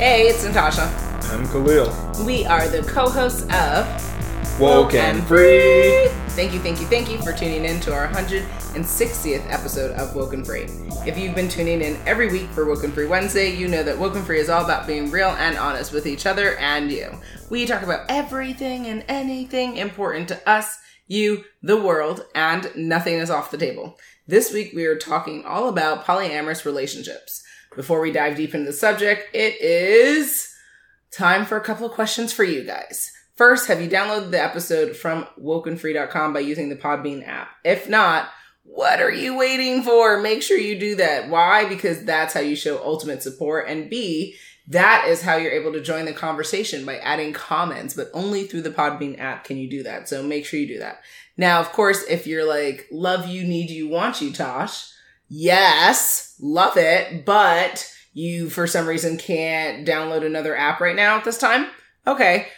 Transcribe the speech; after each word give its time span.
Hey, 0.00 0.28
it's 0.28 0.42
Natasha. 0.42 0.84
I'm 1.30 1.46
Khalil. 1.48 1.94
We 2.24 2.46
are 2.46 2.66
the 2.68 2.82
co-hosts 2.84 3.42
of 3.52 4.58
Woke 4.58 4.94
and 4.94 5.22
Free. 5.24 6.08
Thank 6.28 6.54
you, 6.54 6.58
thank 6.58 6.80
you, 6.80 6.86
thank 6.86 7.10
you 7.10 7.20
for 7.20 7.34
tuning 7.34 7.66
in 7.66 7.80
to 7.80 7.92
our 7.92 8.08
160th 8.08 9.52
episode 9.52 9.90
of 9.90 10.16
Woken 10.16 10.42
Free. 10.42 10.64
If 11.06 11.18
you've 11.18 11.34
been 11.34 11.50
tuning 11.50 11.82
in 11.82 12.00
every 12.06 12.32
week 12.32 12.48
for 12.48 12.64
Woken 12.64 12.92
Free 12.92 13.08
Wednesday, 13.08 13.54
you 13.54 13.68
know 13.68 13.82
that 13.82 13.98
Woken 13.98 14.22
Free 14.22 14.40
is 14.40 14.48
all 14.48 14.64
about 14.64 14.86
being 14.86 15.10
real 15.10 15.36
and 15.38 15.58
honest 15.58 15.92
with 15.92 16.06
each 16.06 16.24
other 16.24 16.56
and 16.56 16.90
you. 16.90 17.10
We 17.50 17.66
talk 17.66 17.82
about 17.82 18.06
everything 18.08 18.86
and 18.86 19.04
anything 19.06 19.76
important 19.76 20.28
to 20.28 20.48
us, 20.48 20.78
you, 21.08 21.44
the 21.62 21.78
world, 21.78 22.24
and 22.34 22.70
nothing 22.74 23.16
is 23.16 23.28
off 23.28 23.50
the 23.50 23.58
table. 23.58 23.98
This 24.26 24.50
week 24.50 24.72
we 24.74 24.86
are 24.86 24.96
talking 24.96 25.44
all 25.44 25.68
about 25.68 26.06
polyamorous 26.06 26.64
relationships. 26.64 27.44
Before 27.76 28.00
we 28.00 28.10
dive 28.10 28.36
deep 28.36 28.54
into 28.54 28.66
the 28.66 28.72
subject, 28.72 29.34
it 29.34 29.60
is 29.60 30.52
time 31.12 31.44
for 31.44 31.56
a 31.56 31.62
couple 31.62 31.86
of 31.86 31.92
questions 31.92 32.32
for 32.32 32.44
you 32.44 32.64
guys. 32.64 33.12
First, 33.36 33.68
have 33.68 33.80
you 33.80 33.88
downloaded 33.88 34.32
the 34.32 34.42
episode 34.42 34.96
from 34.96 35.26
wokenfree.com 35.40 36.32
by 36.32 36.40
using 36.40 36.68
the 36.68 36.76
Podbean 36.76 37.26
app? 37.26 37.48
If 37.64 37.88
not, 37.88 38.28
what 38.64 39.00
are 39.00 39.12
you 39.12 39.36
waiting 39.36 39.82
for? 39.82 40.20
Make 40.20 40.42
sure 40.42 40.58
you 40.58 40.78
do 40.78 40.96
that. 40.96 41.28
Why? 41.28 41.66
Because 41.66 42.04
that's 42.04 42.34
how 42.34 42.40
you 42.40 42.54
show 42.54 42.82
ultimate 42.84 43.22
support. 43.22 43.66
And 43.68 43.88
B, 43.88 44.36
that 44.68 45.06
is 45.08 45.22
how 45.22 45.36
you're 45.36 45.52
able 45.52 45.72
to 45.72 45.80
join 45.80 46.04
the 46.04 46.12
conversation 46.12 46.84
by 46.84 46.98
adding 46.98 47.32
comments, 47.32 47.94
but 47.94 48.10
only 48.12 48.44
through 48.44 48.62
the 48.62 48.70
Podbean 48.70 49.18
app 49.18 49.44
can 49.44 49.56
you 49.56 49.70
do 49.70 49.82
that. 49.84 50.08
So 50.08 50.22
make 50.22 50.44
sure 50.44 50.60
you 50.60 50.68
do 50.68 50.78
that. 50.78 51.00
Now, 51.36 51.60
of 51.60 51.72
course, 51.72 52.04
if 52.08 52.26
you're 52.26 52.46
like, 52.46 52.86
love 52.92 53.26
you, 53.26 53.44
need 53.44 53.70
you, 53.70 53.88
want 53.88 54.20
you, 54.20 54.32
Tosh, 54.32 54.92
yes, 55.28 56.29
love 56.40 56.76
it, 56.76 57.24
but 57.24 57.90
you 58.12 58.50
for 58.50 58.66
some 58.66 58.86
reason 58.86 59.16
can't 59.16 59.86
download 59.86 60.24
another 60.24 60.56
app 60.56 60.80
right 60.80 60.96
now 60.96 61.16
at 61.16 61.24
this 61.24 61.38
time. 61.38 61.66
Okay. 62.06 62.48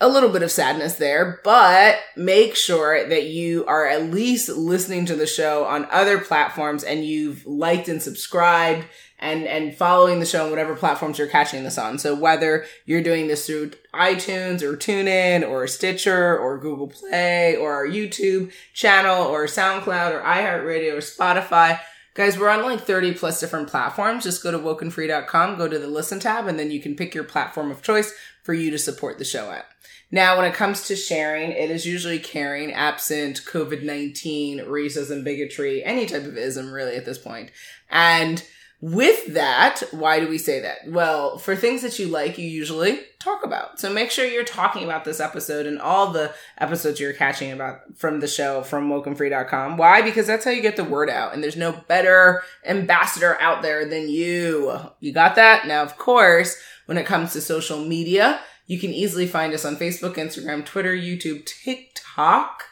A 0.00 0.08
little 0.08 0.28
bit 0.28 0.44
of 0.44 0.52
sadness 0.52 0.94
there, 0.94 1.40
but 1.42 1.98
make 2.16 2.54
sure 2.54 3.08
that 3.08 3.24
you 3.24 3.66
are 3.66 3.84
at 3.84 4.12
least 4.12 4.48
listening 4.48 5.06
to 5.06 5.16
the 5.16 5.26
show 5.26 5.64
on 5.64 5.88
other 5.90 6.18
platforms 6.18 6.84
and 6.84 7.04
you've 7.04 7.44
liked 7.46 7.88
and 7.88 8.00
subscribed 8.00 8.86
and 9.18 9.46
and 9.46 9.74
following 9.74 10.20
the 10.20 10.26
show 10.26 10.44
on 10.44 10.50
whatever 10.50 10.76
platforms 10.76 11.18
you're 11.18 11.26
catching 11.26 11.64
this 11.64 11.78
on. 11.78 11.98
So 11.98 12.14
whether 12.14 12.64
you're 12.86 13.02
doing 13.02 13.26
this 13.26 13.46
through 13.46 13.72
iTunes 13.92 14.62
or 14.62 14.76
TuneIn 14.76 15.48
or 15.48 15.66
Stitcher 15.66 16.38
or 16.38 16.58
Google 16.58 16.88
Play 16.88 17.56
or 17.56 17.72
our 17.72 17.86
YouTube 17.86 18.52
channel 18.74 19.24
or 19.24 19.46
SoundCloud 19.46 20.12
or 20.12 20.20
iHeartRadio 20.20 20.94
or 20.94 20.98
Spotify, 20.98 21.80
guys, 22.18 22.36
we're 22.36 22.48
on 22.48 22.64
like 22.64 22.80
30 22.80 23.14
plus 23.14 23.38
different 23.38 23.68
platforms. 23.68 24.24
Just 24.24 24.42
go 24.42 24.50
to 24.50 24.58
wokenfree.com, 24.58 25.56
go 25.56 25.68
to 25.68 25.78
the 25.78 25.86
listen 25.86 26.18
tab, 26.18 26.48
and 26.48 26.58
then 26.58 26.72
you 26.72 26.80
can 26.80 26.96
pick 26.96 27.14
your 27.14 27.22
platform 27.22 27.70
of 27.70 27.80
choice 27.80 28.12
for 28.42 28.52
you 28.52 28.72
to 28.72 28.78
support 28.78 29.18
the 29.18 29.24
show 29.24 29.52
at. 29.52 29.66
Now, 30.10 30.36
when 30.36 30.44
it 30.44 30.54
comes 30.54 30.88
to 30.88 30.96
sharing, 30.96 31.52
it 31.52 31.70
is 31.70 31.86
usually 31.86 32.18
caring, 32.18 32.72
absent 32.72 33.42
COVID 33.44 33.84
19, 33.84 34.64
racism, 34.64 35.22
bigotry, 35.22 35.84
any 35.84 36.06
type 36.06 36.24
of 36.24 36.36
ism, 36.36 36.72
really, 36.72 36.96
at 36.96 37.04
this 37.04 37.18
point. 37.18 37.52
And 37.88 38.42
with 38.80 39.34
that, 39.34 39.82
why 39.90 40.20
do 40.20 40.28
we 40.28 40.38
say 40.38 40.60
that? 40.60 40.78
Well, 40.86 41.36
for 41.36 41.56
things 41.56 41.82
that 41.82 41.98
you 41.98 42.06
like, 42.06 42.38
you 42.38 42.46
usually 42.46 43.00
talk 43.18 43.44
about. 43.44 43.80
So 43.80 43.92
make 43.92 44.12
sure 44.12 44.24
you're 44.24 44.44
talking 44.44 44.84
about 44.84 45.04
this 45.04 45.18
episode 45.18 45.66
and 45.66 45.80
all 45.80 46.12
the 46.12 46.32
episodes 46.58 47.00
you're 47.00 47.12
catching 47.12 47.50
about 47.50 47.80
from 47.96 48.20
the 48.20 48.28
show 48.28 48.62
from 48.62 48.88
wokenfree.com. 48.88 49.78
Why? 49.78 50.02
Because 50.02 50.28
that's 50.28 50.44
how 50.44 50.52
you 50.52 50.62
get 50.62 50.76
the 50.76 50.84
word 50.84 51.10
out. 51.10 51.34
And 51.34 51.42
there's 51.42 51.56
no 51.56 51.72
better 51.88 52.44
ambassador 52.64 53.40
out 53.40 53.62
there 53.62 53.84
than 53.84 54.08
you. 54.08 54.78
You 55.00 55.12
got 55.12 55.34
that? 55.34 55.66
Now, 55.66 55.82
of 55.82 55.98
course, 55.98 56.56
when 56.86 56.98
it 56.98 57.06
comes 57.06 57.32
to 57.32 57.40
social 57.40 57.84
media, 57.84 58.40
you 58.68 58.78
can 58.78 58.90
easily 58.90 59.26
find 59.26 59.52
us 59.54 59.64
on 59.64 59.74
Facebook, 59.74 60.14
Instagram, 60.14 60.64
Twitter, 60.64 60.94
YouTube, 60.94 61.46
TikTok. 61.46 62.62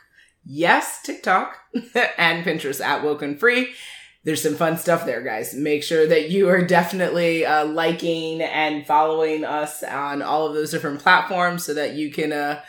Yes, 0.45 1.03
TikTok 1.03 1.57
and 2.17 2.45
Pinterest 2.45 2.81
at 2.81 3.03
Woken 3.03 3.37
Free 3.37 3.75
there's 4.27 4.43
some 4.43 4.57
fun 4.57 4.77
stuff 4.77 5.07
there, 5.07 5.23
guys. 5.23 5.55
Make 5.55 5.85
sure 5.85 6.05
that 6.09 6.31
you 6.31 6.49
are 6.49 6.61
definitely 6.61 7.47
uh, 7.47 7.65
liking 7.65 8.43
and 8.43 8.85
following 8.85 9.45
us 9.45 9.85
on 9.85 10.21
all 10.21 10.49
of 10.49 10.55
those 10.55 10.73
different 10.73 10.99
platforms 10.99 11.65
so 11.65 11.73
that 11.75 11.95
you 11.95 12.11
can 12.11 12.33
uh, 12.33 12.61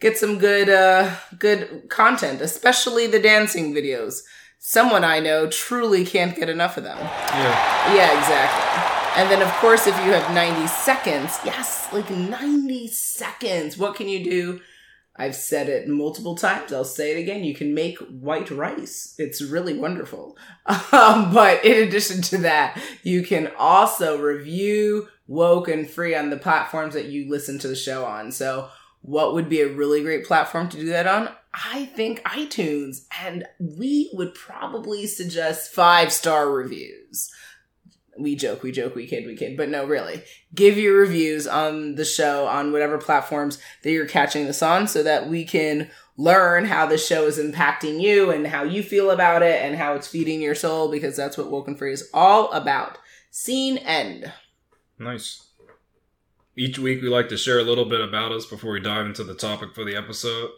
get 0.00 0.16
some 0.16 0.38
good 0.38 0.70
uh, 0.70 1.14
good 1.38 1.90
content, 1.90 2.40
especially 2.40 3.06
the 3.06 3.20
dancing 3.20 3.74
videos. 3.74 4.22
Someone 4.58 5.04
I 5.04 5.20
know 5.20 5.48
truly 5.48 6.06
can't 6.06 6.34
get 6.34 6.48
enough 6.48 6.78
of 6.78 6.84
them. 6.84 6.96
Yeah. 6.98 7.94
Yeah, 7.94 8.18
exactly. 8.18 9.20
And 9.22 9.30
then, 9.30 9.42
of 9.42 9.52
course, 9.56 9.86
if 9.86 9.94
you 10.06 10.12
have 10.12 10.34
90 10.34 10.66
seconds, 10.66 11.38
yes, 11.44 11.88
like 11.92 12.08
90 12.08 12.88
seconds, 12.88 13.76
what 13.76 13.96
can 13.96 14.08
you 14.08 14.24
do? 14.24 14.60
I've 15.22 15.36
said 15.36 15.68
it 15.68 15.86
multiple 15.86 16.34
times. 16.34 16.72
I'll 16.72 16.84
say 16.84 17.12
it 17.12 17.20
again. 17.20 17.44
You 17.44 17.54
can 17.54 17.74
make 17.74 17.98
white 17.98 18.50
rice. 18.50 19.14
It's 19.18 19.40
really 19.40 19.78
wonderful. 19.78 20.36
Um, 20.92 21.32
but 21.32 21.64
in 21.64 21.88
addition 21.88 22.22
to 22.22 22.38
that, 22.38 22.80
you 23.02 23.22
can 23.22 23.50
also 23.58 24.20
review 24.20 25.08
Woke 25.26 25.68
and 25.68 25.88
Free 25.88 26.14
on 26.14 26.30
the 26.30 26.36
platforms 26.36 26.94
that 26.94 27.06
you 27.06 27.28
listen 27.28 27.58
to 27.60 27.68
the 27.68 27.74
show 27.74 28.04
on. 28.04 28.30
So, 28.30 28.68
what 29.00 29.34
would 29.34 29.48
be 29.48 29.62
a 29.62 29.72
really 29.72 30.02
great 30.02 30.24
platform 30.24 30.68
to 30.68 30.76
do 30.76 30.86
that 30.86 31.06
on? 31.06 31.30
I 31.52 31.86
think 31.86 32.22
iTunes. 32.22 33.06
And 33.20 33.44
we 33.58 34.10
would 34.12 34.34
probably 34.34 35.06
suggest 35.06 35.72
five 35.72 36.12
star 36.12 36.50
reviews 36.50 37.30
we 38.18 38.36
joke, 38.36 38.62
we 38.62 38.72
joke, 38.72 38.94
we 38.94 39.06
kid, 39.06 39.26
we 39.26 39.36
kid. 39.36 39.56
But 39.56 39.68
no, 39.68 39.84
really, 39.84 40.22
give 40.54 40.76
your 40.76 40.98
reviews 40.98 41.46
on 41.46 41.94
the 41.94 42.04
show 42.04 42.46
on 42.46 42.72
whatever 42.72 42.98
platforms 42.98 43.58
that 43.82 43.90
you're 43.90 44.06
catching 44.06 44.46
this 44.46 44.62
on 44.62 44.86
so 44.86 45.02
that 45.02 45.28
we 45.28 45.44
can 45.44 45.90
learn 46.16 46.66
how 46.66 46.86
the 46.86 46.98
show 46.98 47.26
is 47.26 47.38
impacting 47.38 48.00
you 48.00 48.30
and 48.30 48.46
how 48.46 48.62
you 48.62 48.82
feel 48.82 49.10
about 49.10 49.42
it 49.42 49.62
and 49.62 49.76
how 49.76 49.94
it's 49.94 50.06
feeding 50.06 50.42
your 50.42 50.54
soul 50.54 50.90
because 50.90 51.16
that's 51.16 51.38
what 51.38 51.50
Woken 51.50 51.74
Free 51.74 51.92
is 51.92 52.10
all 52.12 52.52
about. 52.52 52.98
Scene 53.30 53.78
end. 53.78 54.32
Nice. 54.98 55.48
Each 56.54 56.78
week 56.78 57.00
we 57.00 57.08
like 57.08 57.30
to 57.30 57.38
share 57.38 57.58
a 57.58 57.64
little 57.64 57.86
bit 57.86 58.02
about 58.02 58.30
us 58.30 58.44
before 58.44 58.72
we 58.72 58.80
dive 58.80 59.06
into 59.06 59.24
the 59.24 59.34
topic 59.34 59.74
for 59.74 59.84
the 59.84 59.96
episode. 59.96 60.50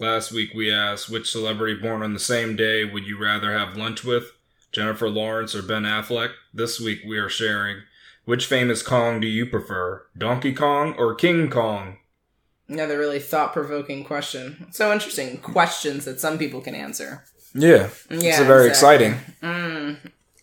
Last 0.00 0.32
week 0.32 0.50
we 0.52 0.72
asked 0.72 1.08
which 1.08 1.30
celebrity 1.30 1.80
born 1.80 2.02
on 2.02 2.12
the 2.12 2.18
same 2.18 2.56
day 2.56 2.84
would 2.84 3.06
you 3.06 3.16
rather 3.22 3.56
have 3.56 3.76
lunch 3.76 4.04
with? 4.04 4.32
Jennifer 4.72 5.08
Lawrence 5.08 5.54
or 5.54 5.62
Ben 5.62 5.82
Affleck. 5.84 6.30
This 6.52 6.80
week 6.80 7.00
we 7.06 7.18
are 7.18 7.28
sharing 7.28 7.82
which 8.24 8.46
famous 8.46 8.82
Kong 8.82 9.20
do 9.20 9.26
you 9.26 9.46
prefer, 9.46 10.04
Donkey 10.16 10.52
Kong 10.52 10.94
or 10.98 11.14
King 11.14 11.48
Kong? 11.48 11.96
Another 12.68 12.98
really 12.98 13.20
thought 13.20 13.54
provoking 13.54 14.04
question. 14.04 14.66
So 14.72 14.92
interesting 14.92 15.38
questions 15.38 16.04
that 16.04 16.20
some 16.20 16.36
people 16.36 16.60
can 16.60 16.74
answer. 16.74 17.24
Yeah, 17.54 17.88
Yeah, 18.10 18.18
it's 18.30 18.40
a 18.40 18.44
very 18.44 18.68
exactly. 18.68 19.06
exciting. 19.06 19.34
Mm, 19.42 19.96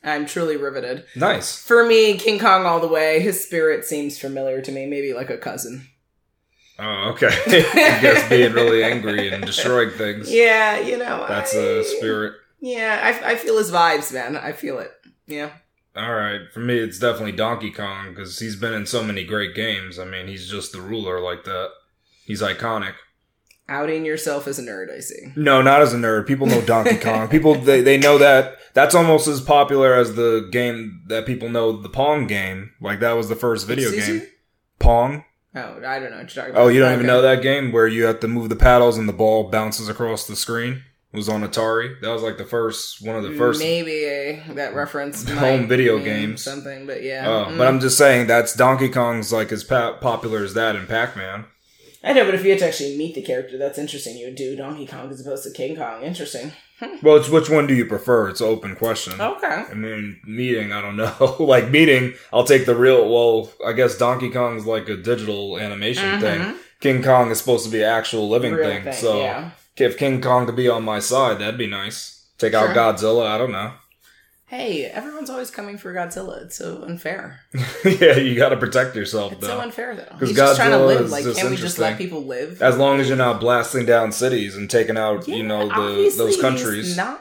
I'm 0.04 0.26
truly 0.26 0.58
riveted. 0.58 1.06
Nice. 1.16 1.62
For 1.64 1.86
me, 1.86 2.18
King 2.18 2.40
Kong 2.40 2.66
all 2.66 2.80
the 2.80 2.88
way. 2.88 3.20
His 3.20 3.44
spirit 3.46 3.86
seems 3.86 4.18
familiar 4.18 4.60
to 4.62 4.72
me, 4.72 4.88
maybe 4.88 5.14
like 5.14 5.30
a 5.30 5.38
cousin. 5.38 5.88
Oh, 6.80 7.12
okay. 7.14 7.28
I 7.48 8.00
guess 8.02 8.28
being 8.28 8.54
really 8.54 8.84
angry 8.84 9.30
and 9.32 9.46
destroying 9.46 9.92
things. 9.92 10.32
Yeah, 10.34 10.80
you 10.80 10.98
know. 10.98 11.26
That's 11.30 11.56
I- 11.56 11.60
a 11.60 11.84
spirit. 11.84 12.34
Yeah, 12.66 13.00
I, 13.04 13.34
I 13.34 13.36
feel 13.36 13.60
his 13.60 13.70
vibes, 13.70 14.12
man. 14.12 14.36
I 14.36 14.52
feel 14.52 14.80
it. 14.80 14.92
Yeah. 15.28 15.52
All 15.96 16.16
right, 16.16 16.42
for 16.52 16.62
me, 16.62 16.80
it's 16.80 16.98
definitely 16.98 17.34
Donkey 17.34 17.70
Kong 17.70 18.10
because 18.10 18.40
he's 18.40 18.56
been 18.56 18.74
in 18.74 18.88
so 18.88 19.04
many 19.04 19.24
great 19.24 19.54
games. 19.54 20.00
I 20.00 20.06
mean, 20.06 20.28
he's 20.28 20.50
just 20.50 20.72
the 20.72 20.82
ruler 20.82 21.22
like 21.22 21.44
that. 21.44 21.70
He's 22.26 22.42
iconic. 22.42 22.96
Outing 23.70 24.04
yourself 24.04 24.48
as 24.48 24.58
a 24.58 24.64
nerd, 24.64 24.92
I 24.92 25.00
see. 25.00 25.32
No, 25.36 25.62
not 25.62 25.84
as 25.84 25.94
a 25.94 25.98
nerd. 25.98 26.26
People 26.26 26.48
know 26.48 26.60
Donkey 26.62 26.98
Kong. 26.98 27.28
People 27.30 27.54
they, 27.54 27.82
they 27.82 27.98
know 27.98 28.18
that 28.18 28.58
that's 28.74 28.96
almost 28.96 29.28
as 29.28 29.42
popular 29.42 29.94
as 29.94 30.16
the 30.16 30.50
game 30.52 31.04
that 31.08 31.28
people 31.28 31.50
know 31.50 31.80
the 31.80 31.90
Pong 31.90 32.26
game. 32.26 32.72
Like 32.82 33.00
that 33.02 33.14
was 33.14 33.30
the 33.30 33.36
first 33.36 33.68
video 33.68 33.90
Excuse 33.90 34.08
game. 34.08 34.16
you? 34.16 34.28
Pong. 34.80 35.24
Oh, 35.54 35.82
I 35.86 36.00
don't 36.00 36.10
know 36.12 36.18
what 36.18 36.36
you're 36.36 36.44
talking 36.44 36.52
about. 36.52 36.64
Oh, 36.64 36.68
you 36.68 36.80
don't 36.80 36.94
even 36.94 37.06
know 37.06 37.22
that 37.22 37.44
game 37.44 37.72
where 37.72 37.88
you 37.88 38.06
have 38.06 38.20
to 38.22 38.28
move 38.28 38.50
the 38.50 38.56
paddles 38.56 38.98
and 38.98 39.08
the 39.08 39.14
ball 39.14 39.50
bounces 39.50 39.88
across 39.88 40.26
the 40.26 40.36
screen. 40.36 40.84
It 41.16 41.20
was 41.20 41.30
on 41.30 41.44
Atari. 41.48 42.00
That 42.02 42.10
was 42.10 42.22
like 42.24 42.38
the 42.38 42.44
first 42.44 43.02
one 43.02 43.16
of 43.16 43.24
the 43.24 43.32
first 43.38 43.62
Maybe 43.62 44.04
uh, 44.50 44.54
that 44.56 44.76
reference 44.76 45.24
Home 45.30 45.62
might 45.62 45.68
video 45.70 45.96
mean 45.96 46.04
games. 46.06 46.44
something, 46.44 46.86
but 46.86 47.04
yeah. 47.04 47.24
Oh, 47.26 47.46
Mm. 47.52 47.58
but 47.58 47.68
I'm 47.68 47.80
just 47.80 47.98
saying 47.98 48.28
that's 48.28 48.54
Donkey 48.54 48.90
Kong's 48.90 49.32
like 49.32 49.52
as 49.54 49.64
pa- 49.64 49.94
popular 49.94 50.44
as 50.44 50.54
that 50.56 50.76
in 50.76 50.86
Pac-Man. 50.88 51.46
I 52.04 52.12
know, 52.12 52.26
but 52.26 52.36
if 52.36 52.44
you 52.44 52.50
had 52.52 52.60
to 52.60 52.68
actually 52.68 52.98
meet 52.98 53.16
the 53.16 53.22
character, 53.22 53.58
that's 53.58 53.78
interesting. 53.80 54.18
You 54.18 54.26
would 54.28 54.36
do 54.36 54.58
Donkey 54.58 54.86
Kong 54.86 55.10
as 55.10 55.22
opposed 55.22 55.44
to 55.46 55.52
King 55.52 55.78
Kong. 55.78 56.04
Interesting. 56.04 56.52
Well, 57.02 57.16
it's 57.16 57.30
which 57.30 57.50
one 57.50 57.66
do 57.68 57.74
you 57.74 57.86
prefer? 57.86 58.28
It's 58.28 58.42
an 58.42 58.48
open 58.48 58.76
question. 58.76 59.20
Okay. 59.22 59.64
I 59.72 59.74
mean, 59.74 60.20
meeting, 60.26 60.74
I 60.74 60.82
don't 60.82 60.98
know. 60.98 61.36
like 61.40 61.72
meeting, 61.72 62.14
I'll 62.34 62.44
take 62.44 62.66
the 62.66 62.76
real. 62.76 63.10
Well, 63.10 63.50
I 63.66 63.72
guess 63.72 63.98
Donkey 63.98 64.30
Kong's 64.30 64.66
like 64.66 64.90
a 64.90 64.98
digital 64.98 65.58
animation 65.58 66.20
Mhm. 66.20 66.20
thing. 66.20 66.56
King 66.82 67.02
Kong 67.02 67.32
is 67.32 67.38
supposed 67.40 67.64
to 67.66 67.72
be 67.72 67.82
an 67.82 67.90
actual 67.90 68.28
living 68.30 68.54
Real 68.54 68.70
thing. 68.70 68.84
thing, 68.84 68.94
So 68.94 69.22
yeah. 69.22 69.52
If 69.78 69.98
King 69.98 70.22
Kong 70.22 70.46
could 70.46 70.56
be 70.56 70.70
on 70.70 70.84
my 70.84 71.00
side, 71.00 71.40
that'd 71.40 71.58
be 71.58 71.68
nice. 71.68 72.28
Take 72.38 72.54
out 72.54 72.76
Godzilla. 72.76 73.28
I 73.28 73.38
don't 73.38 73.52
know. 73.52 73.74
Hey, 74.48 74.86
everyone's 74.86 75.32
always 75.32 75.50
coming 75.50 75.80
for 75.80 75.92
Godzilla. 75.92 76.44
It's 76.44 76.56
so 76.56 76.84
unfair. 76.84 77.40
yeah, 77.84 78.16
you 78.18 78.36
got 78.36 78.50
to 78.50 78.58
protect 78.58 78.96
yourself 78.96 79.32
It's 79.34 79.42
though. 79.42 79.48
so 79.48 79.60
unfair, 79.60 79.96
though. 79.96 80.06
'Cause 80.20 80.30
He's 80.30 80.38
just 80.38 80.58
trying 80.58 80.70
to 80.70 80.78
Godzilla 80.78 80.86
live. 80.88 81.02
is 81.02 81.12
Like, 81.12 81.24
just 81.24 81.40
can't 81.40 81.50
we 81.50 81.56
just 81.58 81.80
let 81.80 81.98
people 81.98 82.24
live? 82.24 82.62
as 82.62 82.78
long 82.78 83.00
as 83.00 83.08
you're 83.08 83.18
not 83.18 83.40
blasting 83.40 83.88
down 83.88 84.12
cities 84.12 84.56
and 84.56 84.70
taking 84.70 84.98
out, 84.98 85.28
Yeah, 85.28 85.36
you 85.38 85.44
know, 85.44 85.68
the 85.68 86.14
those 86.16 86.36
he's 86.36 86.42
countries. 86.42 86.96
Not. 86.96 87.20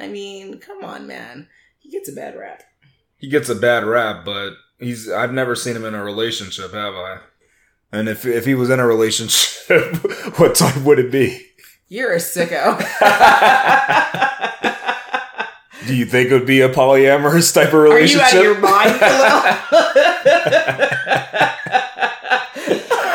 I 0.00 0.08
mean, 0.08 0.58
come 0.58 0.84
on, 0.84 1.06
man. 1.06 1.46
He 1.78 1.88
gets 1.88 2.08
a 2.08 2.12
bad 2.12 2.36
rap. 2.36 2.64
he 3.18 3.28
gets 3.28 3.48
a 3.48 3.54
bad 3.54 3.84
rap, 3.84 4.24
but 4.24 4.54
he's 4.80 5.08
I've 5.08 5.32
never 5.32 5.54
seen 5.54 5.76
him 5.76 5.84
in 5.84 5.94
a 5.94 6.02
relationship, 6.02 6.72
have 6.74 6.94
I? 6.94 7.18
And 7.92 8.08
if 8.08 8.24
if 8.24 8.46
he 8.46 8.54
was 8.54 8.70
in 8.70 8.80
a 8.80 8.86
relationship, 8.86 9.96
what 10.38 10.54
type 10.54 10.78
would 10.78 10.98
it 10.98 11.10
be? 11.12 11.46
You're 11.88 12.12
a 12.12 12.16
sicko. 12.16 12.78
Do 15.86 15.94
you 15.94 16.06
think 16.06 16.30
it 16.30 16.34
would 16.34 16.46
be 16.46 16.60
a 16.62 16.68
polyamorous 16.68 17.52
type 17.52 17.68
of 17.68 17.74
relationship? 17.74 18.32
Are 18.32 18.42
you 18.42 18.44
out 18.44 18.46
of 18.46 18.52
your 18.52 18.60
mind, 18.60 19.00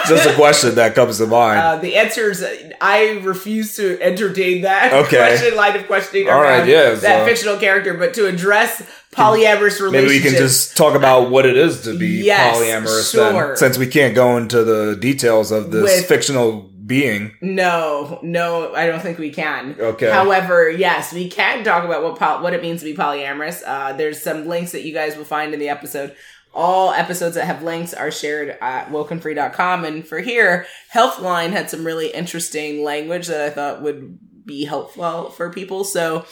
Just 0.10 0.28
a 0.30 0.34
question 0.36 0.76
that 0.76 0.96
comes 0.96 1.18
to 1.20 1.28
mind. 1.28 1.60
Uh, 1.60 1.76
the 1.78 1.96
answer 1.98 2.30
is 2.32 2.42
uh, 2.42 2.70
I 2.82 3.20
refuse 3.24 3.76
to 3.78 4.00
entertain 4.02 4.62
that 4.62 4.94
Okay. 5.06 5.18
question 5.18 5.56
line 5.56 5.76
of 5.76 5.88
questioning 5.88 6.30
All 6.30 6.42
right, 6.42 6.60
around 6.60 6.70
yeah, 6.70 6.92
that 6.96 7.02
so- 7.02 7.26
fictional 7.26 7.58
character, 7.58 7.94
but 7.94 8.14
to 8.16 8.26
address 8.28 8.82
polyamorous 9.12 9.80
relationships. 9.82 9.92
Maybe 9.92 10.08
we 10.08 10.20
can 10.22 10.34
just 10.34 10.78
talk 10.78 10.96
about 10.96 11.30
what 11.32 11.46
it 11.46 11.58
is 11.58 11.82
to 11.84 11.98
be 11.98 12.24
Yes, 12.24 12.56
polyamorous 12.58 13.12
sure. 13.12 13.48
then, 13.48 13.58
since 13.58 13.78
we 13.78 13.88
can't 13.88 14.14
go 14.16 14.38
into 14.38 14.64
the 14.64 14.96
details 14.96 15.52
of 15.52 15.72
this 15.72 15.84
With- 15.84 16.06
fictional 16.08 16.70
being. 16.86 17.36
No, 17.42 18.18
no, 18.24 18.74
I 18.74 18.88
don't 18.88 19.02
think 19.02 19.18
we 19.18 19.30
can. 19.32 19.76
Okay. 19.78 20.10
However, 20.10 20.70
yes, 20.70 21.12
we 21.12 21.30
can 21.30 21.64
talk 21.66 21.84
about 21.84 22.02
what 22.02 22.18
poly- 22.18 22.42
what 22.44 22.54
it 22.54 22.62
means 22.62 22.80
to 22.80 22.86
be 22.86 22.96
polyamorous. 22.96 23.62
Uh, 23.66 23.92
there's 23.94 24.22
some 24.22 24.48
links 24.48 24.72
that 24.72 24.84
you 24.84 24.94
guys 24.94 25.18
will 25.18 25.26
find 25.26 25.54
in 25.54 25.60
the 25.60 25.68
episode. 25.70 26.16
All 26.58 26.92
episodes 26.92 27.36
that 27.36 27.46
have 27.46 27.62
links 27.62 27.94
are 27.94 28.10
shared 28.10 28.58
at 28.62 28.90
wokenfree.com. 28.90 29.86
And 29.86 30.08
for 30.08 30.20
here, 30.20 30.66
Healthline 30.92 31.52
had 31.52 31.70
some 31.70 31.86
really 31.86 32.08
interesting 32.08 32.84
language 32.84 33.28
that 33.28 33.42
I 33.42 33.52
thought 33.52 33.84
would 33.84 34.18
be 34.44 34.66
helpful 34.66 35.30
for 35.30 35.52
people. 35.52 35.84
So 35.84 36.26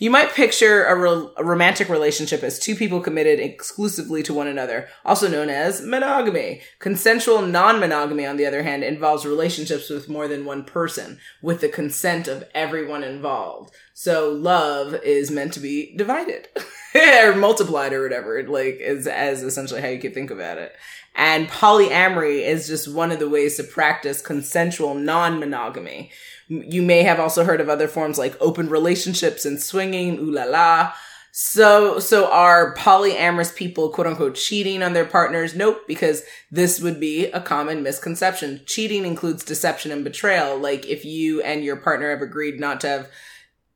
you 0.00 0.10
might 0.10 0.34
picture 0.34 0.84
a, 0.84 0.96
re- 0.96 1.28
a 1.36 1.44
romantic 1.44 1.88
relationship 1.88 2.42
as 2.42 2.58
two 2.58 2.74
people 2.74 3.00
committed 3.00 3.40
exclusively 3.40 4.22
to 4.24 4.34
one 4.34 4.46
another, 4.46 4.88
also 5.04 5.28
known 5.28 5.48
as 5.48 5.80
monogamy. 5.82 6.62
Consensual 6.78 7.42
non-monogamy, 7.42 8.24
on 8.24 8.36
the 8.36 8.46
other 8.46 8.62
hand, 8.62 8.84
involves 8.84 9.26
relationships 9.26 9.90
with 9.90 10.08
more 10.08 10.28
than 10.28 10.44
one 10.44 10.64
person, 10.64 11.18
with 11.42 11.60
the 11.60 11.68
consent 11.68 12.28
of 12.28 12.44
everyone 12.54 13.02
involved. 13.02 13.72
So 14.00 14.30
love 14.30 14.94
is 14.94 15.28
meant 15.28 15.54
to 15.54 15.60
be 15.60 15.92
divided 15.96 16.46
or 16.94 17.34
multiplied 17.34 17.92
or 17.92 18.00
whatever, 18.00 18.40
like 18.44 18.76
is 18.76 19.08
as 19.08 19.42
essentially 19.42 19.80
how 19.80 19.88
you 19.88 19.98
could 19.98 20.14
think 20.14 20.30
about 20.30 20.56
it. 20.56 20.72
And 21.16 21.48
polyamory 21.48 22.46
is 22.46 22.68
just 22.68 22.86
one 22.86 23.10
of 23.10 23.18
the 23.18 23.28
ways 23.28 23.56
to 23.56 23.64
practice 23.64 24.22
consensual 24.22 24.94
non-monogamy. 24.94 26.12
You 26.46 26.80
may 26.80 27.02
have 27.02 27.18
also 27.18 27.42
heard 27.42 27.60
of 27.60 27.68
other 27.68 27.88
forms 27.88 28.18
like 28.18 28.40
open 28.40 28.68
relationships 28.68 29.44
and 29.44 29.60
swinging, 29.60 30.20
ooh 30.20 30.30
la 30.30 30.44
la. 30.44 30.92
So, 31.32 31.98
so 31.98 32.30
are 32.30 32.76
polyamorous 32.76 33.52
people 33.52 33.88
quote 33.88 34.06
unquote 34.06 34.36
cheating 34.36 34.80
on 34.80 34.92
their 34.92 35.06
partners? 35.06 35.56
Nope, 35.56 35.88
because 35.88 36.22
this 36.52 36.80
would 36.80 37.00
be 37.00 37.26
a 37.32 37.40
common 37.40 37.82
misconception. 37.82 38.60
Cheating 38.64 39.04
includes 39.04 39.44
deception 39.44 39.90
and 39.90 40.04
betrayal. 40.04 40.56
Like 40.56 40.86
if 40.86 41.04
you 41.04 41.42
and 41.42 41.64
your 41.64 41.76
partner 41.76 42.10
have 42.10 42.22
agreed 42.22 42.60
not 42.60 42.80
to 42.82 42.88
have 42.88 43.08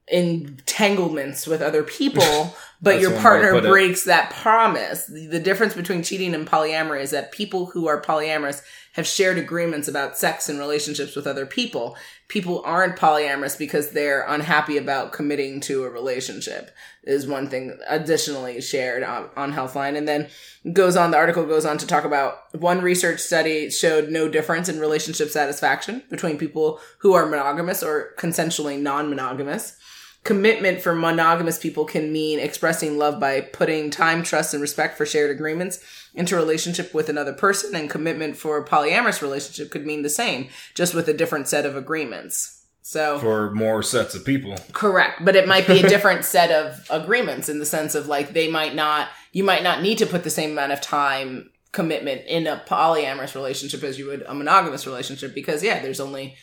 entanglements 0.08 1.46
with 1.46 1.62
other 1.62 1.82
people, 1.82 2.56
but 2.82 2.94
That's 2.94 3.02
your 3.02 3.10
one 3.10 3.18
way 3.18 3.22
to 3.22 3.22
partner 3.22 3.60
breaks 3.60 4.04
that 4.04 4.30
promise. 4.30 5.06
The, 5.06 5.26
the 5.26 5.38
difference 5.38 5.74
between 5.74 6.02
cheating 6.02 6.34
and 6.34 6.46
polyamory 6.46 7.00
is 7.00 7.12
that 7.12 7.30
people 7.30 7.66
who 7.66 7.86
are 7.86 8.02
polyamorous 8.02 8.60
have 8.94 9.06
shared 9.06 9.38
agreements 9.38 9.86
about 9.86 10.18
sex 10.18 10.48
and 10.48 10.58
relationships 10.58 11.14
with 11.14 11.26
other 11.26 11.46
people. 11.46 11.96
People 12.26 12.60
aren't 12.64 12.96
polyamorous 12.96 13.56
because 13.56 13.92
they're 13.92 14.26
unhappy 14.26 14.76
about 14.76 15.12
committing 15.12 15.60
to 15.60 15.84
a 15.84 15.90
relationship 15.90 16.72
is 17.04 17.26
one 17.26 17.48
thing 17.48 17.78
additionally 17.88 18.60
shared 18.60 19.04
on, 19.04 19.30
on 19.36 19.52
Healthline. 19.52 19.96
And 19.96 20.08
then 20.08 20.28
goes 20.72 20.96
on, 20.96 21.12
the 21.12 21.16
article 21.16 21.46
goes 21.46 21.64
on 21.64 21.78
to 21.78 21.86
talk 21.86 22.04
about 22.04 22.38
one 22.58 22.80
research 22.80 23.20
study 23.20 23.70
showed 23.70 24.08
no 24.08 24.28
difference 24.28 24.68
in 24.68 24.80
relationship 24.80 25.28
satisfaction 25.30 26.02
between 26.10 26.36
people 26.36 26.80
who 26.98 27.12
are 27.12 27.26
monogamous 27.26 27.82
or 27.82 28.12
consensually 28.18 28.80
non-monogamous. 28.80 29.76
Commitment 30.24 30.80
for 30.80 30.94
monogamous 30.94 31.58
people 31.58 31.84
can 31.84 32.12
mean 32.12 32.38
expressing 32.38 32.96
love 32.96 33.18
by 33.18 33.40
putting 33.40 33.90
time, 33.90 34.22
trust, 34.22 34.54
and 34.54 34.60
respect 34.60 34.96
for 34.96 35.04
shared 35.04 35.32
agreements 35.32 35.80
into 36.14 36.36
relationship 36.36 36.94
with 36.94 37.08
another 37.08 37.32
person. 37.32 37.74
And 37.74 37.90
commitment 37.90 38.36
for 38.36 38.56
a 38.56 38.64
polyamorous 38.64 39.20
relationship 39.20 39.72
could 39.72 39.84
mean 39.84 40.02
the 40.02 40.08
same, 40.08 40.48
just 40.74 40.94
with 40.94 41.08
a 41.08 41.14
different 41.14 41.48
set 41.48 41.66
of 41.66 41.74
agreements. 41.74 42.64
So 42.82 43.18
For 43.18 43.50
more 43.52 43.82
sets 43.82 44.14
of 44.14 44.24
people. 44.24 44.56
Correct, 44.72 45.24
but 45.24 45.34
it 45.34 45.48
might 45.48 45.66
be 45.66 45.80
a 45.80 45.88
different 45.88 46.24
set 46.24 46.50
of 46.50 46.84
agreements 46.90 47.48
in 47.48 47.58
the 47.58 47.66
sense 47.66 47.94
of 47.94 48.06
like 48.06 48.32
they 48.32 48.48
might 48.48 48.74
not, 48.76 49.08
you 49.32 49.42
might 49.42 49.62
not 49.64 49.82
need 49.82 49.98
to 49.98 50.06
put 50.06 50.22
the 50.22 50.30
same 50.30 50.52
amount 50.52 50.72
of 50.72 50.80
time 50.80 51.50
commitment 51.72 52.22
in 52.26 52.46
a 52.46 52.62
polyamorous 52.66 53.34
relationship 53.34 53.82
as 53.82 53.98
you 53.98 54.06
would 54.06 54.22
a 54.22 54.34
monogamous 54.34 54.86
relationship 54.86 55.34
because 55.34 55.62
yeah, 55.62 55.80
there's 55.80 56.00
only 56.00 56.36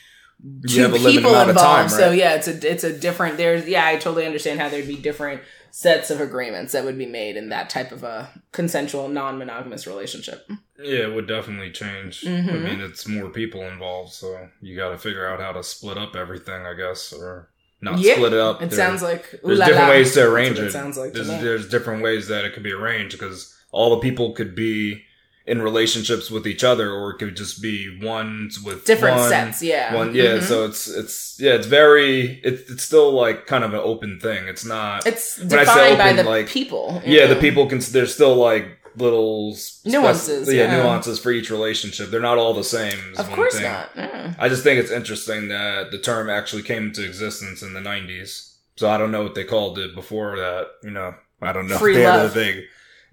two 0.67 0.81
have 0.81 0.91
a 0.91 0.93
limited 0.93 1.11
people 1.17 1.31
amount 1.31 1.49
of 1.49 1.55
involved. 1.55 1.89
time, 1.91 1.99
So 1.99 2.11
yeah, 2.11 2.35
it's 2.35 2.47
a 2.47 2.71
it's 2.71 2.83
a 2.83 2.97
different. 2.97 3.37
There's 3.37 3.67
yeah, 3.67 3.85
I 3.85 3.95
totally 3.97 4.25
understand 4.25 4.59
how 4.59 4.69
there'd 4.69 4.87
be 4.87 4.95
different 4.95 5.41
sets 5.71 6.09
of 6.09 6.19
agreements 6.19 6.71
that 6.73 6.83
would 6.83 6.97
be 6.97 7.05
made 7.05 7.37
in 7.37 7.49
that 7.49 7.69
type 7.69 7.91
of 7.91 8.03
a 8.03 8.29
consensual 8.51 9.07
non-monogamous 9.07 9.85
relationship. 9.85 10.47
Yeah, 10.81 11.03
it 11.07 11.13
would 11.13 11.27
definitely 11.27 11.71
change. 11.71 12.25
I 12.25 12.29
Mhm. 12.29 12.63
mean, 12.63 12.81
it's 12.81 13.07
more 13.07 13.29
people 13.29 13.61
involved, 13.61 14.11
so 14.13 14.47
you 14.61 14.75
got 14.75 14.89
to 14.89 14.97
figure 14.97 15.27
out 15.27 15.39
how 15.39 15.51
to 15.51 15.61
split 15.63 15.97
up 15.97 16.15
everything, 16.15 16.65
I 16.65 16.73
guess, 16.73 17.13
or 17.13 17.49
not 17.81 17.99
Yeah, 17.99 18.15
split 18.15 18.33
it 18.33 18.39
up. 18.39 18.61
It 18.63 18.69
There- 18.71 18.77
sounds 18.77 19.03
like 19.03 19.35
ooh 19.43 19.47
there's 19.47 19.59
la 19.59 19.65
different 19.67 19.87
la. 19.89 19.93
ways 19.93 20.13
to 20.13 20.19
That's 20.21 20.29
arrange 20.31 20.55
what 20.57 20.63
it. 20.63 20.67
it 20.67 20.71
sounds 20.71 20.97
like 20.97 21.13
there's, 21.13 21.27
there's 21.27 21.69
different 21.69 22.01
ways 22.01 22.27
that 22.29 22.45
it 22.45 22.53
could 22.53 22.63
be 22.63 22.73
arranged 22.73 23.11
because 23.19 23.53
all 23.71 23.91
the 23.91 23.99
people 24.01 24.33
could 24.33 24.55
be 24.55 25.03
in 25.49 25.61
relationships 25.61 26.29
with 26.29 26.45
each 26.47 26.63
other, 26.63 26.91
or 26.91 27.11
it 27.11 27.17
could 27.17 27.35
just 27.35 27.61
be 27.61 27.99
ones 28.01 28.61
with 28.61 28.85
different 28.85 29.17
one, 29.17 29.29
sets. 29.29 29.61
Yeah, 29.63 29.95
One, 29.95 30.13
yeah. 30.15 30.37
Mhm. 30.37 30.43
So 30.43 30.65
it's 30.65 30.87
it's 30.87 31.37
yeah, 31.39 31.53
it's 31.53 31.67
very 31.67 32.39
it's 32.43 32.69
it's 32.71 32.83
still 32.83 33.11
like 33.11 33.47
kind 33.47 33.63
of 33.63 33.73
an 33.73 33.81
open 33.83 34.19
thing. 34.19 34.47
It's 34.47 34.63
not. 34.63 35.05
it's 35.07 35.39
when 35.39 35.59
I 35.59 35.63
say 35.65 35.89
defined 35.91 35.97
by 35.97 36.13
the 36.13 36.29
like- 36.29 36.47
people. 36.47 37.01
yeah, 37.05 37.25
the 37.27 37.35
people 37.35 37.67
can. 37.67 37.79
There's 37.79 38.13
still 38.13 38.35
like 38.35 38.65
little 38.95 39.53
spec- 39.55 39.91
Nuances, 39.93 40.51
yeah, 40.51 40.63
yeah. 40.63 40.77
nuances 40.83 41.19
for 41.19 41.31
each 41.31 41.49
relationship. 41.49 42.09
They're 42.09 42.19
not 42.19 42.37
all 42.37 42.53
the 42.53 42.63
same. 42.63 42.99
Of 43.17 43.27
one 43.27 43.35
course 43.35 43.53
thing. 43.55 43.63
not. 43.63 43.89
Yeah. 43.95 44.33
I 44.37 44.49
just 44.49 44.63
think 44.63 44.79
it's 44.79 44.91
interesting 44.91 45.47
that 45.49 45.91
the 45.91 45.99
term 45.99 46.29
actually 46.29 46.63
came 46.63 46.83
into 46.87 47.05
existence 47.05 47.61
in 47.61 47.73
the 47.73 47.79
90s. 47.79 48.55
So 48.75 48.89
I 48.89 48.97
don't 48.97 49.11
know 49.11 49.23
what 49.23 49.35
they 49.35 49.43
called 49.45 49.77
it 49.79 49.93
before 49.95 50.37
that. 50.37 50.67
You 50.83 50.91
know, 50.91 51.13
I 51.41 51.53
don't 51.53 51.67
know. 51.67 51.77
Free 51.77 52.03
love. 52.05 52.33
big. 52.33 52.63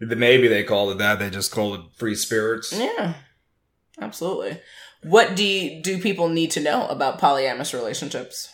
Maybe 0.00 0.48
they 0.48 0.64
called 0.64 0.92
it 0.92 0.98
that. 0.98 1.18
They 1.18 1.30
just 1.30 1.52
called 1.52 1.78
it 1.78 1.86
free 1.94 2.14
spirits. 2.14 2.72
Yeah, 2.72 3.14
absolutely. 4.00 4.60
What 5.02 5.36
do 5.36 5.44
you, 5.44 5.82
do 5.82 5.98
people 6.00 6.28
need 6.28 6.50
to 6.52 6.60
know 6.60 6.86
about 6.88 7.20
polyamorous 7.20 7.72
relationships? 7.72 8.50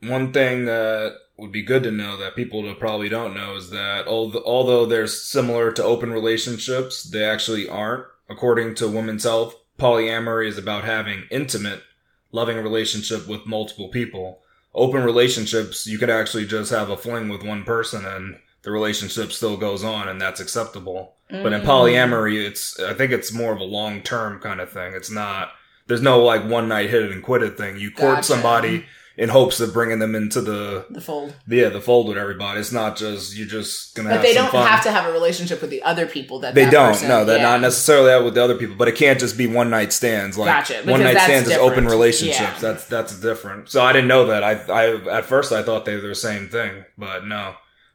One 0.00 0.32
thing 0.32 0.66
that 0.66 1.14
would 1.38 1.52
be 1.52 1.62
good 1.62 1.82
to 1.82 1.90
know 1.90 2.16
that 2.16 2.36
people 2.36 2.72
probably 2.74 3.08
don't 3.08 3.34
know 3.34 3.56
is 3.56 3.70
that 3.70 4.06
although, 4.06 4.42
although 4.44 4.86
they're 4.86 5.06
similar 5.06 5.72
to 5.72 5.82
open 5.82 6.12
relationships, 6.12 7.02
they 7.02 7.24
actually 7.24 7.68
aren't. 7.68 8.04
According 8.28 8.74
to 8.76 8.88
Women's 8.88 9.24
Health, 9.24 9.54
polyamory 9.78 10.48
is 10.48 10.58
about 10.58 10.84
having 10.84 11.24
intimate, 11.30 11.82
loving 12.30 12.56
relationship 12.58 13.26
with 13.26 13.46
multiple 13.46 13.88
people. 13.88 14.40
Open 14.74 15.02
relationships, 15.04 15.86
you 15.86 15.98
could 15.98 16.10
actually 16.10 16.46
just 16.46 16.70
have 16.70 16.90
a 16.90 16.96
fling 16.96 17.28
with 17.28 17.42
one 17.42 17.64
person 17.64 18.04
and 18.04 18.38
the 18.64 18.70
relationship 18.70 19.32
still 19.32 19.56
goes 19.56 19.84
on 19.84 20.08
and 20.08 20.20
that's 20.20 20.40
acceptable. 20.40 21.14
But 21.30 21.52
in 21.52 21.62
Mm. 21.62 21.66
polyamory, 21.66 22.44
it's 22.46 22.78
I 22.80 22.92
think 22.94 23.12
it's 23.12 23.32
more 23.32 23.52
of 23.52 23.60
a 23.60 23.64
long 23.64 24.02
term 24.02 24.38
kind 24.40 24.60
of 24.60 24.70
thing. 24.70 24.92
It's 24.94 25.10
not 25.10 25.52
there's 25.86 26.02
no 26.02 26.20
like 26.22 26.44
one 26.44 26.68
night 26.68 26.90
hit 26.90 27.02
it 27.02 27.12
and 27.12 27.22
quit 27.22 27.42
it 27.42 27.56
thing. 27.56 27.78
You 27.78 27.90
court 27.90 28.16
Gotcha. 28.16 28.24
somebody 28.28 28.86
in 29.16 29.28
hopes 29.28 29.60
of 29.60 29.72
bringing 29.72 30.00
them 30.00 30.14
into 30.16 30.40
the 30.40 30.84
the 30.90 31.00
fold, 31.00 31.34
yeah 31.46 31.68
the 31.68 31.80
fold 31.80 32.08
with 32.08 32.18
everybody. 32.18 32.58
It's 32.60 32.72
not 32.72 32.96
just 32.96 33.36
you're 33.36 33.46
just 33.46 33.94
gonna 33.94 34.08
but 34.08 34.14
have 34.16 34.22
they 34.22 34.34
some 34.34 34.44
don't 34.44 34.52
fun. 34.52 34.66
have 34.66 34.82
to 34.84 34.90
have 34.90 35.06
a 35.06 35.12
relationship 35.12 35.60
with 35.60 35.70
the 35.70 35.82
other 35.82 36.06
people 36.06 36.40
that 36.40 36.54
they 36.54 36.64
that 36.64 36.72
don't. 36.72 36.92
person- 36.92 37.08
no, 37.08 37.24
they're 37.24 37.36
yeah. 37.36 37.42
not 37.42 37.60
necessarily 37.60 38.12
out 38.12 38.24
with 38.24 38.34
the 38.34 38.42
other 38.42 38.56
people, 38.56 38.74
but 38.76 38.88
it 38.88 38.96
can't 38.96 39.18
just 39.20 39.36
be 39.38 39.46
one 39.46 39.70
night 39.70 39.92
stands. 39.92 40.36
Like 40.36 40.48
Gotcha, 40.66 40.82
one 40.90 41.00
night 41.02 41.18
stands 41.20 41.48
is 41.48 41.56
open 41.56 41.86
relationships. 41.86 42.38
Yeah. 42.40 42.58
That's 42.60 42.84
that's 42.86 43.18
different. 43.20 43.68
So 43.70 43.82
I 43.82 43.92
didn't 43.92 44.08
know 44.08 44.26
that. 44.26 44.42
I 44.44 44.52
I 44.52 45.18
at 45.18 45.24
first 45.26 45.52
I 45.52 45.62
thought 45.62 45.84
they 45.84 45.94
were 45.96 46.08
the 46.08 46.14
same 46.14 46.48
thing, 46.48 46.84
but 46.98 47.24
no. 47.26 47.54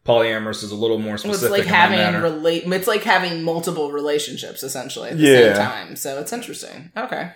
Polyamorous 0.10 0.64
is 0.64 0.72
a 0.72 0.76
little 0.76 0.98
more 0.98 1.12
Well, 1.14 1.18
specific. 1.20 1.44
it's 1.44 1.52
like 1.52 1.62
in 1.68 1.68
having 1.68 2.22
relate. 2.22 2.64
It's 2.66 2.88
like 2.88 3.04
having 3.04 3.44
multiple 3.44 3.92
relationships 3.92 4.64
essentially 4.64 5.10
at 5.12 5.18
the 5.18 5.24
Yeah. 5.24 5.54
same 5.54 5.64
time. 5.66 5.96
So 5.96 6.20
it's 6.20 6.34
interesting. 6.34 6.92
Okay, 6.98 7.30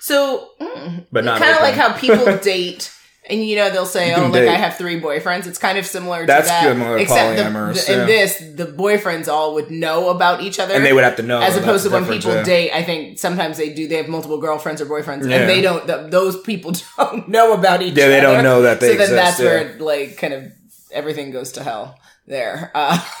so 0.00 0.48
mm, 0.60 1.06
But 1.12 1.24
not 1.24 1.40
kind 1.40 1.54
of 1.56 1.62
like 1.62 1.74
how 1.74 1.92
people 1.92 2.36
date 2.42 2.90
And 3.30 3.42
you 3.42 3.56
know 3.56 3.70
they'll 3.70 3.86
say, 3.86 4.12
"Oh, 4.12 4.16
can 4.16 4.32
like 4.32 4.42
date. 4.42 4.48
I 4.50 4.56
have 4.56 4.76
three 4.76 5.00
boyfriends." 5.00 5.46
It's 5.46 5.56
kind 5.58 5.78
of 5.78 5.86
similar 5.86 6.26
That's 6.26 6.46
to 6.46 6.52
that, 6.52 6.62
similar 6.62 6.98
except 6.98 7.38
polyamorous, 7.40 7.86
the- 7.86 7.92
in 7.94 7.98
yeah. 8.00 8.04
this, 8.04 8.36
the 8.54 8.66
boyfriends 8.66 9.28
all 9.28 9.54
would 9.54 9.70
know 9.70 10.10
about 10.10 10.42
each 10.42 10.60
other, 10.60 10.74
and 10.74 10.84
they 10.84 10.92
would 10.92 11.04
have 11.04 11.16
to 11.16 11.22
know. 11.22 11.40
as 11.40 11.56
opposed 11.56 11.84
to 11.86 11.90
when 11.90 12.04
people 12.04 12.34
yeah. 12.34 12.42
date. 12.42 12.70
I 12.74 12.82
think 12.82 13.18
sometimes 13.18 13.56
they 13.56 13.70
do. 13.72 13.88
They 13.88 13.96
have 13.96 14.08
multiple 14.08 14.36
girlfriends 14.36 14.82
or 14.82 14.84
boyfriends, 14.84 15.26
Yeah. 15.26 15.36
and 15.38 15.48
they 15.48 15.62
don't. 15.62 15.86
th 15.86 16.10
those 16.10 16.36
people 16.42 16.72
don't 16.98 17.26
know 17.30 17.54
about 17.54 17.80
each 17.80 17.96
Yeah, 17.96 18.04
other. 18.04 18.12
they 18.12 18.20
don't 18.20 18.44
know 18.44 18.60
that 18.60 18.80
they 18.80 18.92
So 18.92 18.98
then 19.06 19.16
that's 19.16 19.40
yeah. 19.40 19.46
where 19.46 19.76
like 19.78 20.18
kind 20.18 20.34
of 20.34 20.42
everything 20.94 21.30
goes 21.30 21.52
to 21.52 21.62
hell 21.62 21.98
there. 22.26 22.70
Uh, 22.74 22.98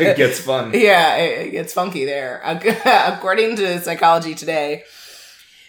it 0.00 0.16
gets 0.16 0.40
fun. 0.48 0.72
yeah, 0.74 1.16
it, 1.16 1.50
gets 1.50 1.72
funky 1.72 2.04
there. 2.04 2.40
According 2.44 3.56
to 3.56 3.80
Psychology 3.80 4.34
Today, 4.34 4.82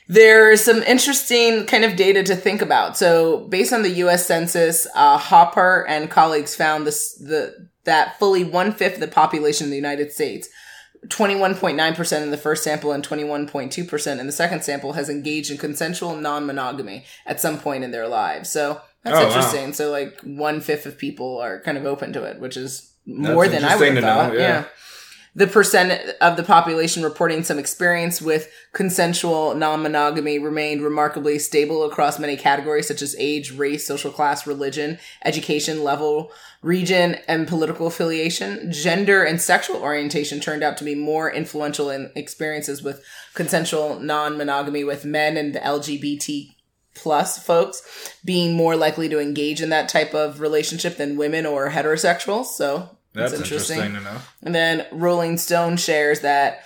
there's 0.08 0.64
some 0.64 0.82
interesting 0.84 1.66
kind 1.68 1.86
of 1.86 1.96
data 1.96 2.24
to 2.24 2.36
think 2.36 2.62
about. 2.62 2.98
So, 2.98 3.48
based 3.50 3.72
on 3.72 3.84
the 3.84 3.90
U.S. 3.90 4.26
Census, 4.26 4.88
uh, 4.96 5.18
Haupert 5.18 5.86
and 5.88 6.10
colleagues 6.10 6.56
found 6.56 6.88
this 6.88 7.14
the 7.16 7.70
that 7.84 8.18
fully 8.20 8.44
one 8.44 8.72
fifth 8.72 8.96
of 8.96 9.00
the 9.02 9.08
population 9.08 9.66
in 9.66 9.72
the 9.72 9.76
United 9.76 10.12
States. 10.12 10.50
21.9% 11.08 12.24
in 12.24 12.32
the 12.32 12.38
first 12.38 12.62
sample 12.62 12.92
and 12.92 13.08
21.2% 13.08 14.20
in 14.20 14.26
the 14.26 14.34
second 14.34 14.64
sample 14.64 14.94
has 14.94 15.10
engaged 15.10 15.50
in 15.50 15.58
consensual 15.58 16.14
non-monogamy 16.16 17.06
at 17.26 17.40
some 17.40 17.58
point 17.58 17.86
in 17.86 17.92
their 17.92 18.08
lives. 18.08 18.50
So 18.50 18.82
that's 19.04 19.18
Oh, 19.18 19.22
wow. 19.22 19.28
interesting. 19.28 19.74
So 19.74 19.92
like 19.92 20.20
one 20.22 20.62
fifth 20.62 20.86
of 20.86 20.98
people 20.98 21.40
are 21.40 21.60
kind 21.62 21.78
of 21.78 21.86
open 21.86 22.14
to 22.14 22.24
it, 22.24 22.40
which 22.40 22.58
is 22.58 22.94
more 23.06 23.48
That's 23.48 23.62
than 23.62 23.72
I 23.72 23.76
would 23.76 23.86
have 23.88 23.96
to 23.96 24.02
know, 24.02 24.08
thought. 24.08 24.34
yeah. 24.34 24.40
yeah 24.40 24.64
the 25.36 25.46
percent 25.48 26.16
of 26.22 26.38
the 26.38 26.44
population 26.44 27.04
reporting 27.04 27.44
some 27.44 27.60
experience 27.60 28.20
with 28.20 28.52
consensual 28.74 29.54
non-monogamy 29.54 30.40
remained 30.40 30.82
remarkably 30.82 31.38
stable 31.38 31.84
across 31.84 32.18
many 32.18 32.36
categories 32.36 32.88
such 32.88 33.02
as 33.04 33.16
age, 33.20 33.52
race, 33.52 33.86
social 33.86 34.12
class, 34.12 34.48
religion, 34.48 34.98
education 35.24 35.84
level, 35.84 36.32
region, 36.64 37.16
and 37.28 37.48
political 37.48 37.86
affiliation. 37.88 38.72
Gender 38.72 39.24
and 39.24 39.40
sexual 39.40 39.78
orientation 39.78 40.40
turned 40.40 40.64
out 40.64 40.78
to 40.78 40.84
be 40.84 40.96
more 40.96 41.32
influential 41.32 41.92
in 41.92 42.12
experiences 42.16 42.82
with 42.82 43.04
consensual 43.36 44.00
non-monogamy 44.00 44.84
with 44.84 45.06
men 45.06 45.38
and 45.38 45.54
the 45.54 45.60
LGBT 45.60 46.56
plus 47.02 47.44
folks 47.44 48.14
being 48.24 48.56
more 48.56 48.76
likely 48.76 49.10
to 49.10 49.20
engage 49.20 49.62
in 49.62 49.70
that 49.70 49.90
type 49.90 50.14
of 50.14 50.42
relationship 50.42 50.98
than 50.98 51.18
women 51.18 51.46
or 51.46 51.70
heterosexuals. 51.70 52.46
So 52.48 52.98
That's 53.14 53.34
interesting. 53.34 53.80
to 53.94 54.02
know. 54.02 54.18
and 54.44 54.54
then 54.54 54.86
Rolling 54.92 55.38
Stone 55.38 55.78
shares 55.78 56.22
that 56.22 56.64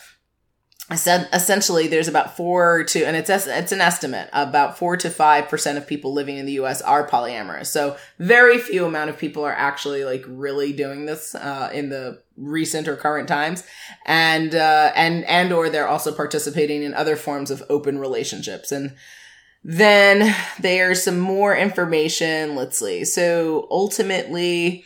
essen- 0.89 1.27
essentially 1.33 1.87
there's 1.87 2.07
about 2.07 2.35
four 2.35 2.83
to, 2.85 3.03
and 3.03 3.15
it's 3.15 3.29
it's 3.29 3.71
an 3.71 3.81
estimate, 3.81 4.29
about 4.33 4.77
four 4.77 4.97
to 4.97 5.09
five 5.09 5.47
percent 5.47 5.77
of 5.77 5.87
people 5.87 6.13
living 6.13 6.37
in 6.37 6.45
the 6.45 6.53
U.S. 6.53 6.81
are 6.81 7.07
polyamorous. 7.07 7.67
So 7.67 7.97
very 8.19 8.59
few 8.59 8.85
amount 8.85 9.09
of 9.09 9.17
people 9.17 9.43
are 9.43 9.53
actually 9.53 10.03
like 10.03 10.23
really 10.27 10.73
doing 10.73 11.05
this 11.05 11.35
uh, 11.35 11.69
in 11.73 11.89
the 11.89 12.21
recent 12.35 12.87
or 12.87 12.95
current 12.95 13.27
times, 13.27 13.63
and 14.05 14.53
uh, 14.55 14.91
and 14.95 15.25
and 15.25 15.51
or 15.53 15.69
they're 15.69 15.87
also 15.87 16.13
participating 16.13 16.83
in 16.83 16.93
other 16.93 17.15
forms 17.15 17.51
of 17.51 17.63
open 17.69 17.99
relationships 17.99 18.71
and. 18.71 18.95
Then 19.63 20.35
there's 20.59 21.03
some 21.03 21.19
more 21.19 21.55
information. 21.55 22.55
Let's 22.55 22.79
see. 22.79 23.05
So 23.05 23.67
ultimately, 23.71 24.83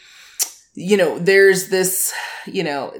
you 0.75 0.97
know, 0.97 1.17
there's 1.17 1.69
this, 1.69 2.13
you 2.45 2.63
know, 2.63 2.93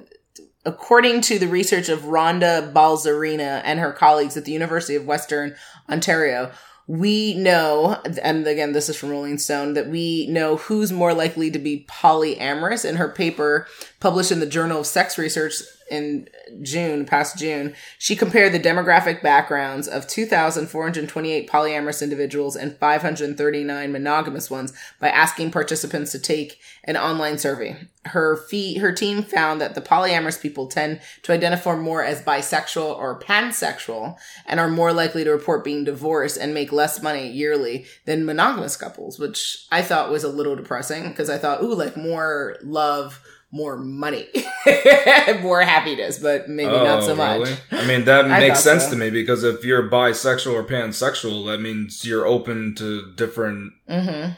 according 0.66 1.22
to 1.22 1.40
the 1.40 1.48
research 1.48 1.88
of 1.90 2.02
Rhonda 2.02 2.74
Balzarini 2.74 3.62
and 3.64 3.80
her 3.80 3.94
colleagues 3.94 4.36
at 4.36 4.46
the 4.46 4.52
University 4.52 4.96
of 4.96 5.06
Western 5.06 5.56
Ontario, 5.90 6.52
we 6.88 7.36
know, 7.36 8.02
and 8.24 8.48
again, 8.48 8.72
this 8.72 8.90
is 8.90 8.96
from 8.96 9.10
Rolling 9.10 9.38
Stone, 9.38 9.74
that 9.74 9.90
we 9.90 10.26
know 10.28 10.56
who's 10.56 10.92
more 10.92 11.14
likely 11.14 11.52
to 11.52 11.60
be 11.60 11.86
polyamorous. 11.90 12.84
In 12.88 12.96
her 12.96 13.10
paper 13.10 13.68
published 14.00 14.32
in 14.32 14.40
the 14.40 14.46
Journal 14.46 14.80
of 14.80 14.88
Sex 14.88 15.18
Research 15.18 15.54
in 15.90 16.28
June, 16.62 17.06
past 17.06 17.38
June, 17.38 17.74
she 17.98 18.16
compared 18.16 18.54
the 18.54 18.60
demographic 18.60 19.22
backgrounds 19.22 19.88
of 19.88 20.08
2,428 20.08 21.50
polyamorous 21.50 22.02
individuals 22.02 22.56
and 22.56 22.78
539 22.78 23.92
monogamous 23.92 24.50
ones 24.50 24.74
by 25.00 25.10
asking 25.10 25.52
participants 25.52 26.12
to 26.12 26.20
take 26.20 26.60
an 26.84 26.98
online 26.98 27.38
survey. 27.38 27.78
Her 28.06 28.38
fee, 28.38 28.78
her 28.78 28.94
team 28.94 29.24
found 29.24 29.60
that 29.60 29.76
the 29.76 29.82
polyamorous 29.82 30.42
people 30.42 30.68
tend 30.68 31.02
to 31.24 31.34
identify 31.34 31.76
more 31.76 32.04
as 32.04 32.22
bisexual 32.22 32.98
or 32.98 33.20
pansexual 33.20 34.18
and 34.46 34.60
are 34.60 34.70
more 34.70 34.94
likely 34.94 35.24
to 35.26 35.32
report 35.32 35.66
being 35.66 35.84
divorced 35.84 36.38
and 36.38 36.54
make 36.54 36.72
less 36.72 37.02
money 37.02 37.30
yearly 37.30 37.86
than 38.06 38.26
monogamous 38.26 38.78
couples, 38.78 39.20
which 39.20 39.66
I 39.72 39.82
thought 39.82 40.12
was 40.12 40.24
a 40.24 40.30
little 40.30 40.56
depressing 40.56 41.10
because 41.10 41.30
I 41.30 41.38
thought, 41.38 41.62
ooh, 41.62 41.76
like 41.76 41.98
more 41.98 42.58
love, 42.64 43.22
more 43.52 43.78
money, 43.78 44.28
more 45.42 45.62
happiness, 45.62 46.20
but 46.20 46.50
maybe 46.50 46.72
not 46.72 47.04
so 47.04 47.16
much. 47.16 47.38
Oh, 47.38 47.44
really? 47.44 47.58
I 47.72 47.88
mean, 47.88 48.06
that 48.06 48.26
I 48.32 48.40
makes 48.40 48.60
sense 48.60 48.86
so. 48.86 48.92
to 48.92 48.96
me 48.98 49.10
because 49.10 49.44
if 49.44 49.64
you're 49.64 49.90
bisexual 49.90 50.54
or 50.54 50.64
pansexual, 50.64 51.46
that 51.48 51.62
means 51.62 52.04
you're 52.06 52.26
open 52.26 52.76
to 52.76 53.14
different 53.16 53.74
Mm-hmm. 53.90 54.32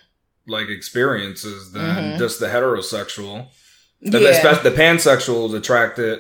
like 0.48 0.70
experiences 0.70 1.72
than 1.72 1.84
Mhm. 2.16 2.18
just 2.20 2.40
the 2.40 2.48
heterosexual. 2.48 3.48
The, 4.02 4.20
Yeah. 4.22 4.30
especially 4.30 4.70
the 4.70 4.76
pansexual 4.78 5.48
is 5.48 5.54
attracted 5.54 6.20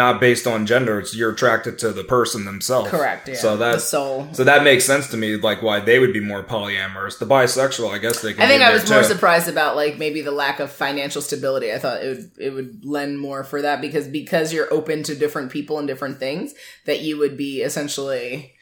not 0.00 0.18
based 0.18 0.46
on 0.46 0.64
gender; 0.64 0.98
it's 0.98 1.14
you're 1.14 1.32
attracted 1.32 1.78
to 1.80 1.92
the 1.92 2.02
person 2.02 2.46
themselves. 2.46 2.90
Correct. 2.90 3.28
Yeah. 3.28 3.34
So 3.34 3.78
soul. 3.78 4.28
so 4.32 4.44
that 4.44 4.64
makes 4.64 4.86
sense 4.86 5.08
to 5.08 5.18
me. 5.18 5.36
Like 5.36 5.60
why 5.60 5.80
they 5.80 5.98
would 5.98 6.14
be 6.14 6.20
more 6.20 6.42
polyamorous. 6.42 7.18
The 7.18 7.26
bisexual, 7.26 7.90
I 7.90 7.98
guess 7.98 8.22
they. 8.22 8.32
Can 8.32 8.42
I 8.42 8.48
think 8.48 8.62
I 8.62 8.72
was 8.72 8.88
more 8.88 9.02
too. 9.02 9.08
surprised 9.08 9.48
about 9.48 9.76
like 9.76 9.98
maybe 9.98 10.22
the 10.22 10.32
lack 10.32 10.58
of 10.58 10.72
financial 10.72 11.20
stability. 11.20 11.70
I 11.70 11.78
thought 11.78 12.02
it 12.02 12.16
would 12.16 12.30
it 12.38 12.50
would 12.50 12.84
lend 12.84 13.20
more 13.20 13.44
for 13.44 13.60
that 13.60 13.82
because 13.82 14.08
because 14.08 14.52
you're 14.54 14.72
open 14.72 15.02
to 15.02 15.14
different 15.14 15.52
people 15.52 15.78
and 15.78 15.86
different 15.86 16.18
things 16.18 16.54
that 16.86 17.02
you 17.02 17.18
would 17.18 17.36
be 17.36 17.60
essentially. 17.60 18.54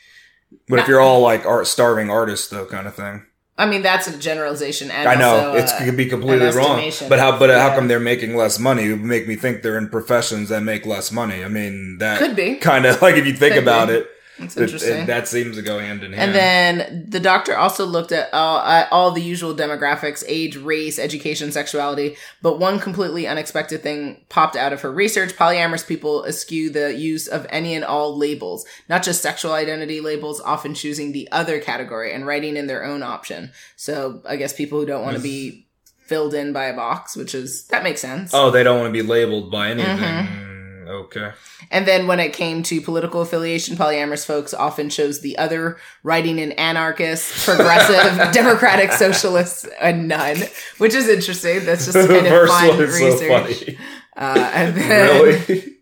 But 0.66 0.80
if 0.80 0.88
you're 0.88 1.00
all 1.00 1.20
like 1.20 1.46
art 1.46 1.68
starving 1.68 2.10
artists, 2.10 2.48
though, 2.48 2.66
kind 2.66 2.88
of 2.88 2.94
thing. 2.94 3.24
I 3.58 3.66
mean, 3.66 3.82
that's 3.82 4.06
a 4.06 4.16
generalization, 4.16 4.90
and 4.92 5.08
I 5.08 5.16
know 5.16 5.48
also, 5.48 5.54
it's 5.54 5.72
uh, 5.72 5.84
could 5.84 5.96
be 5.96 6.06
completely 6.06 6.46
wrong, 6.50 6.90
but 7.08 7.18
how? 7.18 7.36
But 7.38 7.50
how 7.50 7.74
come 7.74 7.88
they're 7.88 7.98
making 7.98 8.36
less 8.36 8.58
money? 8.58 8.84
It 8.84 8.92
would 8.92 9.02
make 9.02 9.26
me 9.26 9.34
think 9.34 9.62
they're 9.62 9.76
in 9.76 9.88
professions 9.88 10.50
that 10.50 10.62
make 10.62 10.86
less 10.86 11.10
money. 11.10 11.42
I 11.44 11.48
mean, 11.48 11.98
that 11.98 12.20
could 12.20 12.36
be. 12.36 12.54
kind 12.56 12.86
of 12.86 13.02
like 13.02 13.16
if 13.16 13.26
you 13.26 13.32
think 13.34 13.54
Could 13.54 13.64
about 13.64 13.88
be. 13.88 13.94
it, 13.94 14.10
It- 14.38 14.56
interesting. 14.56 14.98
it- 14.98 15.06
that 15.06 15.26
seems 15.28 15.56
to 15.56 15.62
go 15.62 15.78
hand 15.78 16.02
in 16.04 16.12
hand. 16.12 16.30
And 16.30 16.34
then 16.34 17.06
the 17.08 17.20
doctor 17.20 17.56
also 17.56 17.84
looked 17.84 18.12
at 18.12 18.32
all, 18.32 18.58
at 18.60 18.88
all 18.92 19.10
the 19.10 19.20
usual 19.22 19.54
demographics 19.54 20.22
age, 20.26 20.56
race, 20.56 20.98
education, 20.98 21.50
sexuality. 21.52 22.16
But 22.42 22.58
one 22.58 22.78
completely 22.78 23.26
unexpected 23.26 23.82
thing 23.82 24.24
popped 24.28 24.56
out 24.56 24.72
of 24.72 24.80
her 24.82 24.92
research. 24.92 25.34
Polyamorous 25.36 25.86
people 25.86 26.24
eschew 26.24 26.70
the 26.70 26.94
use 26.94 27.26
of 27.26 27.46
any 27.50 27.74
and 27.74 27.84
all 27.84 28.16
labels, 28.16 28.64
not 28.88 29.02
just 29.02 29.22
sexual 29.22 29.52
identity 29.52 30.00
labels, 30.00 30.40
often 30.40 30.74
choosing 30.74 31.12
the 31.12 31.28
other 31.32 31.58
category 31.60 32.12
and 32.12 32.26
writing 32.26 32.56
in 32.56 32.66
their 32.66 32.84
own 32.84 33.02
option. 33.02 33.50
So 33.76 34.22
I 34.28 34.36
guess 34.36 34.52
people 34.52 34.78
who 34.80 34.86
don't 34.86 35.02
want 35.02 35.16
to 35.16 35.22
be 35.22 35.66
filled 36.06 36.32
in 36.32 36.52
by 36.54 36.64
a 36.64 36.74
box, 36.74 37.16
which 37.16 37.34
is, 37.34 37.66
that 37.66 37.82
makes 37.82 38.00
sense. 38.00 38.30
oh, 38.32 38.50
they 38.50 38.62
don't 38.62 38.80
want 38.80 38.88
to 38.94 39.02
be 39.02 39.06
labeled 39.06 39.50
by 39.50 39.68
anything. 39.70 39.96
Mm-hmm. 39.98 40.47
Okay, 40.88 41.32
And 41.70 41.86
then 41.86 42.06
when 42.06 42.18
it 42.18 42.32
came 42.32 42.62
to 42.62 42.80
political 42.80 43.20
affiliation, 43.20 43.76
polyamorous 43.76 44.24
folks 44.24 44.54
often 44.54 44.88
chose 44.88 45.20
the 45.20 45.36
other, 45.36 45.76
writing 46.02 46.38
in 46.38 46.52
anarchist, 46.52 47.44
progressive, 47.44 48.32
democratic, 48.32 48.92
socialist, 48.92 49.68
and 49.80 50.08
none, 50.08 50.38
which 50.78 50.94
is 50.94 51.06
interesting. 51.06 51.66
That's 51.66 51.84
just 51.84 52.08
kind 52.08 52.26
of 52.26 52.48
fun 52.48 52.80
is 52.80 52.98
so 52.98 53.18
funny. 53.18 53.78
uh, 54.16 54.50
and 54.54 54.76
then 54.78 55.22
really? 55.22 55.76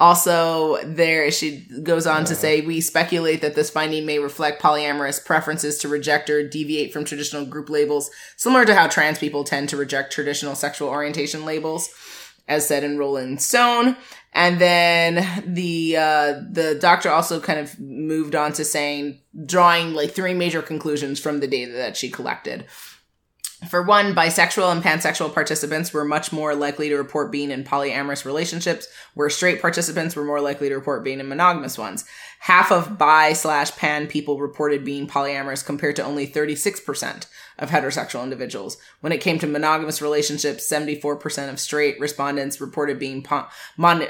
also 0.00 0.82
there, 0.82 1.30
she 1.30 1.66
goes 1.82 2.06
on 2.06 2.24
to 2.24 2.34
say, 2.34 2.62
we 2.62 2.80
speculate 2.80 3.42
that 3.42 3.54
this 3.54 3.68
finding 3.68 4.06
may 4.06 4.18
reflect 4.18 4.62
polyamorous 4.62 5.22
preferences 5.22 5.76
to 5.78 5.88
reject 5.88 6.30
or 6.30 6.48
deviate 6.48 6.90
from 6.90 7.04
traditional 7.04 7.44
group 7.44 7.68
labels, 7.68 8.10
similar 8.38 8.64
to 8.64 8.74
how 8.74 8.86
trans 8.86 9.18
people 9.18 9.44
tend 9.44 9.68
to 9.68 9.76
reject 9.76 10.10
traditional 10.10 10.54
sexual 10.54 10.88
orientation 10.88 11.44
labels 11.44 11.92
as 12.48 12.66
said 12.66 12.84
in 12.84 12.98
Rolling 12.98 13.38
Stone. 13.38 13.96
And 14.32 14.58
then 14.60 15.44
the 15.46 15.96
uh, 15.96 16.40
the 16.50 16.76
doctor 16.80 17.10
also 17.10 17.40
kind 17.40 17.58
of 17.58 17.80
moved 17.80 18.34
on 18.34 18.52
to 18.54 18.64
saying, 18.64 19.20
drawing 19.46 19.94
like 19.94 20.12
three 20.12 20.34
major 20.34 20.62
conclusions 20.62 21.18
from 21.18 21.40
the 21.40 21.46
data 21.46 21.72
that 21.72 21.96
she 21.96 22.10
collected. 22.10 22.66
For 23.64 23.82
one, 23.82 24.14
bisexual 24.14 24.70
and 24.70 24.82
pansexual 24.84 25.32
participants 25.32 25.90
were 25.90 26.04
much 26.04 26.30
more 26.30 26.54
likely 26.54 26.90
to 26.90 26.96
report 26.96 27.32
being 27.32 27.50
in 27.50 27.64
polyamorous 27.64 28.26
relationships, 28.26 28.86
where 29.14 29.30
straight 29.30 29.62
participants 29.62 30.14
were 30.14 30.24
more 30.24 30.42
likely 30.42 30.68
to 30.68 30.74
report 30.74 31.02
being 31.02 31.20
in 31.20 31.28
monogamous 31.28 31.78
ones. 31.78 32.04
Half 32.40 32.70
of 32.70 32.98
bi 32.98 33.32
slash 33.32 33.74
pan 33.74 34.08
people 34.08 34.38
reported 34.38 34.84
being 34.84 35.06
polyamorous 35.08 35.64
compared 35.64 35.96
to 35.96 36.04
only 36.04 36.26
36% 36.26 37.26
of 37.58 37.70
heterosexual 37.70 38.22
individuals. 38.22 38.76
When 39.00 39.12
it 39.12 39.22
came 39.22 39.38
to 39.38 39.46
monogamous 39.46 40.02
relationships, 40.02 40.70
74% 40.70 41.48
of 41.48 41.58
straight 41.58 41.98
respondents 41.98 42.60
reported 42.60 42.98
being 42.98 43.24
mon- 43.78 44.06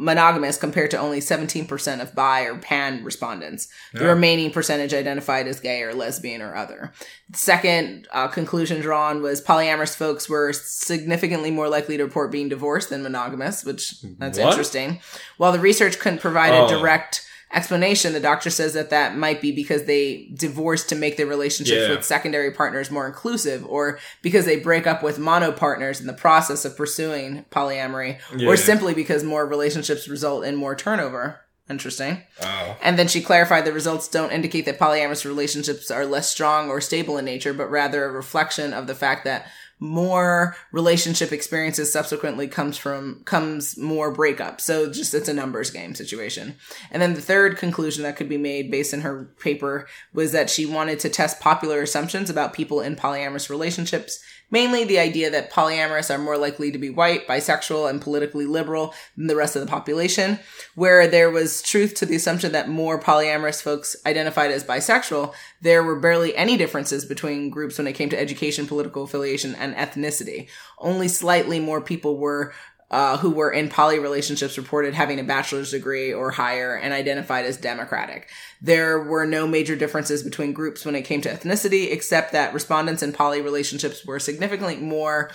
monogamous 0.00 0.56
compared 0.56 0.90
to 0.92 0.96
only 0.96 1.18
17% 1.20 2.00
of 2.00 2.14
bi 2.14 2.42
or 2.42 2.56
pan 2.56 3.02
respondents. 3.04 3.66
The 3.92 4.06
remaining 4.06 4.52
percentage 4.52 4.94
identified 4.94 5.48
as 5.48 5.58
gay 5.58 5.82
or 5.82 5.92
lesbian 5.92 6.40
or 6.40 6.54
other. 6.54 6.92
Second 7.34 8.06
uh, 8.12 8.28
conclusion 8.28 8.80
drawn 8.80 9.20
was 9.22 9.42
polyamorous 9.42 9.96
folks 9.96 10.28
were 10.28 10.52
significantly 10.52 11.50
more 11.50 11.68
likely 11.68 11.96
to 11.96 12.04
report 12.04 12.30
being 12.30 12.48
divorced 12.48 12.90
than 12.90 13.02
monogamous, 13.02 13.64
which 13.64 14.00
that's 14.18 14.38
What? 14.38 14.50
interesting. 14.50 15.00
While 15.36 15.52
the 15.52 15.58
research 15.58 15.98
couldn't 15.98 16.20
provide 16.20 16.52
Oh. 16.52 16.66
a 16.66 16.68
direct 16.68 17.24
explanation, 17.52 18.12
the 18.12 18.20
doctor 18.20 18.50
says 18.50 18.74
that 18.74 18.90
that 18.90 19.16
might 19.16 19.40
be 19.40 19.52
because 19.52 19.84
they 19.84 20.28
divorced 20.34 20.88
to 20.90 20.94
make 20.94 21.16
their 21.16 21.26
relationships 21.26 21.88
Yeah. 21.88 21.94
with 21.96 22.04
secondary 22.04 22.50
partners 22.50 22.90
more 22.90 23.06
inclusive, 23.06 23.64
or 23.66 23.98
because 24.22 24.44
they 24.44 24.56
break 24.56 24.86
up 24.86 25.02
with 25.02 25.18
mono 25.18 25.52
partners 25.52 26.00
in 26.00 26.06
the 26.06 26.12
process 26.12 26.64
of 26.64 26.76
pursuing 26.76 27.44
polyamory, 27.50 28.18
Yeah. 28.36 28.48
or 28.48 28.56
simply 28.56 28.94
because 28.94 29.24
more 29.24 29.46
relationships 29.46 30.08
result 30.08 30.44
in 30.44 30.56
more 30.56 30.74
turnover. 30.74 31.40
Interesting. 31.70 32.22
Oh. 32.42 32.76
And 32.82 32.98
then 32.98 33.08
she 33.08 33.20
clarified 33.20 33.66
the 33.66 33.72
results 33.72 34.08
don't 34.08 34.32
indicate 34.32 34.64
that 34.64 34.78
polyamorous 34.78 35.26
relationships 35.26 35.90
are 35.90 36.06
less 36.06 36.30
strong 36.30 36.70
or 36.70 36.80
stable 36.80 37.18
in 37.18 37.26
nature, 37.26 37.52
but 37.52 37.70
rather 37.70 38.04
a 38.06 38.10
reflection 38.10 38.72
of 38.72 38.86
the 38.86 38.94
fact 38.94 39.24
that 39.26 39.46
more 39.80 40.56
relationship 40.72 41.32
experiences 41.32 41.92
subsequently 41.92 42.48
comes 42.48 42.76
from 42.76 43.22
comes 43.24 43.76
more 43.76 44.10
breakup. 44.10 44.60
So 44.60 44.90
just 44.90 45.14
it's 45.14 45.28
a 45.28 45.34
numbers 45.34 45.70
game 45.70 45.94
situation. 45.94 46.56
And 46.90 47.00
then 47.00 47.14
the 47.14 47.20
third 47.20 47.56
conclusion 47.56 48.02
that 48.02 48.16
could 48.16 48.28
be 48.28 48.38
made 48.38 48.70
based 48.70 48.92
in 48.92 49.02
her 49.02 49.30
paper 49.40 49.86
was 50.12 50.32
that 50.32 50.50
she 50.50 50.66
wanted 50.66 50.98
to 51.00 51.08
test 51.08 51.40
popular 51.40 51.80
assumptions 51.82 52.28
about 52.28 52.52
people 52.52 52.80
in 52.80 52.96
polyamorous 52.96 53.48
relationships, 53.48 54.20
mainly 54.50 54.84
the 54.84 54.98
idea 54.98 55.30
that 55.30 55.52
polyamorous 55.52 56.14
are 56.14 56.18
more 56.18 56.38
likely 56.38 56.70
to 56.70 56.78
be 56.78 56.90
white, 56.90 57.26
bisexual, 57.26 57.88
and 57.88 58.00
politically 58.00 58.46
liberal 58.46 58.94
than 59.16 59.26
the 59.26 59.36
rest 59.36 59.56
of 59.56 59.62
the 59.62 59.68
population, 59.68 60.38
where 60.74 61.06
there 61.06 61.30
was 61.30 61.62
truth 61.62 61.94
to 61.94 62.06
the 62.06 62.16
assumption 62.16 62.52
that 62.52 62.68
more 62.68 63.00
polyamorous 63.00 63.62
folks 63.62 63.96
identified 64.06 64.50
as 64.50 64.64
bisexual, 64.64 65.34
there 65.60 65.82
were 65.82 65.98
barely 65.98 66.36
any 66.36 66.56
differences 66.56 67.04
between 67.04 67.50
groups 67.50 67.78
when 67.78 67.86
it 67.86 67.94
came 67.94 68.08
to 68.08 68.20
education, 68.20 68.66
political 68.66 69.04
affiliation, 69.04 69.54
and 69.54 69.74
ethnicity. 69.74 70.48
Only 70.78 71.08
slightly 71.08 71.60
more 71.60 71.80
people 71.80 72.16
were 72.16 72.52
uh, 72.90 73.18
who 73.18 73.30
were 73.30 73.50
in 73.50 73.68
poly 73.68 73.98
relationships 73.98 74.56
reported 74.56 74.94
having 74.94 75.20
a 75.20 75.24
bachelor's 75.24 75.72
degree 75.72 76.12
or 76.12 76.30
higher 76.30 76.74
and 76.74 76.94
identified 76.94 77.44
as 77.44 77.56
democratic. 77.56 78.28
There 78.62 79.02
were 79.02 79.26
no 79.26 79.46
major 79.46 79.76
differences 79.76 80.22
between 80.22 80.52
groups 80.54 80.84
when 80.84 80.94
it 80.94 81.02
came 81.02 81.20
to 81.22 81.28
ethnicity, 81.28 81.92
except 81.92 82.32
that 82.32 82.54
respondents 82.54 83.02
in 83.02 83.12
poly 83.12 83.42
relationships 83.42 84.06
were 84.06 84.18
significantly 84.18 84.76
more 84.76 85.30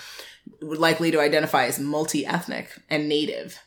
likely 0.61 1.11
to 1.11 1.21
identify 1.21 1.65
as 1.65 1.79
multi-ethnic 1.79 2.69
and 2.89 3.07
native. 3.07 3.59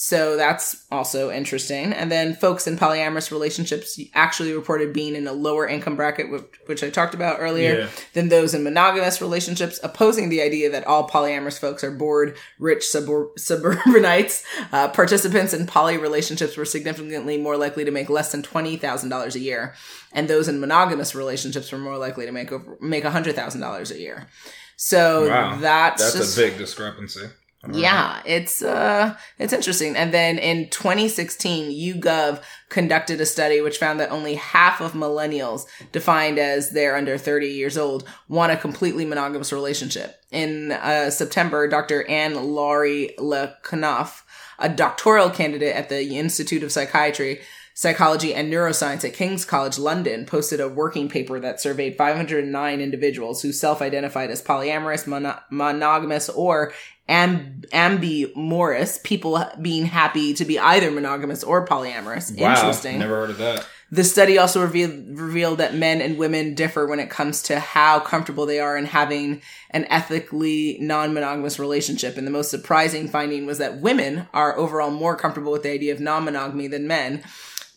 So 0.00 0.36
that's 0.36 0.84
also 0.92 1.28
interesting. 1.32 1.92
And 1.92 2.08
then 2.12 2.36
folks 2.36 2.68
in 2.68 2.78
polyamorous 2.78 3.32
relationships 3.32 3.98
actually 4.14 4.52
reported 4.52 4.92
being 4.92 5.16
in 5.16 5.26
a 5.26 5.32
lower 5.32 5.66
income 5.66 5.96
bracket, 5.96 6.30
which, 6.30 6.44
which 6.66 6.84
I 6.84 6.90
talked 6.90 7.14
about 7.14 7.38
earlier, 7.40 7.80
Yeah. 7.80 7.88
than 8.12 8.28
those 8.28 8.54
in 8.54 8.62
monogamous 8.62 9.20
relationships, 9.20 9.80
opposing 9.82 10.28
the 10.28 10.40
idea 10.40 10.70
that 10.70 10.86
all 10.86 11.08
polyamorous 11.08 11.58
folks 11.58 11.82
are 11.82 11.90
bored, 11.90 12.36
rich 12.60 12.84
subor- 12.84 13.36
suburbanites. 13.36 14.44
Uh, 14.70 14.86
participants 14.86 15.52
in 15.54 15.66
poly 15.66 15.96
relationships 15.96 16.56
were 16.56 16.64
significantly 16.64 17.36
more 17.38 17.56
likely 17.56 17.84
to 17.84 17.90
make 17.90 18.08
less 18.10 18.30
than 18.30 18.42
$20,000 18.42 19.34
a 19.34 19.38
year. 19.40 19.74
And 20.12 20.28
those 20.28 20.46
in 20.46 20.60
monogamous 20.60 21.14
relationships 21.14 21.72
were 21.72 21.78
more 21.78 21.96
likely 21.98 22.24
to 22.26 22.32
make 22.32 22.52
over, 22.52 22.76
make 22.80 23.02
$100,000 23.02 23.90
a 23.90 23.98
year. 23.98 24.28
So 24.76 25.28
Wow. 25.28 25.58
that's, 25.60 26.02
That's 26.02 26.16
just 26.16 26.38
a 26.38 26.40
big 26.40 26.58
discrepancy. 26.58 27.30
Yeah, 27.72 28.22
it's 28.24 28.62
uh 28.62 29.16
it's 29.38 29.52
interesting. 29.52 29.96
And 29.96 30.14
then 30.14 30.38
in 30.38 30.70
2016, 30.70 31.70
YouGov 31.70 32.40
conducted 32.68 33.20
a 33.20 33.26
study 33.26 33.60
which 33.60 33.78
found 33.78 33.98
that 33.98 34.12
only 34.12 34.36
half 34.36 34.80
of 34.80 34.92
millennials 34.92 35.66
defined 35.90 36.38
as 36.38 36.70
they're 36.70 36.96
under 36.96 37.18
30 37.18 37.48
years 37.48 37.76
old 37.76 38.08
want 38.28 38.52
a 38.52 38.56
completely 38.56 39.04
monogamous 39.04 39.52
relationship. 39.52 40.20
In 40.30 40.70
uh, 40.70 41.10
September, 41.10 41.66
Dr. 41.66 42.08
Anne-Laure 42.08 43.08
Le 43.18 43.56
Cunff, 43.64 44.22
a 44.58 44.68
doctoral 44.68 45.30
candidate 45.30 45.74
at 45.74 45.88
the 45.88 46.16
Institute 46.16 46.62
of 46.62 46.70
Psychiatry, 46.70 47.40
Psychology 47.78 48.34
and 48.34 48.52
Neuroscience 48.52 49.04
at 49.04 49.14
King's 49.14 49.44
College 49.44 49.78
London 49.78 50.26
posted 50.26 50.58
a 50.58 50.68
working 50.68 51.08
paper 51.08 51.38
that 51.38 51.60
surveyed 51.60 51.96
509 51.96 52.80
individuals 52.80 53.40
who 53.40 53.52
self-identified 53.52 54.32
as 54.32 54.42
polyamorous, 54.42 55.06
mono- 55.06 55.38
monogamous, 55.48 56.28
or 56.28 56.72
amb- 57.08 57.64
ambimorous, 57.72 58.98
people 59.02 59.44
being 59.60 59.86
happy 59.86 60.34
to 60.34 60.44
be 60.44 60.58
either 60.58 60.90
monogamous 60.90 61.42
or 61.42 61.66
polyamorous. 61.66 62.38
Wow. 62.38 62.54
Interesting. 62.54 62.98
Never 62.98 63.16
heard 63.16 63.30
of 63.30 63.38
that. 63.38 63.66
The 63.90 64.04
study 64.04 64.36
also 64.36 64.60
revealed, 64.60 65.18
revealed 65.18 65.58
that 65.58 65.74
men 65.74 66.02
and 66.02 66.18
women 66.18 66.54
differ 66.54 66.86
when 66.86 67.00
it 67.00 67.08
comes 67.08 67.42
to 67.44 67.58
how 67.58 68.00
comfortable 68.00 68.44
they 68.44 68.60
are 68.60 68.76
in 68.76 68.84
having 68.84 69.40
an 69.70 69.86
ethically 69.86 70.76
non-monogamous 70.78 71.58
relationship. 71.58 72.18
And 72.18 72.26
the 72.26 72.30
most 72.30 72.50
surprising 72.50 73.08
finding 73.08 73.46
was 73.46 73.56
that 73.58 73.80
women 73.80 74.28
are 74.34 74.58
overall 74.58 74.90
more 74.90 75.16
comfortable 75.16 75.52
with 75.52 75.62
the 75.62 75.72
idea 75.72 75.94
of 75.94 76.00
non-monogamy 76.00 76.66
than 76.66 76.86
men. 76.86 77.22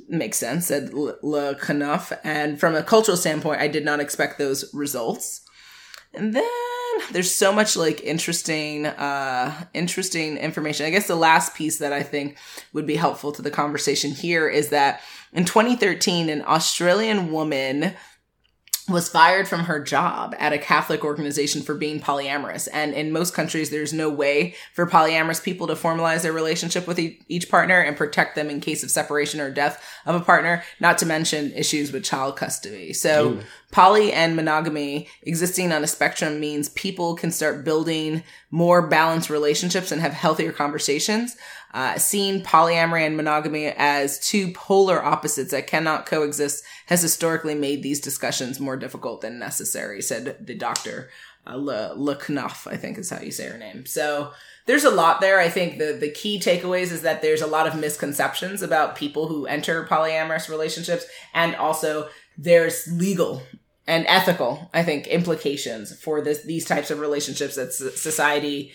Makes 0.10 0.38
sense, 0.38 0.68
said 0.68 0.94
Le 0.94 1.56
Cunff. 1.56 2.12
And 2.26 2.60
from 2.60 2.76
a 2.76 2.84
cultural 2.84 3.16
standpoint, 3.16 3.62
I 3.62 3.70
did 3.70 3.86
not 3.86 4.02
expect 4.02 4.38
those 4.38 4.70
results. 4.74 5.48
And 6.14 6.34
then 6.34 6.44
there's 7.12 7.34
so 7.34 7.52
much 7.52 7.76
like 7.76 8.02
interesting, 8.02 8.86
uh, 8.86 9.66
interesting 9.74 10.38
information. 10.38 10.86
I 10.86 10.90
guess 10.90 11.08
the 11.08 11.16
last 11.16 11.56
piece 11.56 11.78
that 11.80 11.94
I 11.94 12.04
think 12.04 12.38
would 12.74 12.86
be 12.86 12.96
helpful 12.96 13.32
to 13.34 13.42
the 13.42 13.52
conversation 13.52 14.12
here 14.12 14.48
is 14.48 14.70
that 14.70 15.02
in 15.34 15.46
2013, 15.46 16.30
an 16.30 16.44
Australian 16.46 17.32
woman 17.32 17.94
was 18.92 19.10
fired 19.10 19.48
from 19.48 19.62
her 19.62 19.80
job 19.80 20.36
at 20.40 20.54
a 20.54 20.58
Catholic 20.58 21.04
organization 21.04 21.62
for 21.62 21.74
being 21.74 22.00
polyamorous. 22.00 22.68
And 22.72 22.94
in 22.94 23.12
most 23.12 23.34
countries, 23.34 23.70
there's 23.70 23.94
no 23.94 24.10
way 24.10 24.56
for 24.74 24.86
polyamorous 24.86 25.44
people 25.44 25.68
to 25.68 25.74
formalize 25.74 26.22
their 26.22 26.34
relationship 26.34 26.88
with 26.88 27.00
each 27.00 27.50
partner 27.50 27.80
and 27.80 27.98
protect 27.98 28.36
them 28.36 28.50
in 28.50 28.62
case 28.62 28.84
of 28.84 28.92
separation 28.92 29.40
or 29.40 29.52
death 29.52 29.84
of 30.06 30.16
a 30.16 30.24
partner, 30.24 30.64
not 30.80 30.98
to 31.00 31.06
mention 31.06 31.52
issues 31.54 31.92
with 31.92 32.04
child 32.04 32.36
custody. 32.36 32.94
So 32.94 33.30
Ooh. 33.30 33.42
poly 33.72 34.12
and 34.12 34.36
monogamy 34.36 35.08
existing 35.24 35.72
on 35.72 35.84
a 35.84 35.88
spectrum 35.88 36.40
means 36.40 36.70
people 36.70 37.16
can 37.16 37.32
start 37.32 37.64
building 37.64 38.24
more 38.52 38.86
balanced 38.86 39.30
relationships 39.30 39.92
and 39.92 40.02
have 40.02 40.14
healthier 40.14 40.52
conversations. 40.52 41.38
Uh, 41.74 41.98
seeing 41.98 42.42
polyamory 42.42 43.06
and 43.06 43.16
monogamy 43.16 43.68
as 43.78 44.20
two 44.20 44.52
polar 44.52 45.04
opposites 45.04 45.52
that 45.52 45.68
cannot 45.68 46.06
coexist 46.06 46.64
has 46.88 47.02
historically 47.02 47.56
made 47.56 47.82
these 47.82 48.02
discussions 48.02 48.60
more 48.60 48.76
difficult 48.76 49.22
than 49.22 49.40
necessary, 49.40 50.02
said 50.02 50.46
the 50.46 50.56
doctor. 50.56 51.10
Uh, 51.48 51.56
Le, 51.56 51.94
Le 51.96 52.20
I 52.68 52.78
think 52.78 53.00
is 53.00 53.10
how 53.10 53.20
you 53.20 53.32
say 53.32 53.48
her 53.50 53.58
name. 53.58 53.86
So 53.88 54.32
there's 54.68 54.84
a 54.84 54.92
lot 54.92 55.22
there. 55.22 55.40
I 55.40 55.50
think 55.50 55.80
the, 55.80 55.94
the 55.94 56.12
key 56.12 56.40
takeaways 56.40 56.92
is 56.92 57.02
that 57.02 57.22
there's 57.22 57.42
a 57.42 57.48
lot 57.48 57.66
of 57.66 57.80
misconceptions 57.80 58.62
about 58.62 58.96
people 58.96 59.28
who 59.28 59.48
enter 59.48 59.86
polyamorous 59.86 60.50
relationships 60.50 61.06
and 61.34 61.56
also 61.56 62.10
there's 62.38 62.86
legal 62.92 63.42
and 63.88 64.06
ethical, 64.08 64.70
I 64.74 64.84
think, 64.84 65.08
implications 65.08 66.00
for 66.00 66.22
this, 66.22 66.44
these 66.44 66.66
types 66.66 66.92
of 66.92 67.00
relationships 67.00 67.56
that 67.56 67.74
society 67.74 68.72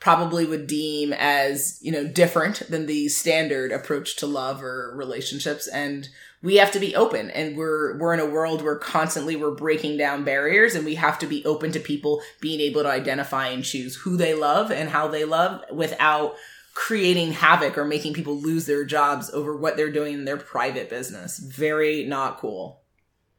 probably 0.00 0.46
would 0.46 0.66
deem 0.66 1.12
as, 1.12 1.78
you 1.82 1.90
know, 1.90 2.06
different 2.06 2.62
than 2.70 2.86
the 2.86 3.08
standard 3.08 3.72
approach 3.72 4.16
to 4.16 4.26
love 4.26 4.62
or 4.62 4.92
relationships. 4.94 5.66
And 5.66 6.08
we 6.40 6.56
have 6.56 6.70
to 6.72 6.78
be 6.78 6.94
open 6.94 7.30
and 7.30 7.56
we're, 7.56 7.98
we're 7.98 8.14
in 8.14 8.20
a 8.20 8.26
world 8.26 8.62
where 8.62 8.76
constantly 8.76 9.34
we're 9.34 9.50
breaking 9.50 9.96
down 9.96 10.22
barriers 10.22 10.76
and 10.76 10.84
we 10.84 10.94
have 10.94 11.18
to 11.18 11.26
be 11.26 11.44
open 11.44 11.72
to 11.72 11.80
people 11.80 12.22
being 12.40 12.60
able 12.60 12.82
to 12.82 12.88
identify 12.88 13.48
and 13.48 13.64
choose 13.64 13.96
who 13.96 14.16
they 14.16 14.34
love 14.34 14.70
and 14.70 14.88
how 14.90 15.08
they 15.08 15.24
love 15.24 15.64
without 15.72 16.36
creating 16.74 17.32
havoc 17.32 17.76
or 17.76 17.84
making 17.84 18.14
people 18.14 18.40
lose 18.40 18.66
their 18.66 18.84
jobs 18.84 19.30
over 19.30 19.56
what 19.56 19.76
they're 19.76 19.90
doing 19.90 20.14
in 20.14 20.24
their 20.24 20.36
private 20.36 20.88
business. 20.88 21.38
Very 21.38 22.04
not 22.04 22.38
cool. 22.38 22.77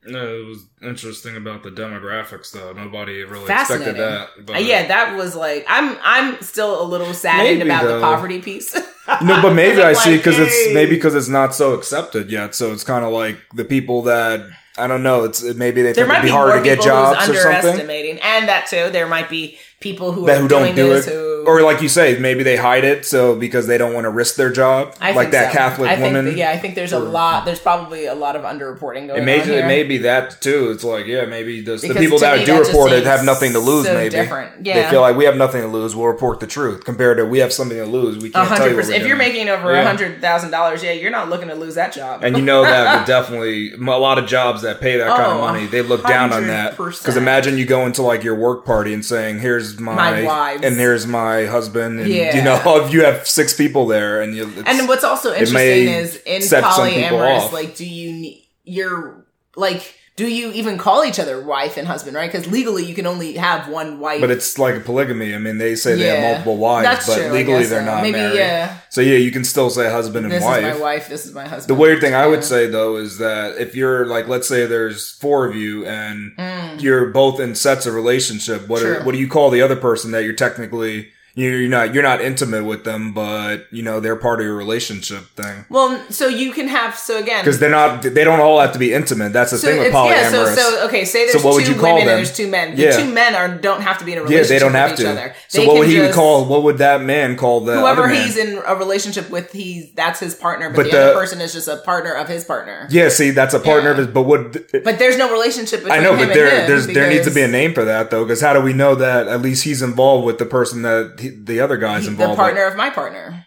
No, 0.06 0.40
it 0.42 0.46
was 0.46 0.66
interesting 0.82 1.36
about 1.36 1.62
the 1.64 1.70
demographics 1.72 2.52
though. 2.54 2.72
Nobody 2.74 3.22
really 3.24 3.44
expected 3.52 3.98
that. 3.98 4.30
But 4.46 4.56
Uh, 4.56 4.60
yeah, 4.60 4.88
that 4.88 5.16
was 5.18 5.36
like 5.36 5.66
I'm 5.68 5.98
I'm 6.02 6.42
still 6.42 6.82
a 6.82 6.86
little 6.86 7.14
saddened 7.14 7.60
Maybe, 7.60 7.70
about 7.70 7.84
though. 7.84 7.96
the 8.00 8.02
poverty 8.06 8.42
piece. 8.42 8.76
No, 9.24 9.42
but 9.42 9.56
maybe 9.56 9.82
I 9.82 9.90
I'm 9.90 9.96
see 9.96 10.18
because 10.18 10.36
hey. 10.38 10.44
it's 10.44 10.74
maybe 10.76 10.92
because 10.92 11.16
it's 11.16 11.28
not 11.28 11.56
so 11.56 11.74
accepted 11.74 12.30
yet. 12.30 12.54
So 12.54 12.72
it's 12.72 12.84
kind 12.84 13.04
of 13.04 13.12
like 13.12 13.38
the 13.56 13.66
people 13.66 14.04
that 14.04 14.48
I 14.78 14.86
don't 14.86 15.02
know. 15.02 15.24
It's 15.24 15.42
maybe 15.56 15.82
they 15.82 15.94
there 15.94 16.06
think 16.06 16.06
it'd 16.06 16.08
might 16.10 16.22
be 16.22 16.28
be 16.28 16.32
harder 16.32 16.58
to 16.60 16.64
get 16.64 16.80
jobs 16.80 17.18
or 17.28 17.34
something. 17.34 17.56
underestimating, 17.56 18.20
and 18.22 18.48
that 18.48 18.68
too. 18.68 18.92
There 18.92 19.08
might 19.08 19.28
be 19.28 19.58
people 19.80 20.12
who 20.12 20.28
That 20.28 20.38
are 20.38 20.42
who 20.42 20.48
don't 20.48 20.62
doing 20.62 20.76
do 20.76 20.90
this 20.90 21.08
it. 21.08 21.14
who 21.14 21.16
so 21.16 21.29
or 21.58 21.62
like 21.64 21.82
you 21.82 21.90
say, 21.90 22.18
maybe 22.20 22.44
they 22.44 22.56
hide 22.58 22.84
it 22.84 23.06
so 23.06 23.36
because 23.36 23.68
they 23.68 23.78
don't 23.78 23.94
want 23.94 24.06
to 24.06 24.10
risk 24.10 24.36
their 24.36 24.52
job, 24.52 24.96
I 25.02 25.12
like 25.12 25.26
think 25.26 25.32
that 25.34 25.52
so. 25.54 25.58
Catholic 25.58 25.90
I 25.90 25.96
think 25.96 26.06
woman. 26.08 26.26
that- 26.26 26.36
yeah, 26.38 26.52
I 26.52 26.58
think 26.58 26.76
there's 26.76 26.94
a 26.94 27.00
lot. 27.00 27.46
There's 27.46 27.60
probably 27.60 28.06
a 28.06 28.16
lot 28.16 28.36
of 28.36 28.44
underreporting 28.44 29.08
going 29.08 29.22
It 29.22 29.26
may, 29.26 29.42
on 29.42 29.48
here. 29.48 29.60
it 29.60 29.66
may 29.66 29.84
be 29.84 29.98
that 30.00 30.42
too. 30.42 30.72
It's 30.72 30.84
like, 30.84 31.06
yeah, 31.08 31.26
maybe 31.26 31.62
those, 31.62 31.82
the 31.82 31.94
people 31.94 32.20
that 32.20 32.40
me, 32.40 32.46
do 32.46 32.54
that 32.54 32.68
report 32.68 32.92
it 32.92 33.06
have 33.06 33.26
nothing 33.26 33.54
to 33.54 33.60
lose. 33.60 33.86
so 33.86 33.94
maybe 33.94 34.10
different. 34.10 34.64
they 34.64 34.88
feel 34.90 35.02
like 35.02 35.16
we 35.16 35.26
have 35.26 35.38
nothing 35.38 35.62
to 35.62 35.68
lose. 35.68 35.96
We'll 35.96 36.08
report 36.08 36.40
the 36.40 36.48
truth. 36.48 36.86
Compared 36.86 37.18
to 37.18 37.26
we 37.26 37.40
have 37.40 37.52
something 37.54 37.78
to 37.78 37.86
lose. 37.86 38.18
We 38.18 38.30
can't 38.30 38.48
tell 38.48 38.58
hundred 38.58 38.70
you. 38.72 38.76
What 38.76 38.82
percent. 38.82 38.98
we're 38.98 39.02
If 39.02 39.08
you're 39.08 39.18
making 39.18 39.50
over 39.50 39.72
a 39.72 39.78
Yeah. 39.78 39.84
hundred 39.88 40.22
thousand 40.22 40.52
dollars, 40.52 40.84
yeah, 40.84 40.92
you're 40.92 41.12
not 41.12 41.30
looking 41.30 41.48
to 41.50 41.56
lose 41.56 41.76
that 41.76 41.92
job. 41.94 42.24
And 42.24 42.38
you 42.38 42.44
know 42.44 42.64
that 42.64 43.00
would 43.00 43.08
definitely 43.08 43.72
a 43.74 43.78
lot 44.00 44.18
of 44.18 44.26
jobs 44.28 44.62
that 44.62 44.80
pay 44.82 44.98
that 44.98 45.08
kind 45.10 45.24
of 45.32 45.38
Oh, 45.38 45.42
money, 45.42 45.66
they 45.66 45.82
look 45.82 46.06
down 46.08 46.32
on 46.34 46.48
that. 46.48 46.72
Because 46.78 47.18
imagine 47.18 47.58
you 47.58 47.66
go 47.66 47.86
into 47.86 48.02
like 48.02 48.24
your 48.24 48.36
work 48.36 48.66
party 48.66 48.94
and 48.94 49.04
saying, 49.06 49.40
"Here's 49.40 49.80
my, 49.80 49.96
My 49.96 50.24
wives. 50.24 50.64
and 50.64 50.76
here's 50.78 51.06
my 51.08 51.39
husband," 51.46 52.00
and 52.00 52.10
Yeah. 52.10 52.36
you 52.36 52.44
know 52.44 52.62
if 52.86 52.94
you 52.94 53.04
have 53.04 53.28
six 53.28 53.54
people 53.54 53.88
there, 53.88 54.22
and 54.22 54.36
you 54.36 54.52
it's, 54.58 54.68
And 54.68 54.88
what's 54.88 55.04
also 55.04 55.34
interesting 55.34 55.88
is 55.90 56.18
in 56.26 56.42
set 56.42 56.64
some 56.74 56.88
people 56.90 57.18
polyamorous, 57.20 57.52
like, 57.52 57.76
do 57.76 57.86
you 57.86 58.36
you're 58.66 59.26
like, 59.56 59.96
do 60.16 60.28
you 60.28 60.52
even 60.52 60.78
call 60.78 61.04
each 61.06 61.18
other 61.18 61.42
wife 61.42 61.78
and 61.78 61.88
husband, 61.88 62.14
right? 62.16 62.30
Because 62.32 62.46
legally, 62.52 62.84
you 62.86 62.94
can 62.94 63.08
only 63.08 63.34
have 63.34 63.70
one 63.70 64.00
wife. 64.00 64.20
but 64.22 64.30
it's 64.30 64.60
like 64.60 64.76
a 64.76 64.80
polygamy. 64.82 65.34
I 65.34 65.38
mean, 65.40 65.58
they 65.60 65.76
say 65.76 65.96
they 65.96 66.08
have 66.08 66.22
multiple 66.22 66.58
wives, 66.58 66.86
That's 66.86 67.08
but 67.08 67.16
true, 67.22 67.32
legally 67.32 67.64
they're 67.66 67.80
so. 67.80 67.86
not 67.86 68.04
Maybe, 68.04 68.18
married. 68.18 68.36
yeah. 68.36 68.78
So 68.90 69.00
yeah, 69.02 69.16
you 69.18 69.32
can 69.32 69.44
still 69.46 69.70
say 69.70 69.90
husband 69.90 70.26
and 70.26 70.34
this 70.34 70.44
wife. 70.44 70.62
This 70.62 70.74
is 70.74 70.80
my 70.80 70.82
wife. 70.86 71.10
This 71.10 71.26
is 71.26 71.34
my 71.34 71.48
husband. 71.48 71.70
The 71.78 71.82
weird 71.82 72.02
thing 72.02 72.14
I 72.16 72.28
would 72.28 72.44
say 72.44 72.68
though 72.68 72.98
is 72.98 73.18
that 73.20 73.58
if 73.60 73.76
you're 73.76 74.06
like, 74.08 74.28
let's 74.28 74.48
say 74.48 74.66
there's 74.66 75.10
four 75.14 75.46
of 75.48 75.56
you 75.56 75.86
and 75.86 76.34
Mm. 76.38 76.82
you're 76.82 77.08
both 77.08 77.40
in 77.40 77.56
sets 77.56 77.86
of 77.86 77.94
relationship, 77.96 78.68
what 78.68 78.82
True. 78.82 79.00
what 79.04 79.14
do 79.14 79.20
you 79.20 79.28
call 79.30 79.50
the 79.50 79.62
other 79.62 79.78
person 79.78 80.12
that 80.12 80.26
you're 80.26 80.34
technically 80.34 81.12
you're 81.48 81.70
not 81.70 81.94
you're 81.94 82.04
not 82.04 82.22
intimate 82.22 82.64
with 82.66 82.84
them, 82.84 83.14
but 83.14 83.66
you 83.72 83.84
know 83.84 84.00
they're 84.00 84.16
part 84.16 84.40
of 84.40 84.46
your 84.46 84.56
relationship 84.56 85.24
thing 85.36 85.66
Well, 85.70 86.00
so 86.10 86.28
you 86.28 86.52
can 86.52 86.68
have 86.68 86.96
so 86.96 87.18
again 87.20 87.44
because 87.44 87.60
they're 87.60 87.70
not 87.70 88.02
they 88.02 88.24
don't 88.24 88.40
all 88.40 88.60
have 88.60 88.74
to 88.74 88.80
be 88.80 88.94
intimate. 88.94 89.34
That's 89.34 89.52
the 89.52 89.58
So 89.58 89.68
thing 89.68 89.78
with 89.80 89.88
it's 89.88 89.94
yeah. 89.96 90.32
polyamorous. 90.32 90.56
So 90.56 90.62
so 90.80 90.88
okay. 90.88 91.06
Say 91.06 91.28
So 91.30 91.40
there's 91.40 91.56
would 91.56 91.66
two 91.66 91.82
women 91.82 92.00
and 92.02 92.08
there's 92.10 92.36
two 92.36 92.48
men. 92.48 92.76
The 92.76 92.84
Yeah. 92.84 92.92
two 92.98 93.12
men 93.12 93.36
are 93.36 93.48
don't 93.50 93.82
have 93.82 93.98
to 94.00 94.06
be 94.06 94.14
in 94.14 94.20
a 94.20 94.22
relationship. 94.24 94.50
yeah, 94.50 94.56
they 94.56 94.60
don't 94.60 94.74
with 94.74 94.82
have 94.82 94.92
each 94.92 94.98
to. 95.06 95.10
Other. 95.12 95.36
So 95.48 95.62
They 95.62 95.68
what 95.68 95.78
would 95.80 95.88
he 95.88 95.96
just- 95.96 96.14
call? 96.14 96.46
What 96.46 96.64
would 96.64 96.78
that 96.80 97.02
man 97.02 97.36
call 97.38 97.62
the 97.62 97.80
Whoever 97.80 98.04
other 98.04 98.14
man? 98.14 98.24
he's 98.26 98.38
in 98.38 98.60
a 98.66 98.76
relationship 98.76 99.30
with, 99.30 99.52
he's 99.52 99.92
that's 99.96 100.20
his 100.20 100.36
partner, 100.36 100.70
but, 100.70 100.76
But 100.78 100.86
the, 100.86 100.92
the- 100.92 101.04
other 101.12 101.14
person 101.20 101.42
is 101.42 101.54
just 101.54 101.68
a 101.68 101.78
partner 101.78 102.14
of 102.14 102.28
his 102.28 102.44
partner. 102.44 102.88
yeah, 102.90 103.10
see, 103.10 103.32
that's 103.32 103.54
a 103.54 103.60
partner 103.60 103.90
Yeah. 103.90 103.92
of 103.92 103.98
his. 103.98 104.08
But 104.08 104.24
what? 104.24 104.58
But 104.84 105.00
there's 105.00 105.18
no 105.18 105.32
relationship 105.32 105.84
between 105.84 106.00
I 106.00 106.04
know, 106.04 106.16
but 106.16 106.34
there 106.34 106.68
there's 106.68 106.88
there 106.88 107.10
needs 107.10 107.28
to 107.28 107.34
be 107.34 107.42
a 107.42 107.48
name 107.48 107.74
for 107.74 107.86
that 107.86 108.10
though, 108.12 108.24
because 108.26 108.42
how 108.42 108.54
do 108.54 108.62
we 108.62 108.74
know 108.74 108.96
that 108.96 109.28
at 109.28 109.42
least 109.42 109.64
he's 109.64 109.82
involved 109.82 110.26
with 110.26 110.38
the 110.38 110.46
person 110.46 110.82
that 110.84 111.16
he, 111.20 111.29
the 111.30 111.60
other 111.62 111.78
guy's 111.78 112.08
involved 112.08 112.34
the 112.34 112.36
partner 112.38 112.66
of 112.66 112.76
my 112.76 112.90
partner. 112.90 113.46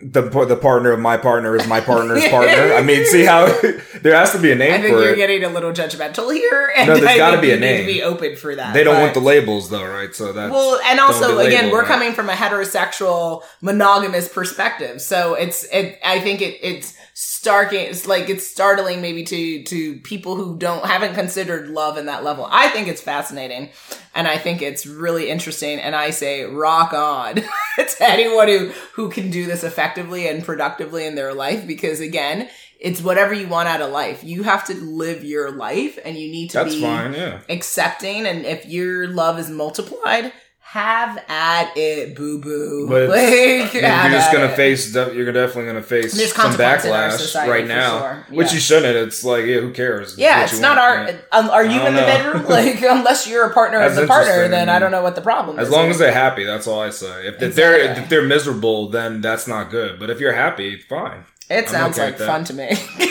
The 0.00 0.22
the 0.22 0.54
partner 0.56 0.92
of 0.92 1.00
my 1.00 1.16
partner 1.16 1.56
is 1.56 1.66
my 1.66 1.80
partner's 1.80 2.24
partner. 2.28 2.72
I 2.74 2.82
mean, 2.82 3.04
see 3.04 3.24
how 3.24 3.46
there 4.02 4.14
has 4.14 4.30
to 4.30 4.38
be 4.38 4.52
a 4.52 4.54
name 4.54 4.74
I 4.74 4.80
think 4.80 4.94
for 4.94 5.02
you're 5.02 5.14
it. 5.14 5.16
getting 5.16 5.42
a 5.42 5.48
little 5.48 5.72
judgmental 5.72 6.32
here, 6.32 6.72
and 6.76 6.86
No, 6.86 6.94
there's 6.94 7.08
I 7.08 7.16
gotta 7.16 7.40
be 7.40 7.50
a 7.50 7.58
name. 7.58 7.80
to 7.84 7.92
be 7.92 8.00
open 8.04 8.36
for 8.36 8.54
that. 8.54 8.74
they 8.74 8.84
don't 8.84 8.94
but- 8.94 9.00
want 9.02 9.14
the 9.14 9.20
labels 9.20 9.70
though, 9.70 9.84
right? 9.84 10.14
So 10.14 10.32
that's 10.32 10.52
Well, 10.52 10.78
and 10.84 11.00
also 11.00 11.38
be 11.40 11.46
again, 11.46 11.72
we're 11.72 11.80
right? 11.80 11.88
coming 11.88 12.12
from 12.12 12.28
a 12.30 12.32
heterosexual 12.34 13.42
monogamous 13.60 14.28
perspective, 14.28 15.00
so 15.00 15.34
it's 15.34 15.64
it. 15.72 15.98
I 16.04 16.20
think 16.20 16.42
it 16.42 16.58
it's 16.62 16.94
starking. 17.42 17.84
It's 17.84 18.06
like 18.06 18.28
it's 18.28 18.46
startling 18.46 19.00
maybe 19.00 19.24
to 19.24 19.62
to 19.64 19.96
people 20.00 20.36
who 20.36 20.56
don't 20.56 20.84
haven't 20.84 21.14
considered 21.14 21.68
love 21.68 21.96
in 21.98 22.06
that 22.06 22.24
level. 22.24 22.48
I 22.50 22.68
think 22.68 22.88
it's 22.88 23.00
fascinating, 23.00 23.70
and 24.14 24.26
I 24.26 24.38
think 24.38 24.62
it's 24.62 24.86
really 24.86 25.28
interesting. 25.30 25.78
And 25.78 25.94
I 25.94 26.10
say 26.10 26.44
rock 26.44 26.92
on 26.92 27.36
to 27.76 27.96
anyone 28.00 28.48
who 28.48 28.68
who 28.94 29.10
can 29.10 29.30
do 29.30 29.46
this 29.46 29.64
effectively 29.64 30.28
and 30.28 30.44
productively 30.44 31.06
in 31.06 31.14
their 31.14 31.34
life, 31.34 31.66
because 31.66 32.00
again. 32.00 32.48
It's 32.80 33.02
whatever 33.02 33.34
you 33.34 33.48
want 33.48 33.68
out 33.68 33.80
of 33.80 33.90
life. 33.90 34.22
You 34.22 34.44
have 34.44 34.64
to 34.66 34.74
live 34.74 35.24
your 35.24 35.50
life 35.50 35.98
and 36.04 36.16
you 36.16 36.30
need 36.30 36.50
to 36.50 36.58
that's 36.58 36.76
be 36.76 36.80
fine. 36.80 37.12
Yeah, 37.12 37.40
accepting 37.48 38.24
and 38.24 38.46
if 38.46 38.66
your 38.66 39.08
love 39.08 39.40
is 39.40 39.50
multiplied 39.50 40.32
have 40.68 41.16
at 41.28 41.74
it 41.78 42.14
boo 42.14 42.38
boo 42.38 42.86
but 42.86 43.08
like, 43.08 43.72
you're 43.72 43.82
just 43.82 44.30
gonna 44.30 44.44
it. 44.44 44.56
face. 44.56 44.94
You're 44.94 45.32
definitely 45.32 45.64
gonna 45.64 45.82
face 45.82 46.14
There's 46.14 46.34
some 46.34 46.52
consequence 46.52 46.84
in 46.84 46.92
our 46.92 47.08
backlash 47.08 47.48
right 47.48 47.66
now, 47.66 48.00
sure. 48.00 48.26
which 48.36 48.52
you 48.52 48.60
shouldn't. 48.60 48.94
It's 48.94 49.24
like, 49.24 49.46
yeah, 49.46 49.60
who 49.60 49.72
cares? 49.72 50.18
Yeah 50.18 50.44
it's 50.44 50.60
not 50.60 50.76
want, 50.76 50.80
our 50.80 51.10
yeah. 51.10 51.20
um, 51.32 51.48
are 51.48 51.64
you 51.64 51.80
in 51.86 51.94
the 51.94 52.02
bedroom 52.02 52.44
like 52.48 52.82
unless 52.82 53.26
you're 53.26 53.46
a 53.46 53.54
partner 53.54 53.80
of 53.80 53.94
the 53.94 54.06
partner 54.06 54.46
then 54.48 54.68
i 54.68 54.78
don't 54.78 54.90
know 54.90 55.02
what 55.02 55.14
the 55.14 55.22
problem 55.22 55.58
As 55.58 55.68
is 55.68 55.74
long 55.74 55.88
as 55.88 55.98
they're 55.98 56.12
happy, 56.12 56.44
that's 56.44 56.66
all 56.66 56.80
I 56.80 56.90
say. 56.90 57.26
If, 57.26 57.40
if 57.40 57.54
they're 57.54 57.78
if 57.98 58.08
they're 58.10 58.26
miserable, 58.26 58.90
then 58.90 59.22
that's 59.22 59.48
not 59.48 59.70
good. 59.70 59.98
But 59.98 60.10
if 60.10 60.20
you're 60.20 60.34
happy, 60.34 60.76
fine. 60.76 61.24
it 61.48 61.64
I'm 61.64 61.68
sounds 61.68 61.98
okay 61.98 62.10
like 62.10 62.18
fun 62.18 62.44
to 62.44 62.52
me 62.52 62.68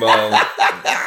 Well, 0.00 0.46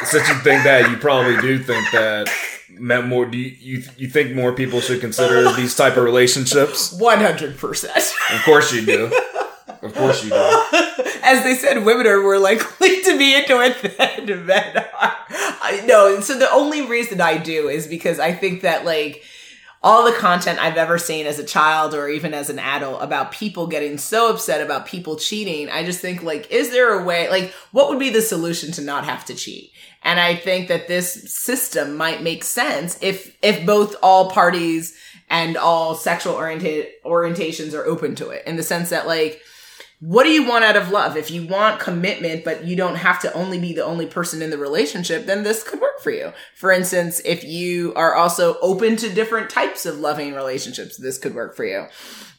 since 0.06 0.28
you 0.28 0.36
think 0.36 0.64
that, 0.64 0.90
you 0.90 0.98
probably 0.98 1.38
do 1.42 1.58
think 1.58 1.90
that 1.92 2.30
meant 2.70 3.08
more. 3.08 3.26
Do 3.26 3.38
you, 3.38 3.56
you 3.60 3.84
you 3.98 4.08
think 4.08 4.36
more 4.36 4.54
people 4.54 4.82
should 4.82 5.02
consider 5.02 5.52
these 5.54 5.76
type 5.76 5.98
of 5.98 6.04
relationships? 6.04 6.98
100% 6.98 8.36
Of 8.36 8.44
course 8.44 8.74
you 8.74 8.86
do. 8.86 9.12
Of 9.82 9.94
course 9.96 10.24
you 10.24 10.30
do. 10.30 10.36
as 11.24 11.44
they 11.44 11.56
said, 11.56 11.84
women 11.86 12.08
are 12.08 12.22
more 12.22 12.40
likely 12.40 13.02
to 13.02 13.18
be 13.18 13.36
into 13.36 13.60
it 13.62 13.98
than 13.98 14.46
men 14.46 14.78
are. 14.78 15.18
I 15.30 15.84
know. 15.86 16.20
So 16.22 16.38
the 16.38 16.52
only 16.52 16.86
reason 16.86 17.22
I 17.22 17.38
do 17.38 17.68
is 17.68 17.88
because 17.88 18.20
I 18.20 18.34
think 18.34 18.62
that 18.62 18.86
like 18.86 19.24
all 19.84 20.06
the 20.06 20.18
content 20.18 20.60
I've 20.60 20.78
ever 20.78 20.98
seen 20.98 21.28
as 21.28 21.40
a 21.40 21.44
child 21.44 21.94
or 21.94 22.08
even 22.08 22.34
as 22.34 22.50
an 22.50 22.58
adult 22.58 23.04
about 23.04 23.34
people 23.34 23.68
getting 23.68 23.98
so 23.98 24.30
upset 24.30 24.62
about 24.62 24.86
people 24.86 25.18
cheating, 25.18 25.70
I 25.70 25.84
just 25.84 26.00
think 26.00 26.24
like, 26.24 26.50
is 26.50 26.72
there 26.72 26.98
a 26.98 27.04
way, 27.04 27.30
like, 27.30 27.54
what 27.72 27.90
would 27.90 28.00
be 28.00 28.10
the 28.10 28.22
solution 28.22 28.72
to 28.74 28.82
not 28.82 29.04
have 29.04 29.26
to 29.26 29.36
cheat? 29.36 29.72
And 30.02 30.20
I 30.20 30.36
think 30.36 30.70
that 30.70 30.88
this 30.88 31.34
system 31.34 31.98
might 31.98 32.24
make 32.24 32.46
sense 32.46 32.98
if, 33.02 33.36
if 33.42 33.66
both 33.66 33.96
all 34.02 34.32
parties 34.32 34.96
and 35.30 35.58
all 35.58 35.96
sexual 35.96 36.34
oriented 36.34 36.88
orientations 37.06 37.74
are 37.74 37.86
open 37.86 38.16
to 38.16 38.30
it 38.30 38.48
in 38.48 38.56
the 38.56 38.64
sense 38.64 38.90
that 38.92 39.06
like, 39.06 39.42
what 40.06 40.24
do 40.24 40.32
you 40.32 40.46
want 40.46 40.66
out 40.66 40.76
of 40.76 40.92
love? 40.92 41.16
If 41.16 41.32
you 41.32 41.48
want 41.48 41.80
commitment, 41.80 42.44
but 42.44 42.66
you 42.66 42.76
don't 42.76 42.98
have 42.98 43.22
to 43.22 43.32
only 43.34 43.58
be 43.58 43.72
the 43.72 43.86
only 43.86 44.06
person 44.06 44.42
in 44.42 44.50
the 44.50 44.58
relationship, 44.58 45.26
then 45.26 45.44
this 45.44 45.64
could 45.64 45.80
work 45.80 46.02
for 46.02 46.12
you. 46.12 46.34
For 46.56 46.74
instance, 46.74 47.22
if 47.24 47.46
you 47.46 47.94
are 47.96 48.14
also 48.14 48.58
open 48.60 48.98
to 48.98 49.08
different 49.08 49.50
types 49.50 49.86
of 49.86 50.00
loving 50.00 50.34
relationships, 50.34 50.98
this 50.98 51.18
could 51.18 51.34
work 51.34 51.56
for 51.56 51.64
you. 51.64 51.88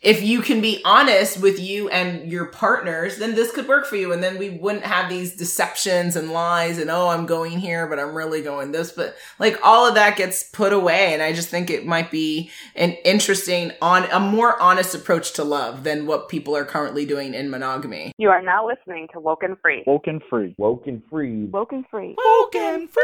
If 0.05 0.23
you 0.23 0.43
can 0.43 0.61
be 0.61 0.83
honest 0.85 1.41
with 1.41 1.59
you 1.59 1.89
and 1.89 2.31
your 2.31 2.45
partners, 2.45 3.17
then 3.17 3.35
this 3.35 3.51
could 3.51 3.67
work 3.67 3.87
for 3.87 3.97
you. 3.97 4.13
And 4.13 4.23
then 4.23 4.37
we 4.37 4.51
wouldn't 4.51 4.85
have 4.85 5.09
these 5.09 5.35
deceptions 5.35 6.15
and 6.15 6.31
lies 6.31 6.77
and, 6.77 6.91
oh, 6.91 7.09
I'm 7.09 7.25
going 7.25 7.59
here, 7.59 7.87
but 7.87 7.99
I'm 7.99 8.15
really 8.15 8.43
going 8.43 8.73
this. 8.73 8.93
But 8.93 9.17
like 9.39 9.59
all 9.63 9.89
of 9.89 9.95
that 9.95 10.19
gets 10.19 10.43
put 10.43 10.75
away. 10.75 11.15
And 11.15 11.23
I 11.23 11.33
just 11.33 11.49
think 11.49 11.71
it 11.71 11.87
might 11.87 12.11
be 12.11 12.51
an 12.77 12.91
interesting, 13.07 13.73
on 13.81 14.05
a 14.11 14.21
more 14.21 14.61
honest 14.61 14.95
approach 14.95 15.33
to 15.35 15.45
love 15.45 15.85
than 15.85 16.05
what 16.05 16.29
people 16.29 16.55
are 16.55 16.67
currently 16.67 17.07
doing 17.07 17.33
in 17.33 17.49
monogamy. 17.49 18.13
You 18.19 18.29
are 18.29 18.43
now 18.43 18.67
listening 18.67 19.09
to 19.15 19.21
Woken 19.21 19.57
Free, 19.63 19.85
Woken 19.87 20.21
free. 20.29 20.55
Woken 20.59 21.03
free. 21.09 21.47
Woken 21.47 21.85
Free, 21.91 22.15
Woken 22.19 22.89
free. 22.89 23.03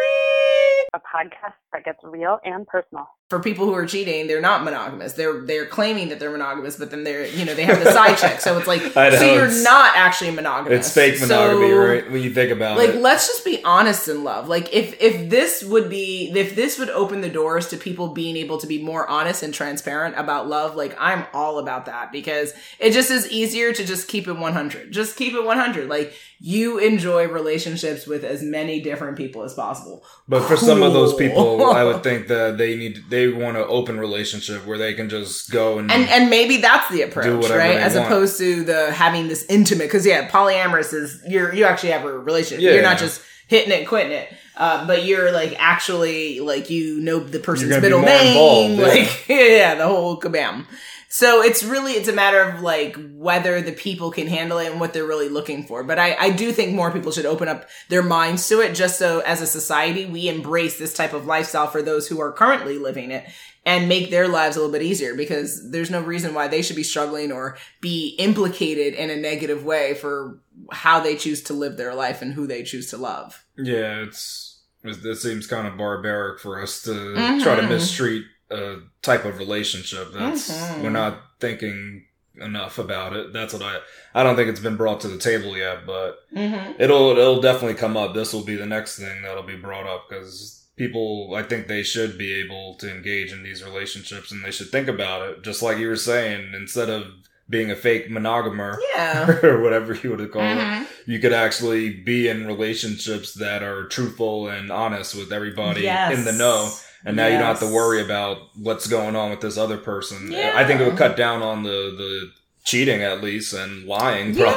a 0.92 0.98
podcast 0.98 1.54
that 1.72 1.82
gets 1.84 2.00
real 2.04 2.38
and 2.44 2.66
personal. 2.66 3.08
For 3.30 3.38
people 3.38 3.64
who 3.66 3.74
are 3.74 3.86
cheating, 3.86 4.26
they're 4.26 4.40
not 4.40 4.64
monogamous. 4.64 5.12
They're 5.12 5.40
they're 5.42 5.64
claiming 5.64 6.08
that 6.08 6.18
they're 6.18 6.32
monogamous, 6.32 6.76
but 6.76 6.90
then 6.90 7.04
they're 7.04 7.26
you 7.26 7.44
know 7.44 7.54
they 7.54 7.62
have 7.62 7.78
the 7.78 7.92
side 7.92 8.18
check. 8.18 8.40
So 8.40 8.58
it's 8.58 8.66
like 8.66 8.82
know, 8.96 9.10
so 9.16 9.32
you're 9.34 9.62
not 9.62 9.96
actually 9.96 10.32
monogamous. 10.32 10.86
It's 10.86 10.92
fake 10.92 11.20
monogamy, 11.20 11.68
So, 11.68 11.76
right? 11.76 12.10
When 12.10 12.22
you 12.22 12.34
think 12.34 12.50
about 12.50 12.76
Like 12.76 12.90
it. 12.90 13.00
let's 13.00 13.28
just 13.28 13.44
be 13.44 13.62
honest 13.62 14.08
in 14.08 14.24
love. 14.24 14.48
Like 14.48 14.74
if 14.74 15.00
if 15.00 15.30
this 15.30 15.62
would 15.62 15.88
be 15.88 16.32
if 16.34 16.56
this 16.56 16.76
would 16.80 16.90
open 16.90 17.20
the 17.20 17.28
doors 17.30 17.68
to 17.68 17.76
people 17.76 18.08
being 18.08 18.36
able 18.36 18.58
to 18.58 18.66
be 18.66 18.82
more 18.82 19.08
honest 19.08 19.44
and 19.44 19.54
transparent 19.54 20.18
about 20.18 20.48
love, 20.48 20.74
like 20.74 20.96
I'm 20.98 21.24
all 21.32 21.60
about 21.60 21.86
that 21.86 22.10
because 22.10 22.52
it 22.80 22.90
just 22.90 23.12
is 23.12 23.30
easier 23.30 23.72
to 23.72 23.84
just 23.86 24.08
keep 24.08 24.26
it 24.26 24.36
100. 24.36 24.90
Just 24.90 25.16
keep 25.16 25.34
it 25.34 25.44
100. 25.44 25.88
Like 25.88 26.14
you 26.42 26.79
enjoy 26.79 27.29
relationships 27.29 28.07
with 28.07 28.24
as 28.24 28.42
many 28.42 28.81
different 28.81 29.16
people 29.18 29.42
as 29.42 29.53
possible. 29.53 30.03
But 30.26 30.42
for 30.48 30.57
some 30.57 30.83
of 30.83 30.94
those 30.94 31.14
people, 31.14 31.66
I 31.66 31.85
would 31.85 32.03
think 32.03 32.29
that 32.29 32.57
they 32.57 32.76
need 32.76 33.05
they 33.11 33.29
want 33.29 33.59
an 33.59 33.66
open 33.68 33.98
relationship 34.00 34.64
where 34.64 34.79
they 34.79 34.94
can 34.94 35.11
just 35.11 35.50
go 35.50 35.79
and, 35.79 35.90
and 35.92 36.09
and 36.09 36.31
maybe 36.31 36.57
that's 36.57 36.88
the 36.90 37.03
approach 37.03 37.50
right 37.50 37.76
as 37.76 37.94
want. 37.94 38.07
opposed 38.07 38.38
to 38.38 38.64
the 38.64 38.90
having 38.92 39.29
this 39.29 39.44
intimate 39.50 39.85
because 39.85 40.07
yeah 40.07 40.29
polyamorous 40.31 40.94
is 40.94 41.20
you're 41.29 41.53
you 41.55 41.64
actually 41.64 41.90
have 41.90 42.05
a 42.07 42.18
relationship 42.18 42.62
you're 42.62 42.76
Yeah. 42.76 42.81
not 42.81 42.98
just 42.98 43.20
hitting 43.46 43.72
it 43.72 43.87
quitting 43.87 44.12
it 44.12 44.33
uh, 44.57 44.87
but 44.87 45.05
you're 45.05 45.33
like 45.33 45.55
actually 45.59 46.40
like 46.40 46.70
you 46.70 47.00
know 47.00 47.18
the 47.20 47.38
person's 47.40 47.81
middle 47.83 48.00
name 48.00 48.79
yeah. 48.79 48.87
like 48.87 49.24
yeah 49.29 49.74
the 49.74 49.87
whole 49.87 50.18
kabam 50.20 50.64
So 51.12 51.42
it's 51.42 51.64
really 51.64 51.92
it's 51.94 52.08
a 52.08 52.12
matter 52.12 52.40
of 52.40 52.60
like 52.62 52.96
whether 53.14 53.60
the 53.60 53.72
people 53.72 54.12
can 54.12 54.28
handle 54.28 54.58
it 54.58 54.70
and 54.70 54.78
what 54.78 54.92
they're 54.92 55.04
really 55.06 55.28
looking 55.28 55.64
for. 55.64 55.82
But 55.82 55.98
I, 55.98 56.14
I 56.14 56.30
do 56.30 56.52
think 56.52 56.72
more 56.72 56.92
people 56.92 57.10
should 57.10 57.26
open 57.26 57.48
up 57.48 57.68
their 57.88 58.02
minds 58.02 58.48
to 58.48 58.60
it 58.60 58.76
just 58.76 58.96
so 58.96 59.18
as 59.18 59.40
a 59.40 59.46
society 59.46 60.06
we 60.06 60.28
embrace 60.28 60.78
this 60.78 60.94
type 60.94 61.12
of 61.12 61.26
lifestyle 61.26 61.66
for 61.66 61.82
those 61.82 62.06
who 62.06 62.20
are 62.20 62.30
currently 62.30 62.78
living 62.78 63.10
it 63.10 63.26
and 63.66 63.88
make 63.88 64.10
their 64.10 64.28
lives 64.28 64.54
a 64.56 64.60
little 64.60 64.72
bit 64.72 64.82
easier 64.82 65.16
because 65.16 65.70
there's 65.72 65.90
no 65.90 66.00
reason 66.00 66.32
why 66.32 66.46
they 66.46 66.62
should 66.62 66.76
be 66.76 66.84
struggling 66.84 67.32
or 67.32 67.58
be 67.80 68.10
implicated 68.20 68.94
in 68.94 69.10
a 69.10 69.16
negative 69.16 69.64
way 69.64 69.94
for 69.94 70.38
how 70.70 71.00
they 71.00 71.16
choose 71.16 71.42
to 71.42 71.54
live 71.54 71.76
their 71.76 71.94
life 71.94 72.22
and 72.22 72.34
who 72.34 72.46
they 72.46 72.62
choose 72.62 72.88
to 72.90 72.96
love. 72.96 73.44
Yeah, 73.58 74.04
it's 74.04 74.60
it, 74.84 75.16
seems 75.16 75.48
kind 75.48 75.66
of 75.66 75.76
barbaric 75.76 76.38
for 76.40 76.62
us 76.62 76.82
to 76.82 76.90
Mhm. 76.90 77.42
try 77.42 77.56
to 77.56 77.62
mistreat 77.62 78.24
a 78.50 78.78
type 79.02 79.24
of 79.24 79.38
relationship. 79.38 80.12
That's 80.12 80.50
Mhm. 80.50 80.82
we're 80.82 80.90
not 80.90 81.20
thinking 81.40 82.04
enough 82.40 82.78
about 82.78 83.14
it. 83.14 83.32
That's 83.32 83.52
what 83.52 83.62
I 83.62 83.78
I 84.14 84.22
don't 84.22 84.34
think 84.36 84.48
it's 84.48 84.60
been 84.60 84.76
brought 84.76 85.00
to 85.02 85.08
the 85.08 85.18
table 85.18 85.56
yet, 85.56 85.86
but 85.86 86.20
Mm-hmm. 86.34 86.80
it'll 86.80 87.10
it'll 87.10 87.40
definitely 87.40 87.74
come 87.76 87.96
up. 87.96 88.14
This 88.14 88.32
will 88.32 88.44
be 88.44 88.56
the 88.56 88.66
next 88.66 88.98
thing 88.98 89.22
that'll 89.22 89.42
be 89.42 89.56
brought 89.56 89.86
up 89.86 90.08
because 90.08 90.64
people 90.76 91.34
I 91.36 91.42
think 91.42 91.66
they 91.66 91.82
should 91.82 92.16
be 92.16 92.32
able 92.40 92.74
to 92.76 92.90
engage 92.90 93.32
in 93.32 93.42
these 93.42 93.62
relationships 93.62 94.32
and 94.32 94.42
they 94.44 94.50
should 94.50 94.70
think 94.70 94.88
about 94.88 95.28
it 95.28 95.42
just 95.42 95.62
like 95.62 95.78
you 95.78 95.88
were 95.88 95.96
saying 95.96 96.52
instead 96.54 96.88
of 96.88 97.04
being 97.50 97.70
a 97.70 97.76
fake 97.76 98.08
monogamer 98.08 98.76
Yeah. 98.94 99.28
or 99.42 99.60
whatever 99.60 99.92
you 99.94 100.10
would 100.16 100.30
call 100.32 100.40
it 100.42 100.54
Mhm. 100.56 100.86
you 101.06 101.18
could 101.18 101.32
actually 101.34 101.90
be 101.90 102.28
in 102.28 102.46
relationships 102.46 103.34
that 103.34 103.62
are 103.62 103.88
truthful 103.88 104.48
and 104.48 104.70
honest 104.70 105.14
with 105.14 105.32
everybody 105.32 105.82
Yes. 105.82 106.16
in 106.16 106.24
the 106.24 106.32
know 106.32 106.72
and 107.04 107.16
now 107.16 107.26
you 107.26 107.38
don't 107.38 107.46
have 107.46 107.60
to 107.60 107.72
worry 107.72 108.02
about 108.02 108.38
what's 108.56 108.86
going 108.86 109.16
on 109.16 109.30
with 109.30 109.40
this 109.40 109.56
other 109.56 109.78
person. 109.78 110.30
Yeah. 110.32 110.52
i 110.54 110.64
think 110.66 110.80
it 110.80 110.86
would 110.86 110.96
cut 110.98 111.16
down 111.16 111.42
on 111.42 111.62
the 111.62 111.94
the 111.96 112.30
cheating 112.62 113.02
at 113.02 113.22
least 113.22 113.54
and 113.54 113.86
lying 113.86 114.34
Yeah, 114.34 114.54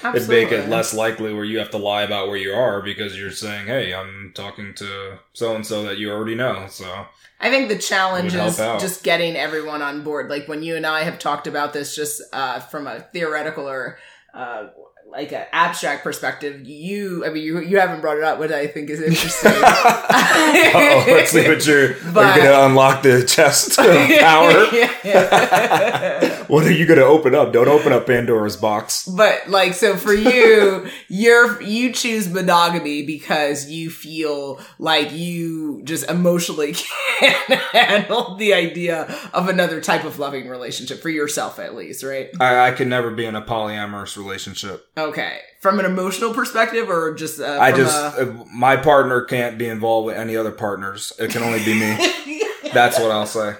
probably 0.00 0.20
it'd 0.20 0.28
make 0.28 0.50
it 0.50 0.68
less 0.68 0.92
likely 0.92 1.32
where 1.32 1.44
you 1.44 1.58
have 1.58 1.70
to 1.70 1.78
lie 1.78 2.02
about 2.02 2.26
where 2.26 2.36
you 2.36 2.52
are 2.52 2.82
because 2.82 3.16
you're 3.16 3.30
saying 3.30 3.66
hey 3.68 3.94
i'm 3.94 4.32
talking 4.34 4.74
to 4.74 5.18
so 5.32 5.54
and 5.54 5.64
so 5.64 5.84
that 5.84 5.96
you 5.98 6.10
already 6.10 6.34
know 6.34 6.66
so. 6.68 7.06
I 7.38 7.50
think 7.50 7.68
the 7.68 7.78
challenge 7.78 8.34
is 8.34 8.56
just 8.56 9.04
getting 9.04 9.36
everyone 9.36 9.82
on 9.82 10.02
board. 10.02 10.30
Like 10.30 10.48
when 10.48 10.62
you 10.62 10.74
and 10.74 10.86
I 10.86 11.02
have 11.02 11.18
talked 11.18 11.46
about 11.46 11.74
this, 11.74 11.94
just 11.94 12.22
uh, 12.32 12.60
from 12.60 12.86
a 12.86 13.00
theoretical 13.00 13.68
or 13.68 13.98
uh, 14.32 14.68
like 15.16 15.32
an 15.32 15.46
abstract 15.52 16.04
perspective. 16.04 16.66
You, 16.66 17.24
I 17.24 17.30
mean, 17.30 17.42
you 17.42 17.58
you 17.60 17.78
haven't 17.78 18.02
brought 18.02 18.18
it 18.18 18.22
up, 18.24 18.38
which 18.38 18.50
I 18.52 18.66
think 18.66 18.90
is 18.90 19.00
interesting. 19.00 19.52
oh 19.54 21.04
let's 21.08 21.30
see 21.30 21.48
what 21.48 21.66
you're 21.66 21.94
But- 22.12 22.26
are 22.26 22.36
you 22.38 22.44
gonna 22.44 22.66
unlock 22.66 23.02
the 23.02 23.24
chest 23.24 23.78
of 23.78 23.84
power 24.20 24.52
what 26.48 26.64
are 26.66 26.72
you 26.72 26.86
gonna 26.86 27.02
open 27.02 27.34
up 27.34 27.52
don't 27.52 27.68
open 27.68 27.92
up 27.92 28.06
pandora's 28.06 28.56
box 28.56 29.06
But 29.08 29.48
like, 29.48 29.74
so 29.74 29.96
for 29.96 30.12
you, 30.14 30.88
you're 31.08 31.60
you 31.62 31.92
choose 31.92 32.28
monogamy 32.28 33.04
because 33.06 33.70
you 33.70 33.90
feel 33.90 34.60
like 34.78 35.12
you 35.12 35.82
just 35.84 36.08
emotionally 36.10 36.74
can't 36.74 37.60
handle 37.72 38.34
the 38.36 38.54
idea 38.54 39.02
of 39.32 39.48
another 39.48 39.80
type 39.80 40.04
of 40.04 40.18
loving 40.18 40.48
relationship 40.48 41.00
for 41.00 41.08
yourself, 41.08 41.58
at 41.58 41.74
least, 41.74 42.02
right? 42.02 42.28
I, 42.40 42.68
I 42.68 42.70
could 42.72 42.88
never 42.88 43.10
be 43.10 43.24
in 43.24 43.34
a 43.34 43.42
polyamorous 43.42 44.16
relationship. 44.16 44.88
Oh, 44.96 45.05
Okay, 45.08 45.40
from 45.60 45.78
an 45.80 45.84
emotional 45.86 46.32
perspective, 46.34 46.88
or 46.88 47.14
just 47.14 47.40
uh, 47.40 47.58
I 47.60 47.72
just, 47.72 47.96
uh, 47.96 48.26
my 48.52 48.76
partner 48.76 49.22
can't 49.22 49.56
be 49.58 49.68
involved 49.68 50.06
with 50.06 50.16
any 50.16 50.36
other 50.36 50.50
partners. 50.52 51.12
It 51.18 51.30
can 51.30 51.42
only 51.42 51.64
be 51.64 51.74
me. 51.74 52.42
That's 52.72 52.98
what 52.98 53.10
I'll 53.10 53.26
say. 53.26 53.54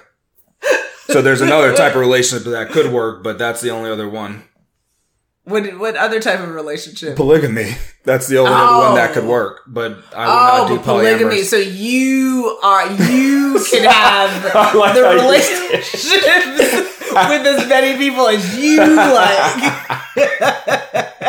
So 1.07 1.21
there's 1.21 1.41
another 1.41 1.73
type 1.75 1.93
of 1.95 2.01
relationship 2.01 2.45
that 2.51 2.69
could 2.71 2.91
work, 2.91 3.23
but 3.23 3.37
that's 3.39 3.61
the 3.61 3.71
only 3.71 3.89
other 3.89 4.09
one. 4.09 4.43
what 5.45 5.63
what 5.79 5.95
other 5.95 6.19
type 6.19 6.41
of 6.41 6.49
relationship? 6.49 7.15
Polygamy. 7.15 7.77
That's 8.03 8.27
the 8.27 8.37
only 8.39 8.51
Oh. 8.53 8.87
one 8.87 8.95
that 8.95 9.13
could 9.13 9.23
work, 9.23 9.61
but 9.67 9.91
I 10.13 10.25
would 10.25 10.33
Oh, 10.33 10.57
not 10.57 10.67
do 10.67 10.79
polygamy. 10.83 11.35
polyamorous. 11.37 11.45
So 11.45 11.55
you 11.57 12.59
are 12.61 12.91
you 12.91 13.65
can 13.71 13.83
have 13.89 14.75
like 14.75 14.95
the 14.95 15.03
relationships 15.03 16.03
with 17.13 17.45
as 17.47 17.67
many 17.69 17.97
people 17.97 18.27
as 18.27 18.57
you 18.59 18.77
like. 18.85 20.76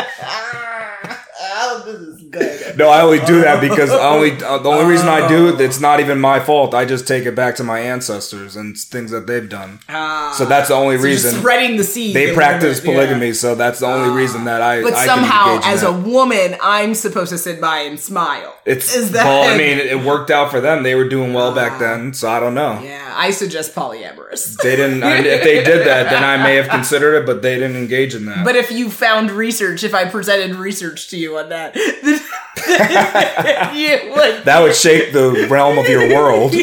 oh, 1.40 1.82
this 1.84 2.00
is 2.00 2.22
good. 2.24 2.57
No, 2.76 2.88
I 2.88 3.00
only 3.02 3.20
do 3.20 3.40
that 3.42 3.60
because 3.60 3.90
I 3.90 4.14
only 4.14 4.32
uh, 4.42 4.58
the 4.58 4.68
only 4.68 4.90
reason 4.90 5.08
I 5.08 5.26
do 5.28 5.48
it, 5.48 5.60
it's 5.60 5.80
not 5.80 6.00
even 6.00 6.20
my 6.20 6.40
fault. 6.40 6.74
I 6.74 6.84
just 6.84 7.06
take 7.08 7.24
it 7.26 7.34
back 7.34 7.56
to 7.56 7.64
my 7.64 7.80
ancestors 7.80 8.56
and 8.56 8.76
things 8.76 9.10
that 9.10 9.26
they've 9.26 9.48
done. 9.48 9.80
Ah. 9.88 10.34
So 10.36 10.44
that's 10.44 10.68
the 10.68 10.74
only 10.74 10.96
So 10.98 11.04
reason 11.04 11.34
spreading 11.40 11.76
the 11.76 11.84
seed. 11.84 12.14
they 12.14 12.34
practice 12.34 12.80
bit, 12.80 12.88
yeah. 12.90 12.94
polygamy. 12.94 13.32
So 13.32 13.54
that's 13.54 13.80
the 13.80 13.86
only 13.86 14.10
reason 14.16 14.44
that 14.44 14.60
I. 14.62 14.82
But 14.82 14.94
I 14.94 15.06
somehow, 15.06 15.60
as 15.64 15.82
a 15.82 15.92
woman, 15.92 16.56
I'm 16.62 16.94
supposed 16.94 17.30
to 17.30 17.38
sit 17.38 17.60
by 17.60 17.78
and 17.80 17.98
smile. 17.98 18.54
It's 18.64 18.94
is 18.94 19.12
that 19.12 19.24
well, 19.24 19.44
I 19.52 19.56
mean, 19.56 19.78
it 19.78 20.04
worked 20.04 20.30
out 20.30 20.50
for 20.50 20.60
them. 20.60 20.82
They 20.82 20.94
were 20.94 21.08
doing 21.08 21.32
well 21.32 21.54
back 21.54 21.78
then, 21.78 22.12
so 22.12 22.28
I 22.30 22.40
don't 22.40 22.54
know. 22.54 22.80
yeah, 22.82 23.12
I 23.16 23.30
suggest 23.30 23.74
polyamorous. 23.74 24.56
They 24.62 24.76
didn't. 24.76 25.02
I, 25.02 25.18
if 25.18 25.42
they 25.42 25.64
did 25.64 25.86
that, 25.86 26.10
then 26.10 26.22
I 26.24 26.36
may 26.42 26.56
have 26.56 26.68
considered 26.68 27.14
it, 27.22 27.26
but 27.26 27.42
they 27.42 27.54
didn't 27.54 27.76
engage 27.76 28.14
in 28.14 28.26
that. 28.26 28.44
But 28.44 28.56
if 28.56 28.70
you 28.70 28.90
found 28.90 29.30
research, 29.30 29.84
if 29.84 29.94
I 29.94 30.04
presented 30.08 30.56
research 30.56 31.08
to 31.10 31.16
you 31.16 31.38
on 31.38 31.48
that, 31.48 31.74
would. 34.14 34.44
that 34.44 34.60
would 34.62 34.74
shake 34.74 35.12
the 35.12 35.46
realm 35.50 35.78
of 35.78 35.88
your 35.88 36.08
world. 36.08 36.54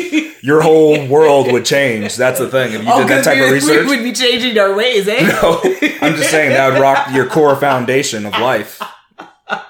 Your 0.42 0.62
whole 0.62 1.08
world 1.08 1.52
would 1.52 1.66
change. 1.66 2.16
That's 2.16 2.40
the 2.40 2.50
thing. 2.50 2.74
If 2.74 2.84
you 2.84 2.88
Oh, 2.92 3.00
did 3.00 3.10
that 3.10 3.24
type 3.24 3.40
we, 3.40 3.46
of 3.46 3.52
research, 3.52 3.88
we 3.88 3.96
would 3.96 4.04
be 4.04 4.14
changing 4.14 4.58
our 4.60 4.76
ways, 4.76 5.08
eh? 5.08 5.22
no, 5.28 5.60
I'm 6.02 6.16
just 6.16 6.30
saying 6.30 6.52
that 6.52 6.74
would 6.74 6.82
rock 6.82 7.12
your 7.14 7.26
core 7.28 7.56
foundation 7.56 8.26
of 8.26 8.34
life. 8.34 8.82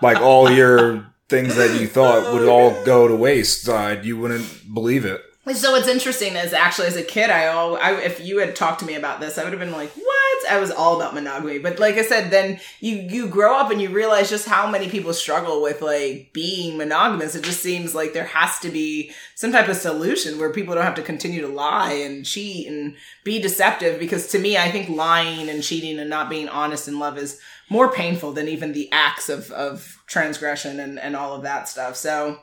Like 0.01 0.17
all 0.19 0.49
your 0.51 1.05
things 1.29 1.55
that 1.55 1.79
you 1.79 1.87
thought 1.87 2.33
would 2.33 2.47
all 2.47 2.83
go 2.85 3.07
to 3.07 3.15
waste. 3.15 3.67
Uh, 3.67 3.97
you 4.01 4.17
wouldn't 4.17 4.73
believe 4.73 5.05
it. 5.05 5.21
So 5.53 5.73
what's 5.73 5.87
interesting 5.87 6.35
is 6.35 6.53
actually 6.53 6.87
as 6.87 6.95
a 6.95 7.03
kid, 7.03 7.29
I 7.29 7.47
all 7.47 7.77
I, 7.77 7.93
if 8.01 8.19
you 8.19 8.39
had 8.39 8.55
talked 8.55 8.79
to 8.79 8.85
me 8.85 8.95
about 8.95 9.19
this, 9.19 9.37
I 9.37 9.43
would 9.43 9.53
have 9.53 9.59
been 9.59 9.71
like, 9.71 9.91
"What?" 9.91 10.51
I 10.51 10.59
was 10.59 10.71
all 10.71 10.95
about 10.95 11.13
monogamy, 11.13 11.59
but 11.59 11.77
like 11.79 11.95
I 11.95 12.01
said, 12.01 12.31
then 12.31 12.59
you 12.79 12.95
you 12.95 13.27
grow 13.27 13.55
up 13.55 13.69
and 13.69 13.79
you 13.79 13.89
realize 13.89 14.27
just 14.27 14.47
how 14.47 14.67
many 14.67 14.89
people 14.89 15.13
struggle 15.13 15.61
with 15.61 15.83
like 15.83 16.31
being 16.33 16.77
monogamous. 16.77 17.35
It 17.35 17.43
just 17.43 17.61
seems 17.61 17.93
like 17.93 18.13
there 18.13 18.25
has 18.25 18.57
to 18.59 18.69
be 18.69 19.11
some 19.35 19.51
type 19.51 19.67
of 19.67 19.77
solution 19.77 20.39
where 20.39 20.51
people 20.51 20.73
don't 20.73 20.83
have 20.83 20.95
to 20.95 21.03
continue 21.03 21.41
to 21.41 21.47
lie 21.47 21.93
and 21.93 22.25
cheat 22.25 22.67
and 22.67 22.95
be 23.23 23.39
deceptive. 23.39 23.99
Because 23.99 24.27
to 24.29 24.39
me, 24.39 24.57
I 24.57 24.71
think 24.71 24.89
lying 24.89 25.47
and 25.47 25.61
cheating 25.61 25.99
and 25.99 26.09
not 26.09 26.27
being 26.27 26.49
honest 26.49 26.87
in 26.87 26.97
love 26.97 27.19
is 27.19 27.39
more 27.69 27.91
painful 27.91 28.31
than 28.31 28.47
even 28.47 28.73
the 28.73 28.91
acts 28.91 29.29
of 29.29 29.51
of 29.51 30.01
transgression 30.07 30.79
and 30.79 30.97
and 30.99 31.15
all 31.15 31.35
of 31.35 31.43
that 31.43 31.69
stuff. 31.69 31.95
So. 31.95 32.39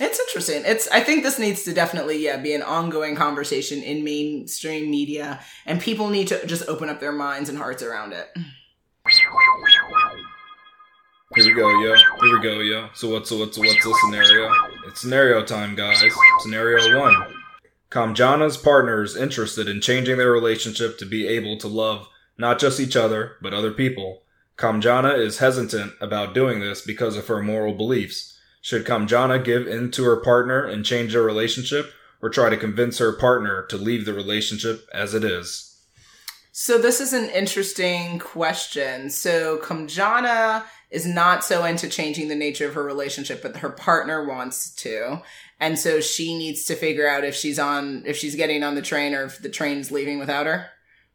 It's 0.00 0.18
interesting. 0.18 0.62
It's 0.66 0.88
I 0.88 1.00
think 1.00 1.22
this 1.22 1.38
needs 1.38 1.62
to 1.64 1.72
definitely 1.72 2.18
yeah 2.18 2.36
be 2.36 2.54
an 2.54 2.62
ongoing 2.62 3.14
conversation 3.14 3.82
in 3.82 4.02
mainstream 4.02 4.90
media 4.90 5.40
and 5.66 5.80
people 5.80 6.08
need 6.08 6.28
to 6.28 6.44
just 6.46 6.68
open 6.68 6.88
up 6.88 7.00
their 7.00 7.12
minds 7.12 7.48
and 7.48 7.58
hearts 7.58 7.82
around 7.82 8.12
it. 8.12 8.28
Here 11.36 11.46
we 11.46 11.52
go, 11.52 11.68
yo. 11.68 11.94
Here 11.94 12.38
we 12.38 12.42
go, 12.42 12.58
yo. 12.60 12.88
So 12.94 13.08
what's 13.08 13.28
so 13.28 13.38
what's 13.38 13.56
what's 13.58 13.84
the 13.84 13.98
scenario? 14.04 14.50
It's 14.86 15.00
scenario 15.00 15.44
time, 15.44 15.74
guys. 15.74 16.02
Scenario 16.40 17.00
one. 17.00 17.14
Kamjana's 17.90 18.56
partner 18.56 19.02
is 19.02 19.14
interested 19.16 19.68
in 19.68 19.80
changing 19.80 20.18
their 20.18 20.32
relationship 20.32 20.98
to 20.98 21.06
be 21.06 21.28
able 21.28 21.56
to 21.58 21.68
love 21.68 22.08
not 22.36 22.58
just 22.58 22.80
each 22.80 22.96
other, 22.96 23.36
but 23.40 23.54
other 23.54 23.70
people. 23.72 24.22
Kamjana 24.56 25.16
is 25.16 25.38
hesitant 25.38 25.92
about 26.00 26.34
doing 26.34 26.60
this 26.60 26.82
because 26.82 27.16
of 27.16 27.28
her 27.28 27.42
moral 27.42 27.74
beliefs. 27.74 28.33
Should 28.64 28.86
Kamjana 28.86 29.44
give 29.44 29.68
in 29.68 29.90
to 29.90 30.04
her 30.04 30.16
partner 30.16 30.64
and 30.64 30.86
change 30.86 31.12
their 31.12 31.20
relationship, 31.20 31.92
or 32.22 32.30
try 32.30 32.48
to 32.48 32.56
convince 32.56 32.96
her 32.96 33.12
partner 33.12 33.66
to 33.66 33.76
leave 33.76 34.06
the 34.06 34.14
relationship 34.14 34.88
as 34.90 35.12
it 35.12 35.22
is? 35.22 35.78
So 36.50 36.78
this 36.78 36.98
is 36.98 37.12
an 37.12 37.28
interesting 37.28 38.18
question. 38.18 39.10
So 39.10 39.58
Kamjana 39.58 40.64
is 40.90 41.04
not 41.04 41.44
so 41.44 41.66
into 41.66 41.90
changing 41.90 42.28
the 42.28 42.34
nature 42.34 42.66
of 42.66 42.72
her 42.72 42.82
relationship, 42.82 43.42
but 43.42 43.58
her 43.58 43.68
partner 43.68 44.24
wants 44.26 44.74
to. 44.76 45.20
And 45.60 45.78
so 45.78 46.00
she 46.00 46.34
needs 46.34 46.64
to 46.64 46.74
figure 46.74 47.06
out 47.06 47.22
if 47.22 47.34
she's 47.34 47.58
on 47.58 48.04
if 48.06 48.16
she's 48.16 48.34
getting 48.34 48.62
on 48.62 48.76
the 48.76 48.82
train 48.82 49.14
or 49.14 49.24
if 49.24 49.42
the 49.42 49.50
train's 49.50 49.92
leaving 49.92 50.18
without 50.18 50.46
her. 50.46 50.70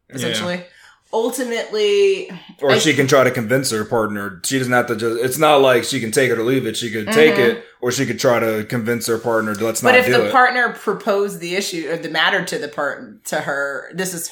Essentially. 0.08 0.64
Ultimately 1.12 2.30
Or 2.60 2.70
I- 2.72 2.78
she 2.78 2.94
can 2.94 3.06
try 3.06 3.24
to 3.24 3.30
convince 3.30 3.70
her 3.70 3.84
partner. 3.84 4.40
She 4.44 4.58
doesn't 4.58 4.72
have 4.72 4.86
to 4.88 4.96
just. 4.96 5.20
It's 5.24 5.38
not 5.38 5.60
like 5.60 5.84
she 5.84 6.00
can 6.00 6.10
take 6.12 6.30
it 6.30 6.38
or 6.38 6.42
leave 6.44 6.66
it. 6.66 6.76
She 6.76 6.90
could 6.90 7.08
take 7.12 7.34
Mhm. 7.34 7.38
it, 7.48 7.64
or 7.80 7.90
she 7.90 8.06
could 8.06 8.18
try 8.20 8.38
to 8.38 8.64
convince 8.64 9.06
her 9.06 9.18
partner. 9.18 9.54
to 9.54 9.64
Let's 9.64 9.80
But 9.80 9.92
not 9.92 10.00
if 10.00 10.06
do 10.06 10.12
the 10.12 10.26
it. 10.26 10.32
partner 10.32 10.72
proposed 10.72 11.40
the 11.40 11.56
issue 11.56 11.88
or 11.90 11.96
the 11.96 12.10
matter 12.10 12.44
to 12.44 12.58
the 12.58 12.68
part 12.68 13.24
to 13.26 13.36
her, 13.40 13.90
this 13.94 14.14
is 14.14 14.30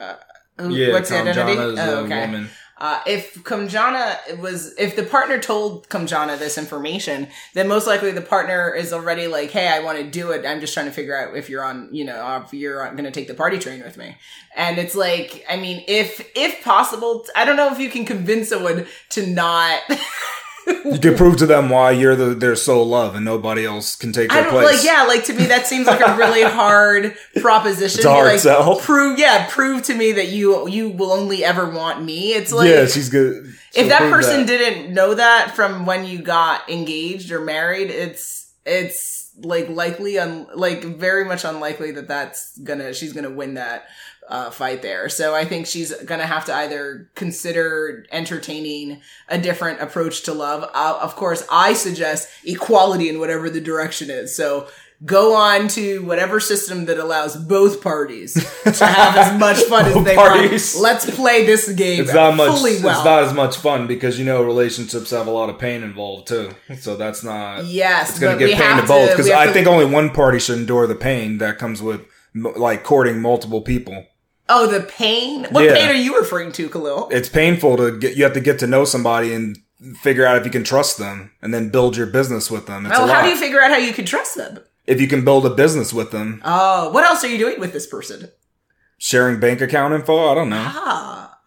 uh, 0.00 0.14
who, 0.60 0.70
yeah, 0.74 0.92
what's 0.92 1.10
Kamjana 1.10 1.30
identity? 1.30 1.52
is 1.74 1.78
Oh, 1.80 1.96
okay. 2.04 2.20
woman. 2.26 2.50
Uh, 2.78 3.00
if 3.06 3.34
Kamjana 3.42 4.38
was, 4.38 4.74
if 4.78 4.94
the 4.94 5.02
partner 5.02 5.38
told 5.38 5.88
Kamjana 5.88 6.38
this 6.38 6.56
information, 6.56 7.28
then 7.54 7.66
most 7.66 7.86
likely 7.86 8.12
the 8.12 8.20
partner 8.20 8.72
is 8.72 8.92
already 8.92 9.26
like, 9.26 9.50
"Hey, 9.50 9.68
I 9.68 9.80
want 9.80 9.98
to 9.98 10.04
do 10.04 10.30
it. 10.30 10.46
I'm 10.46 10.60
just 10.60 10.74
trying 10.74 10.86
to 10.86 10.92
figure 10.92 11.16
out 11.16 11.36
if 11.36 11.50
you're 11.50 11.64
on, 11.64 11.88
you 11.90 12.04
know, 12.04 12.42
if 12.44 12.54
you're 12.54 12.88
going 12.92 13.04
to 13.04 13.10
take 13.10 13.26
the 13.26 13.34
party 13.34 13.58
train 13.58 13.82
with 13.82 13.96
me." 13.96 14.16
And 14.56 14.78
it's 14.78 14.94
like, 14.94 15.44
I 15.50 15.56
mean, 15.56 15.84
if 15.88 16.30
if 16.36 16.62
possible, 16.62 17.26
I 17.34 17.44
don't 17.44 17.56
know 17.56 17.72
if 17.72 17.80
you 17.80 17.90
can 17.90 18.04
convince 18.04 18.48
someone 18.50 18.86
to 19.10 19.26
not. 19.26 19.80
You 20.68 20.98
can 20.98 21.16
prove 21.16 21.36
to 21.38 21.46
them 21.46 21.68
why 21.68 21.92
you're 21.92 22.16
the 22.16 22.34
their 22.34 22.56
sole 22.56 22.86
love 22.86 23.14
and 23.14 23.24
nobody 23.24 23.64
else 23.64 23.96
can 23.96 24.12
take 24.12 24.32
I 24.32 24.36
their 24.36 24.44
don't 24.44 24.52
place. 24.52 24.76
like 24.76 24.84
yeah, 24.84 25.04
like 25.04 25.24
to 25.24 25.32
me 25.32 25.46
that 25.46 25.66
seems 25.66 25.86
like 25.86 26.00
a 26.00 26.16
really 26.16 26.42
hard 26.50 27.16
proposition. 27.40 27.98
It's 27.98 28.04
a 28.04 28.10
hard 28.10 28.32
like, 28.32 28.40
sell. 28.40 28.76
Prove 28.76 29.18
yeah, 29.18 29.46
prove 29.50 29.82
to 29.84 29.94
me 29.94 30.12
that 30.12 30.28
you 30.28 30.68
you 30.68 30.90
will 30.90 31.12
only 31.12 31.44
ever 31.44 31.68
want 31.68 32.04
me. 32.04 32.32
It's 32.32 32.52
like 32.52 32.68
yeah, 32.68 32.86
she's 32.86 33.08
good. 33.08 33.44
if 33.46 33.72
she'll 33.74 33.88
that 33.88 34.10
person 34.10 34.40
that. 34.40 34.46
didn't 34.46 34.92
know 34.92 35.14
that 35.14 35.54
from 35.54 35.86
when 35.86 36.04
you 36.04 36.22
got 36.22 36.68
engaged 36.68 37.30
or 37.30 37.40
married, 37.40 37.90
it's 37.90 38.52
it's 38.64 39.18
like 39.40 39.68
likely 39.68 40.18
un, 40.18 40.46
like 40.54 40.82
very 40.82 41.24
much 41.24 41.44
unlikely 41.44 41.92
that 41.92 42.08
that's 42.08 42.58
gonna 42.58 42.92
she's 42.92 43.12
gonna 43.12 43.30
win 43.30 43.54
that 43.54 43.86
uh, 44.28 44.50
fight 44.50 44.82
there. 44.82 45.08
So 45.08 45.34
I 45.34 45.44
think 45.44 45.66
she's 45.66 45.92
gonna 46.04 46.26
have 46.26 46.44
to 46.46 46.54
either 46.54 47.10
consider 47.14 48.04
entertaining 48.12 49.00
a 49.28 49.38
different 49.38 49.80
approach 49.80 50.22
to 50.24 50.32
love. 50.34 50.62
Uh, 50.74 50.98
of 51.00 51.16
course, 51.16 51.46
I 51.50 51.72
suggest 51.74 52.28
equality 52.44 53.08
in 53.08 53.18
whatever 53.20 53.48
the 53.50 53.60
direction 53.60 54.10
is. 54.10 54.36
So. 54.36 54.68
Go 55.04 55.36
on 55.36 55.68
to 55.68 56.04
whatever 56.04 56.40
system 56.40 56.86
that 56.86 56.98
allows 56.98 57.36
both 57.36 57.80
parties 57.84 58.34
to 58.64 58.84
have 58.84 59.16
as 59.16 59.38
much 59.38 59.58
fun 59.62 59.84
as 59.86 60.04
they 60.04 60.16
parties. 60.16 60.74
want. 60.74 60.82
Let's 60.82 61.08
play 61.14 61.46
this 61.46 61.68
game 61.70 62.02
It's 62.02 62.12
not 62.12 62.34
much. 62.34 62.50
fully 62.58 62.82
well. 62.82 62.96
It's 62.96 63.04
not 63.04 63.22
as 63.22 63.32
much 63.32 63.56
fun 63.58 63.86
because 63.86 64.18
you 64.18 64.24
know 64.24 64.42
relationships 64.42 65.10
have 65.12 65.28
a 65.28 65.30
lot 65.30 65.50
of 65.50 65.58
pain 65.60 65.84
involved 65.84 66.26
too. 66.26 66.50
So 66.80 66.96
that's 66.96 67.22
not. 67.22 67.64
Yes, 67.66 68.10
it's 68.10 68.18
going 68.18 68.36
to 68.40 68.44
give 68.48 68.58
pain 68.58 68.76
to 68.76 68.82
both 68.88 69.10
because 69.10 69.30
I 69.30 69.46
to- 69.46 69.52
think 69.52 69.68
only 69.68 69.86
one 69.86 70.10
party 70.10 70.40
should 70.40 70.58
endure 70.58 70.88
the 70.88 70.96
pain 70.96 71.38
that 71.38 71.58
comes 71.58 71.80
with 71.80 72.00
like 72.34 72.82
courting 72.82 73.22
multiple 73.22 73.60
people. 73.60 74.04
Oh, 74.48 74.66
the 74.66 74.80
pain. 74.80 75.46
What 75.50 75.64
Yeah. 75.64 75.74
pain 75.74 75.88
are 75.90 75.94
you 75.94 76.18
referring 76.18 76.52
to, 76.52 76.68
Khalil? 76.68 77.08
It's 77.10 77.28
painful 77.28 77.76
to 77.76 77.98
get. 77.98 78.16
You 78.16 78.24
have 78.24 78.32
to 78.34 78.40
get 78.40 78.58
to 78.60 78.66
know 78.66 78.84
somebody 78.84 79.32
and 79.34 79.58
figure 80.02 80.26
out 80.26 80.36
if 80.36 80.44
you 80.44 80.50
can 80.50 80.64
trust 80.64 80.98
them, 80.98 81.30
and 81.42 81.52
then 81.54 81.68
build 81.68 81.96
your 81.96 82.06
business 82.06 82.50
with 82.50 82.66
them. 82.66 82.86
It's 82.86 82.98
Oh, 82.98 83.04
a 83.04 83.06
lot. 83.06 83.16
how 83.16 83.22
do 83.22 83.28
you 83.28 83.36
figure 83.36 83.60
out 83.60 83.70
how 83.70 83.76
you 83.76 83.92
can 83.92 84.04
trust 84.04 84.36
them? 84.36 84.60
if 84.86 85.02
you 85.02 85.06
can 85.06 85.22
build 85.22 85.44
a 85.44 85.50
business 85.50 85.92
with 85.92 86.10
them, 86.12 86.40
Oh, 86.46 86.88
what 86.92 87.04
else 87.04 87.22
are 87.22 87.28
you 87.28 87.36
doing 87.36 87.60
with 87.60 87.72
this 87.74 87.86
person? 87.86 88.30
sharing 88.96 89.38
bank 89.38 89.60
account 89.60 89.92
info. 89.94 90.30
I 90.30 90.34
don't 90.34 90.48
know. 90.48 90.64
Ah, 90.66 91.38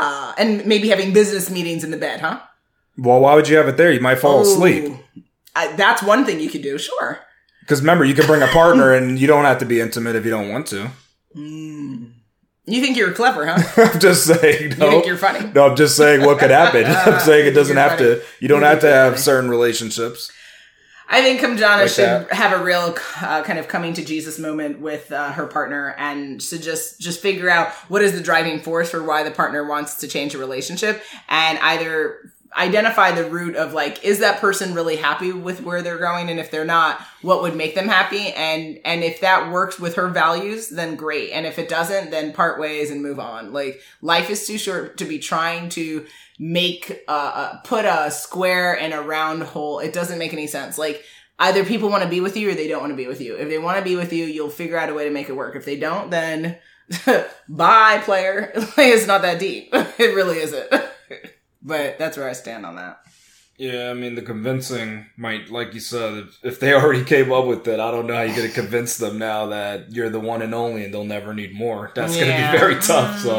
ah, 0.00 0.34
and 0.38 0.64
maybe 0.66 0.88
having 0.88 1.12
business 1.12 1.50
meetings 1.50 1.84
in 1.84 1.90
the 1.90 1.96
bed, 1.98 2.20
huh? 2.20 2.40
Well, 2.98 3.20
why 3.20 3.34
would 3.34 3.48
you 3.48 3.58
have 3.58 3.68
it 3.68 3.76
there? 3.76 3.92
You 3.92 4.00
might 4.00 4.18
fall 4.18 4.40
asleep. 4.40 4.92
I, 5.54 5.68
that's 5.76 6.02
one 6.02 6.24
thing 6.24 6.40
you 6.40 6.48
could 6.50 6.62
do. 6.62 6.78
Sure. 6.78 7.20
Because 7.60 7.80
remember, 7.80 8.04
you 8.04 8.14
can 8.14 8.26
bring 8.26 8.42
a 8.42 8.46
partner, 8.48 8.92
and 8.94 9.18
you 9.20 9.26
don't 9.26 9.44
have 9.44 9.58
to 9.58 9.66
be 9.66 9.80
intimate 9.80 10.16
if 10.16 10.24
you 10.24 10.30
don't 10.30 10.48
want 10.48 10.66
to. 10.68 10.90
Mm. 11.36 12.12
You 12.66 12.80
think 12.82 12.96
you're 12.96 13.12
clever, 13.12 13.46
huh? 13.46 13.62
I'm 13.94 14.00
just 14.00 14.26
saying. 14.26 14.70
you 14.70 14.76
think 14.76 15.06
you're 15.06 15.16
funny? 15.16 15.50
no, 15.54 15.68
I'm 15.68 15.76
just 15.76 15.96
saying 15.96 16.24
what 16.26 16.38
could 16.40 16.50
happen. 16.50 16.84
I'm 17.14 17.20
saying 17.20 17.46
it 17.46 17.52
doesn't 17.52 17.76
have 17.76 17.92
funny. 17.98 18.16
to. 18.16 18.22
You 18.40 18.48
don't 18.48 18.60
You 18.62 18.66
have 18.66 18.80
to 18.80 18.88
have 18.92 19.12
funny. 19.12 19.22
certain 19.22 19.50
relationships. 19.50 20.32
I 21.08 21.22
think 21.22 21.40
Kamjana 21.40 21.82
Like 21.82 21.88
should 21.88 22.04
that. 22.04 22.32
have 22.32 22.60
a 22.60 22.64
real 22.64 22.96
uh, 23.22 23.44
kind 23.44 23.60
of 23.60 23.68
coming 23.68 23.92
to 23.94 24.04
Jesus 24.04 24.40
moment 24.40 24.80
with 24.80 25.12
uh, 25.12 25.30
her 25.30 25.46
partner, 25.46 25.94
and 25.98 26.40
to 26.40 26.58
just 26.58 27.00
just 27.00 27.20
figure 27.20 27.48
out 27.48 27.70
what 27.88 28.02
is 28.02 28.12
the 28.12 28.20
driving 28.20 28.58
force 28.58 28.90
for 28.90 29.00
why 29.04 29.22
the 29.22 29.30
partner 29.30 29.64
wants 29.64 29.94
to 29.98 30.08
change 30.08 30.34
a 30.34 30.38
relationship, 30.38 31.00
and 31.28 31.60
either 31.60 32.32
identify 32.56 33.12
the 33.12 33.28
root 33.28 33.56
of 33.56 33.72
like 33.72 34.04
is 34.04 34.20
that 34.20 34.40
person 34.40 34.74
really 34.74 34.96
happy 34.96 35.32
with 35.32 35.62
where 35.62 35.82
they're 35.82 35.98
going 35.98 36.28
and 36.28 36.38
if 36.38 36.50
they're 36.50 36.64
not 36.64 37.00
what 37.22 37.42
would 37.42 37.56
make 37.56 37.74
them 37.74 37.88
happy? 37.88 38.32
And 38.32 38.78
and 38.84 39.02
if 39.02 39.20
that 39.20 39.50
works 39.50 39.78
with 39.78 39.94
her 39.96 40.08
values 40.08 40.68
then 40.68 40.96
great. 40.96 41.30
And 41.32 41.46
if 41.46 41.58
it 41.58 41.68
doesn't 41.68 42.10
then 42.10 42.32
part 42.32 42.60
ways 42.60 42.90
and 42.90 43.02
move 43.02 43.18
on. 43.18 43.52
Like 43.52 43.80
life 44.00 44.30
is 44.30 44.46
too 44.46 44.58
short 44.58 44.98
to 44.98 45.04
be 45.04 45.18
trying 45.18 45.68
to 45.70 46.06
make 46.38 47.02
uh, 47.08 47.58
put 47.64 47.84
a 47.84 48.10
square 48.10 48.74
in 48.74 48.92
a 48.92 49.00
round 49.00 49.42
hole. 49.42 49.78
It 49.78 49.92
doesn't 49.92 50.18
make 50.18 50.32
any 50.32 50.46
sense. 50.46 50.76
Like 50.76 51.02
either 51.38 51.64
people 51.64 51.88
want 51.88 52.02
to 52.02 52.08
be 52.08 52.20
with 52.20 52.36
you 52.36 52.50
or 52.50 52.54
they 52.54 52.68
don't 52.68 52.80
want 52.80 52.92
to 52.92 52.96
be 52.96 53.06
with 53.06 53.20
you. 53.20 53.36
If 53.36 53.48
they 53.48 53.58
want 53.58 53.78
to 53.78 53.84
be 53.84 53.96
with 53.96 54.12
you 54.12 54.24
you'll 54.24 54.50
figure 54.50 54.78
out 54.78 54.90
a 54.90 54.94
way 54.94 55.04
to 55.04 55.10
make 55.10 55.28
it 55.28 55.36
work. 55.36 55.56
If 55.56 55.64
they 55.64 55.78
don't 55.78 56.10
then 56.10 56.58
bye 57.48 58.00
player. 58.04 58.52
It's 58.78 59.06
not 59.06 59.22
that 59.22 59.38
deep. 59.38 59.70
It 59.98 60.14
really 60.14 60.38
isn't 60.38 60.72
but 61.66 61.98
that's 61.98 62.16
where 62.16 62.28
i 62.28 62.32
stand 62.32 62.64
on 62.64 62.76
that 62.76 62.98
Yeah, 63.58 63.90
I 63.90 63.94
mean, 63.94 64.14
the 64.16 64.22
convincing 64.22 65.06
might, 65.16 65.50
like 65.50 65.72
you 65.72 65.80
said, 65.80 66.12
if, 66.18 66.38
if 66.44 66.60
they 66.60 66.74
already 66.74 67.04
came 67.04 67.32
up 67.32 67.46
with 67.46 67.66
it, 67.66 67.80
I 67.80 67.90
don't 67.90 68.06
know 68.06 68.14
how 68.14 68.20
you're 68.22 68.36
going 68.36 68.48
to 68.48 68.54
convince 68.62 68.98
them 68.98 69.16
now 69.18 69.46
that 69.46 69.90
you're 69.92 70.10
the 70.10 70.20
one 70.20 70.42
and 70.42 70.54
only 70.54 70.84
and 70.84 70.92
they'll 70.92 71.04
never 71.16 71.32
need 71.32 71.54
more. 71.54 71.90
That's 71.94 72.14
going 72.16 72.28
to 72.30 72.36
be 72.52 72.58
very 72.58 72.76
tough. 72.80 73.20
So 73.20 73.34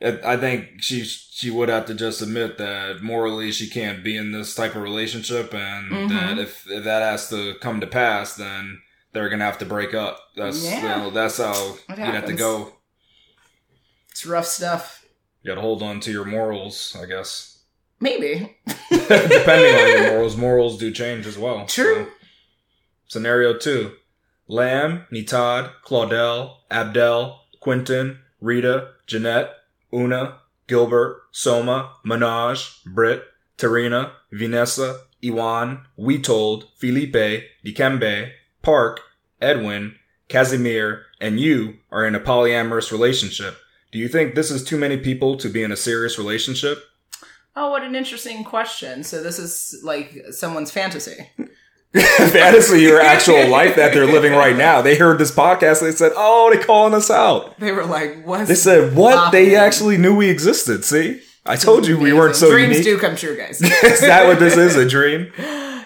Mm. 0.00 0.24
I 0.24 0.36
think 0.36 0.80
she 0.80 1.02
she 1.04 1.50
would 1.50 1.68
have 1.68 1.86
to 1.86 1.94
just 1.94 2.20
admit 2.22 2.58
that 2.58 3.00
morally 3.02 3.50
she 3.52 3.68
can't 3.68 4.02
be 4.04 4.16
in 4.16 4.32
this 4.32 4.54
type 4.56 4.74
of 4.76 4.82
relationship 4.82 5.52
and 5.54 5.90
Mhm. 5.92 6.08
that 6.10 6.38
if, 6.38 6.68
if 6.70 6.82
that 6.84 7.02
has 7.02 7.28
to 7.30 7.54
come 7.60 7.80
to 7.80 7.86
pass, 7.86 8.34
then 8.36 8.80
they're 9.12 9.28
going 9.28 9.40
to 9.40 9.44
have 9.50 9.58
to 9.58 9.66
break 9.66 9.94
up. 9.94 10.18
That's, 10.36 10.62
you 10.64 10.82
know, 10.82 11.10
that's 11.10 11.38
how 11.38 11.76
you'd 11.88 11.98
have 11.98 12.26
to 12.26 12.32
go. 12.32 12.72
it's 14.10 14.26
rough 14.26 14.46
stuff 14.46 15.04
You 15.48 15.54
got 15.54 15.62
to 15.62 15.66
hold 15.66 15.82
on 15.82 16.00
to 16.00 16.12
your 16.12 16.26
morals, 16.26 16.94
I 17.00 17.06
guess. 17.06 17.62
maybe 18.00 18.54
Depending 18.90 19.74
on 19.74 19.88
your 19.88 20.10
morals, 20.10 20.36
morals 20.36 20.76
do 20.76 20.90
change 20.90 21.26
as 21.26 21.38
well. 21.38 21.64
True. 21.64 22.04
So. 22.04 22.10
Scenario 23.06 23.56
two: 23.56 23.92
Lamb, 24.46 25.06
Nitad, 25.10 25.70
Claudel, 25.82 26.56
Abdel, 26.70 27.46
Quentin, 27.60 28.18
Rita, 28.42 28.90
Jeanette, 29.06 29.52
Una, 29.90 30.40
Gilbert, 30.66 31.22
Soma, 31.30 31.94
Minaj, 32.04 32.84
Britt, 32.84 33.22
Tarina, 33.56 34.10
Vanessa, 34.30 35.00
Iwan, 35.24 35.86
Wetold, 35.98 36.64
Felipe, 36.76 37.44
Dikembe, 37.64 38.32
Park, 38.60 39.00
Edwin, 39.40 39.94
Casimir, 40.28 41.06
and 41.22 41.40
you 41.40 41.78
are 41.90 42.06
in 42.06 42.14
a 42.14 42.20
polyamorous 42.20 42.92
relationship. 42.92 43.56
Do 43.90 43.98
you 43.98 44.08
think 44.08 44.34
this 44.34 44.50
is 44.50 44.64
too 44.64 44.76
many 44.76 44.98
people 44.98 45.36
to 45.38 45.48
be 45.48 45.62
in 45.62 45.72
a 45.72 45.76
serious 45.76 46.18
relationship? 46.18 46.78
Oh, 47.56 47.70
what 47.70 47.82
an 47.82 47.94
interesting 47.94 48.44
question. 48.44 49.02
So 49.02 49.22
this 49.22 49.38
is 49.38 49.80
like 49.82 50.16
someone's 50.30 50.70
fantasy. 50.70 51.30
fantasy 51.92 52.90
or 52.90 53.00
actual 53.00 53.48
life 53.50 53.76
that 53.76 53.94
they're 53.94 54.06
living 54.06 54.32
right 54.32 54.56
now. 54.56 54.82
They 54.82 54.96
heard 54.96 55.18
this 55.18 55.34
podcast. 55.34 55.80
They 55.80 55.92
said, 55.92 56.12
"Oh, 56.14 56.50
they're 56.52 56.62
calling 56.62 56.94
us 56.94 57.10
out." 57.10 57.58
They 57.58 57.72
were 57.72 57.86
like, 57.86 58.24
"What?" 58.26 58.46
They 58.46 58.54
said, 58.54 58.94
"What?" 58.94 59.32
They 59.32 59.56
actually 59.56 59.96
knew 59.96 60.14
we 60.14 60.28
existed. 60.28 60.84
See, 60.84 61.22
I 61.46 61.56
told 61.56 61.86
you 61.86 61.98
we 61.98 62.12
weren't 62.12 62.36
so 62.36 62.50
Dreams 62.50 62.78
unique. 62.78 62.84
do 62.84 62.98
come 62.98 63.16
true, 63.16 63.36
guys. 63.36 63.60
is 63.82 64.00
that 64.02 64.26
what 64.26 64.38
this 64.38 64.56
is? 64.56 64.76
A 64.76 64.86
dream? 64.86 65.32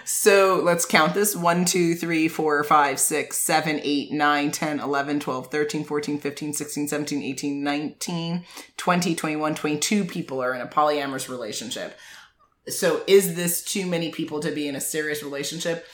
So 0.05 0.61
let's 0.63 0.85
count 0.85 1.13
this 1.13 1.35
1, 1.35 1.65
2, 1.65 1.95
3, 1.95 2.27
4, 2.27 2.63
5, 2.63 2.99
6, 2.99 3.37
7, 3.37 3.79
8, 3.83 4.11
9, 4.11 4.51
10, 4.51 4.79
11, 4.79 5.19
12, 5.19 5.47
13, 5.47 5.83
14, 5.83 6.19
15, 6.19 6.53
16, 6.53 6.87
17, 6.87 7.23
18, 7.23 7.63
19, 7.63 8.45
20, 8.77 9.15
21, 9.15 9.55
22 9.55 10.05
people 10.05 10.41
are 10.41 10.53
in 10.53 10.61
a 10.61 10.67
polyamorous 10.67 11.29
relationship. 11.29 11.97
So 12.67 13.03
is 13.07 13.35
this 13.35 13.63
too 13.63 13.85
many 13.85 14.11
people 14.11 14.39
to 14.39 14.51
be 14.51 14.67
in 14.67 14.75
a 14.75 14.81
serious 14.81 15.23
relationship? 15.23 15.85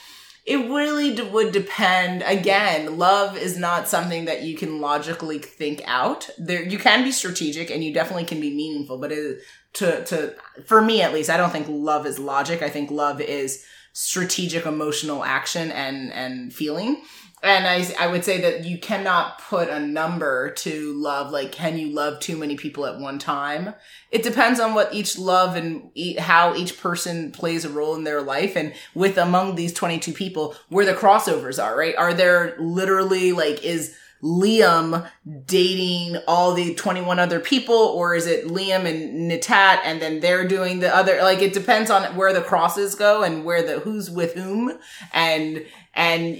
It 0.46 0.56
really 0.56 1.14
d- 1.14 1.22
would 1.22 1.52
depend. 1.52 2.22
Again, 2.22 2.96
love 2.96 3.36
is 3.36 3.58
not 3.58 3.88
something 3.88 4.24
that 4.24 4.42
you 4.42 4.56
can 4.56 4.80
logically 4.80 5.38
think 5.38 5.82
out. 5.84 6.30
There, 6.38 6.62
you 6.62 6.78
can 6.78 7.04
be 7.04 7.12
strategic 7.12 7.70
and 7.70 7.84
you 7.84 7.92
definitely 7.92 8.24
can 8.24 8.40
be 8.40 8.54
meaningful, 8.54 8.98
but 8.98 9.12
it, 9.12 9.40
to 9.74 10.04
to 10.06 10.34
for 10.64 10.82
me 10.82 11.02
at 11.02 11.12
least, 11.12 11.30
I 11.30 11.36
don't 11.36 11.50
think 11.50 11.66
love 11.68 12.06
is 12.06 12.18
logic. 12.18 12.62
I 12.62 12.68
think 12.68 12.90
love 12.90 13.20
is 13.20 13.64
strategic 13.92 14.66
emotional 14.66 15.24
action 15.24 15.70
and 15.72 16.12
and 16.12 16.52
feeling. 16.52 17.02
And 17.42 17.66
I 17.66 17.86
I 17.98 18.06
would 18.08 18.24
say 18.24 18.40
that 18.42 18.66
you 18.66 18.78
cannot 18.78 19.38
put 19.38 19.70
a 19.70 19.80
number 19.80 20.50
to 20.50 20.92
love. 20.92 21.30
Like, 21.32 21.52
can 21.52 21.78
you 21.78 21.88
love 21.88 22.20
too 22.20 22.36
many 22.36 22.56
people 22.56 22.84
at 22.84 23.00
one 23.00 23.18
time? 23.18 23.74
It 24.10 24.22
depends 24.22 24.60
on 24.60 24.74
what 24.74 24.92
each 24.92 25.18
love 25.18 25.56
and 25.56 25.90
e- 25.94 26.18
how 26.18 26.54
each 26.54 26.78
person 26.78 27.32
plays 27.32 27.64
a 27.64 27.70
role 27.70 27.94
in 27.94 28.04
their 28.04 28.20
life. 28.20 28.56
And 28.56 28.74
with 28.94 29.16
among 29.16 29.54
these 29.54 29.72
22 29.72 30.12
people, 30.12 30.54
where 30.68 30.84
the 30.84 30.92
crossovers 30.92 31.62
are, 31.62 31.76
right? 31.76 31.96
Are 31.96 32.12
there 32.12 32.56
literally 32.58 33.32
like, 33.32 33.64
is 33.64 33.96
Liam 34.22 35.08
dating 35.46 36.18
all 36.28 36.54
the 36.54 36.74
21 36.74 37.18
other 37.18 37.40
people 37.40 37.74
or 37.74 38.14
is 38.14 38.26
it 38.26 38.46
Liam 38.46 38.84
and 38.84 39.30
Natat 39.30 39.80
and 39.84 40.00
then 40.00 40.20
they're 40.20 40.46
doing 40.46 40.80
the 40.80 40.94
other 40.94 41.20
like 41.22 41.40
it 41.40 41.52
depends 41.52 41.90
on 41.90 42.16
where 42.16 42.32
the 42.32 42.42
crosses 42.42 42.94
go 42.94 43.22
and 43.22 43.44
where 43.44 43.62
the 43.62 43.80
who's 43.80 44.10
with 44.10 44.34
whom 44.34 44.78
and 45.12 45.64
and 45.94 46.36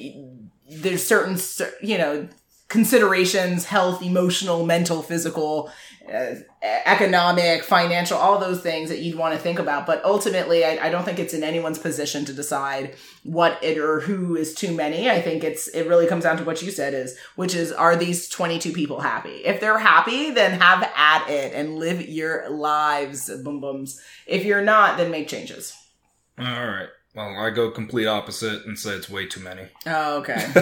there's 0.70 1.06
certain 1.06 1.38
you 1.82 1.98
know 1.98 2.28
considerations, 2.70 3.66
health, 3.66 4.00
emotional, 4.00 4.64
mental, 4.64 5.02
physical, 5.02 5.70
Uh, 6.12 6.34
economic, 6.86 7.62
financial, 7.62 8.18
all 8.18 8.38
those 8.38 8.60
things 8.60 8.88
that 8.88 8.98
you'd 8.98 9.16
want 9.16 9.32
to 9.32 9.40
think 9.40 9.58
about. 9.58 9.86
But 9.86 10.04
ultimately, 10.04 10.64
I, 10.64 10.86
I 10.86 10.90
don't 10.90 11.04
think 11.04 11.18
it's 11.18 11.34
in 11.34 11.44
anyone's 11.44 11.78
position 11.78 12.24
to 12.24 12.32
decide 12.32 12.96
what 13.22 13.62
it 13.62 13.78
or 13.78 14.00
who 14.00 14.36
is 14.36 14.54
too 14.54 14.74
many. 14.74 15.08
I 15.08 15.20
think 15.20 15.44
it's 15.44 15.68
it 15.68 15.86
really 15.86 16.06
comes 16.06 16.24
down 16.24 16.36
to 16.38 16.44
what 16.44 16.62
you 16.62 16.70
said 16.70 16.94
is, 16.94 17.16
which 17.36 17.54
is, 17.54 17.70
are 17.70 17.94
these 17.94 18.28
twenty 18.28 18.58
two 18.58 18.72
people 18.72 19.00
happy? 19.00 19.44
If 19.44 19.60
they're 19.60 19.78
happy, 19.78 20.30
then 20.30 20.60
have 20.60 20.82
at 20.96 21.30
it 21.30 21.54
and 21.54 21.76
live 21.76 22.08
your 22.08 22.50
lives, 22.50 23.30
boom 23.42 23.60
booms. 23.60 24.00
If 24.26 24.44
you're 24.44 24.64
not, 24.64 24.98
then 24.98 25.10
make 25.10 25.28
changes. 25.28 25.76
All 26.38 26.44
right. 26.44 26.88
Well, 27.14 27.36
I 27.38 27.50
go 27.50 27.70
complete 27.72 28.06
opposite 28.06 28.64
and 28.66 28.78
say 28.78 28.90
it's 28.90 29.10
way 29.10 29.26
too 29.26 29.40
many. 29.40 29.62
Oh, 29.86 30.18
okay. 30.18 30.34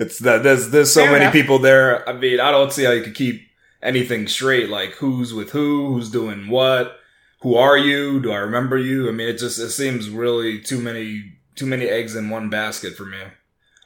it's 0.00 0.18
that 0.20 0.42
there's 0.42 0.70
there's 0.70 0.92
so 0.92 1.02
Fair 1.02 1.12
many 1.12 1.24
enough. 1.24 1.34
people 1.34 1.58
there. 1.58 2.08
I 2.08 2.14
mean, 2.14 2.40
I 2.40 2.50
don't 2.50 2.72
see 2.72 2.84
how 2.84 2.92
you 2.92 3.02
could 3.02 3.14
keep 3.14 3.47
anything 3.82 4.26
straight. 4.28 4.68
Like 4.68 4.92
who's 4.94 5.32
with 5.34 5.50
who, 5.50 5.92
who's 5.92 6.10
doing 6.10 6.48
what, 6.48 6.98
who 7.40 7.54
are 7.54 7.78
you? 7.78 8.20
Do 8.20 8.32
I 8.32 8.38
remember 8.38 8.76
you? 8.76 9.08
I 9.08 9.12
mean, 9.12 9.28
it 9.28 9.38
just 9.38 9.58
it 9.58 9.70
seems 9.70 10.10
really 10.10 10.60
too 10.60 10.80
many 10.80 11.34
too 11.54 11.66
many 11.66 11.86
eggs 11.86 12.14
in 12.14 12.30
one 12.30 12.50
basket 12.50 12.94
for 12.94 13.04
me. 13.04 13.18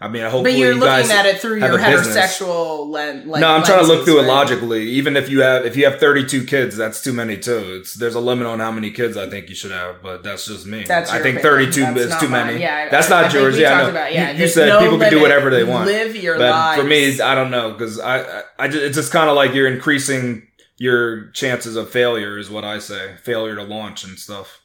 I 0.02 0.08
mean, 0.08 0.22
hopefully 0.22 0.42
but 0.52 0.58
you're 0.58 0.72
you 0.72 0.80
looking 0.80 1.10
at 1.12 1.26
it 1.26 1.38
through 1.40 1.60
your 1.60 1.78
heterosexual 1.78 2.88
lens. 2.88 3.24
Like, 3.26 3.40
no, 3.40 3.48
I'm 3.54 3.62
trying 3.62 3.78
to 3.80 3.86
look 3.86 3.98
lenses, 3.98 4.14
through 4.14 4.20
it 4.24 4.26
logically. 4.26 4.82
Even 4.90 5.16
if 5.16 5.28
you 5.28 5.42
have 5.42 5.64
if 5.64 5.76
you 5.76 5.84
have 5.84 6.00
32 6.00 6.44
kids, 6.44 6.76
that's 6.76 7.00
too 7.02 7.12
many 7.12 7.36
too. 7.36 7.78
It's 7.80 7.94
there's 7.94 8.14
a 8.14 8.20
limit 8.20 8.46
on 8.46 8.58
how 8.58 8.72
many 8.72 8.90
kids 8.90 9.16
I 9.16 9.28
think 9.30 9.48
you 9.48 9.54
should 9.54 9.70
have, 9.70 10.02
but 10.02 10.22
that's 10.22 10.46
just 10.46 10.66
me. 10.66 10.84
That's 10.84 11.10
I 11.10 11.20
think 11.22 11.38
opinion. 11.38 11.72
32 11.72 11.80
That's 11.80 12.14
is 12.14 12.20
too 12.20 12.28
mine. 12.28 12.46
many. 12.48 12.60
Yeah, 12.60 12.88
that's 12.88 13.08
not 13.08 13.26
I 13.26 13.32
yours. 13.38 13.58
Yeah, 13.58 13.78
no. 13.78 13.90
about- 13.90 14.12
yeah, 14.12 14.32
you, 14.32 14.42
you 14.42 14.48
said 14.48 14.68
no 14.68 14.80
people 14.80 14.98
can 14.98 15.10
do 15.10 15.20
whatever 15.20 15.50
they 15.50 15.64
want. 15.64 15.86
Live 15.86 16.16
your 16.16 16.36
but 16.36 16.50
lives. 16.50 16.82
for 16.82 16.88
me, 16.88 17.20
I 17.20 17.34
don't 17.34 17.50
know 17.50 17.70
because 17.72 18.00
I, 18.00 18.22
I, 18.22 18.42
I 18.58 18.68
just, 18.68 18.82
it's 18.82 18.96
just 18.96 19.12
kind 19.12 19.30
of 19.30 19.36
like 19.36 19.54
you're 19.54 19.72
increasing 19.72 20.48
your 20.78 21.30
chances 21.30 21.76
of 21.76 21.90
failure, 21.90 22.38
is 22.38 22.50
what 22.50 22.64
I 22.64 22.80
say. 22.80 23.14
Failure 23.22 23.54
to 23.54 23.62
launch 23.62 24.02
and 24.04 24.18
stuff. 24.18 24.61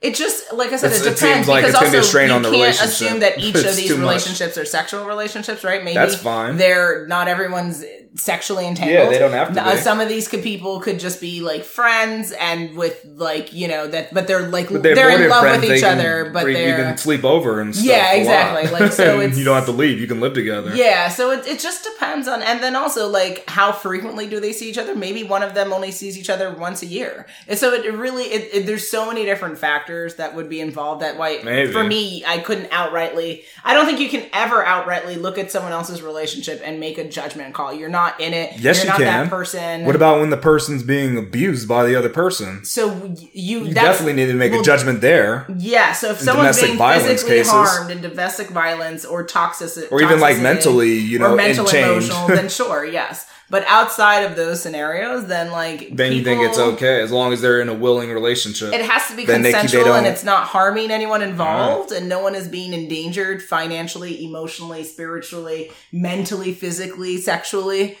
It 0.00 0.14
just, 0.14 0.52
like 0.52 0.72
I 0.72 0.76
said, 0.76 0.92
It's- 0.92 1.00
it 1.00 1.06
it 1.08 1.14
depends 1.16 1.20
seems 1.20 1.48
like 1.48 1.64
because 1.64 1.70
it's 1.74 1.80
gonna 1.80 1.90
be 1.90 1.96
a 1.96 2.00
also 2.00 2.08
strain 2.08 2.28
you 2.28 2.34
on 2.34 2.42
the 2.42 2.50
can't 2.52 2.80
assume 2.82 3.20
that 3.20 3.38
each 3.38 3.56
It's 3.56 3.68
of 3.68 3.76
these 3.76 3.88
too 3.88 3.96
much. 3.96 4.02
relationships 4.02 4.56
are 4.56 4.64
sexual 4.64 5.04
relationships, 5.04 5.64
right? 5.64 5.82
Maybe 5.82 5.94
That's 5.96 6.14
fine. 6.14 6.56
They're 6.56 7.06
not 7.08 7.26
everyone's 7.26 7.84
sexually 8.14 8.66
entangled. 8.66 8.94
Yeah, 8.96 9.08
they 9.10 9.18
don't 9.18 9.32
have 9.32 9.52
to 9.54 9.60
Uh, 9.64 9.74
be. 9.74 9.80
some 9.80 10.00
of 10.00 10.08
these 10.08 10.28
could, 10.28 10.42
people 10.42 10.80
could 10.80 10.98
just 10.98 11.20
be 11.20 11.40
like 11.40 11.62
friends 11.64 12.32
and 12.32 12.74
with 12.76 13.04
like 13.16 13.52
you 13.52 13.66
know 13.68 13.86
that, 13.88 14.14
but 14.14 14.26
they're 14.28 14.48
like 14.48 14.70
But 14.70 14.82
they're, 14.84 14.94
more 14.94 15.10
in 15.24 15.28
love 15.28 15.42
friends, 15.42 15.62
with 15.66 15.72
each 15.76 15.82
can 15.82 15.98
other, 15.98 16.30
but 16.32 16.44
they're 16.44 16.76
can 16.76 16.96
sleep 16.96 17.24
over 17.24 17.60
and 17.60 17.74
stuff. 17.74 17.86
Yeah, 17.86 18.12
exactly. 18.12 18.70
Like, 18.70 18.92
so 19.00 19.20
you 19.20 19.44
don't 19.44 19.54
have 19.56 19.66
to 19.66 19.72
leave. 19.72 20.00
You 20.00 20.06
can 20.06 20.20
live 20.20 20.32
together. 20.34 20.74
Yeah, 20.74 21.08
so 21.08 21.32
it, 21.32 21.46
it 21.46 21.58
just 21.60 21.84
depends 21.84 22.26
on, 22.28 22.40
and 22.42 22.62
then 22.62 22.76
also 22.76 23.08
like 23.08 23.44
how 23.50 23.72
frequently 23.72 24.26
do 24.28 24.38
they 24.40 24.52
see 24.52 24.70
each 24.70 24.78
other? 24.78 24.94
Maybe 24.94 25.22
one 25.24 25.42
of 25.42 25.54
them 25.54 25.72
only 25.72 25.90
sees 25.90 26.16
each 26.16 26.30
other 26.30 26.52
once 26.54 26.82
a 26.82 26.86
year, 26.86 27.26
and 27.48 27.58
so 27.58 27.72
it, 27.74 27.84
it 27.84 27.92
really 27.92 28.24
it, 28.24 28.48
it, 28.54 28.66
there's 28.66 28.88
so 28.88 29.06
many 29.06 29.24
different 29.24 29.58
factors 29.58 29.87
that 30.16 30.34
would 30.34 30.48
be 30.48 30.60
involved. 30.60 31.02
That 31.02 31.18
why 31.18 31.40
Maybe. 31.42 31.72
for 31.72 31.84
me, 31.84 32.24
I 32.26 32.38
couldn't 32.38 32.70
outrightly. 32.70 33.44
I 33.64 33.74
don't 33.74 33.86
think 33.86 34.00
you 34.00 34.08
can 34.08 34.28
ever 34.32 34.62
outrightly 34.62 35.20
look 35.20 35.38
at 35.38 35.50
someone 35.50 35.72
else's 35.72 36.02
relationship 36.02 36.60
and 36.64 36.78
make 36.78 36.98
a 36.98 37.08
judgment 37.08 37.54
call. 37.54 37.72
You're 37.72 37.88
not 37.88 38.20
in 38.20 38.34
it. 38.34 38.58
Yes, 38.58 38.76
you're 38.76 38.84
you 38.84 38.90
not 38.90 38.98
can. 38.98 39.24
that 39.24 39.30
person. 39.30 39.84
What 39.84 39.96
about 39.96 40.20
when 40.20 40.30
the 40.30 40.36
person's 40.36 40.82
being 40.82 41.16
abused 41.16 41.68
by 41.68 41.84
the 41.84 41.96
other 41.96 42.08
person? 42.08 42.64
so 42.64 43.14
you? 43.32 43.64
You 43.64 43.74
definitely 43.74 44.14
need 44.14 44.26
to 44.26 44.34
make 44.34 44.52
well, 44.52 44.60
a 44.60 44.64
judgment 44.64 45.00
there. 45.00 45.46
Yeah, 45.56 45.92
so 45.92 46.10
if 46.10 46.20
someone's 46.20 46.60
being 46.60 46.78
physically 46.78 47.38
cases. 47.38 47.52
harmed 47.52 47.90
in 47.90 48.00
domestic 48.00 48.48
violence 48.48 49.04
or 49.04 49.24
toxic, 49.24 49.90
Or 49.90 50.02
even 50.02 50.20
like 50.20 50.40
mentally, 50.40 50.98
you 50.98 51.18
know, 51.18 51.32
or 51.32 51.36
mental 51.36 51.68
emotional, 51.68 52.28
then 52.28 52.48
sure, 52.48 52.84
yes. 52.84 53.26
But 53.50 53.64
outside 53.66 54.24
of 54.24 54.36
those 54.36 54.62
scenarios, 54.62 55.26
then 55.26 55.50
like 55.50 55.96
then 55.96 56.12
you 56.12 56.22
think 56.22 56.42
it's 56.42 56.58
okay 56.58 57.00
as 57.00 57.10
long 57.10 57.32
as 57.32 57.40
they're 57.40 57.60
in 57.62 57.70
a 57.70 57.74
willing 57.74 58.10
relationship. 58.10 58.74
It 58.74 58.82
has 58.82 59.08
to 59.08 59.16
be 59.16 59.24
Then 59.24 59.40
they- 59.42 59.52
they 59.52 59.58
consensual 59.60 59.94
and 59.94 60.06
it's 60.06 60.22
not 60.24 60.44
harming 60.48 60.90
anyone 60.90 61.22
involved, 61.22 61.90
and 61.90 62.08
no 62.10 62.20
one 62.20 62.34
is 62.34 62.46
being 62.46 62.74
endangered 62.74 63.42
financially, 63.42 64.22
emotionally, 64.24 64.84
spiritually, 64.84 65.72
mentally, 65.92 66.52
physically, 66.52 67.18
sexually. 67.18 67.96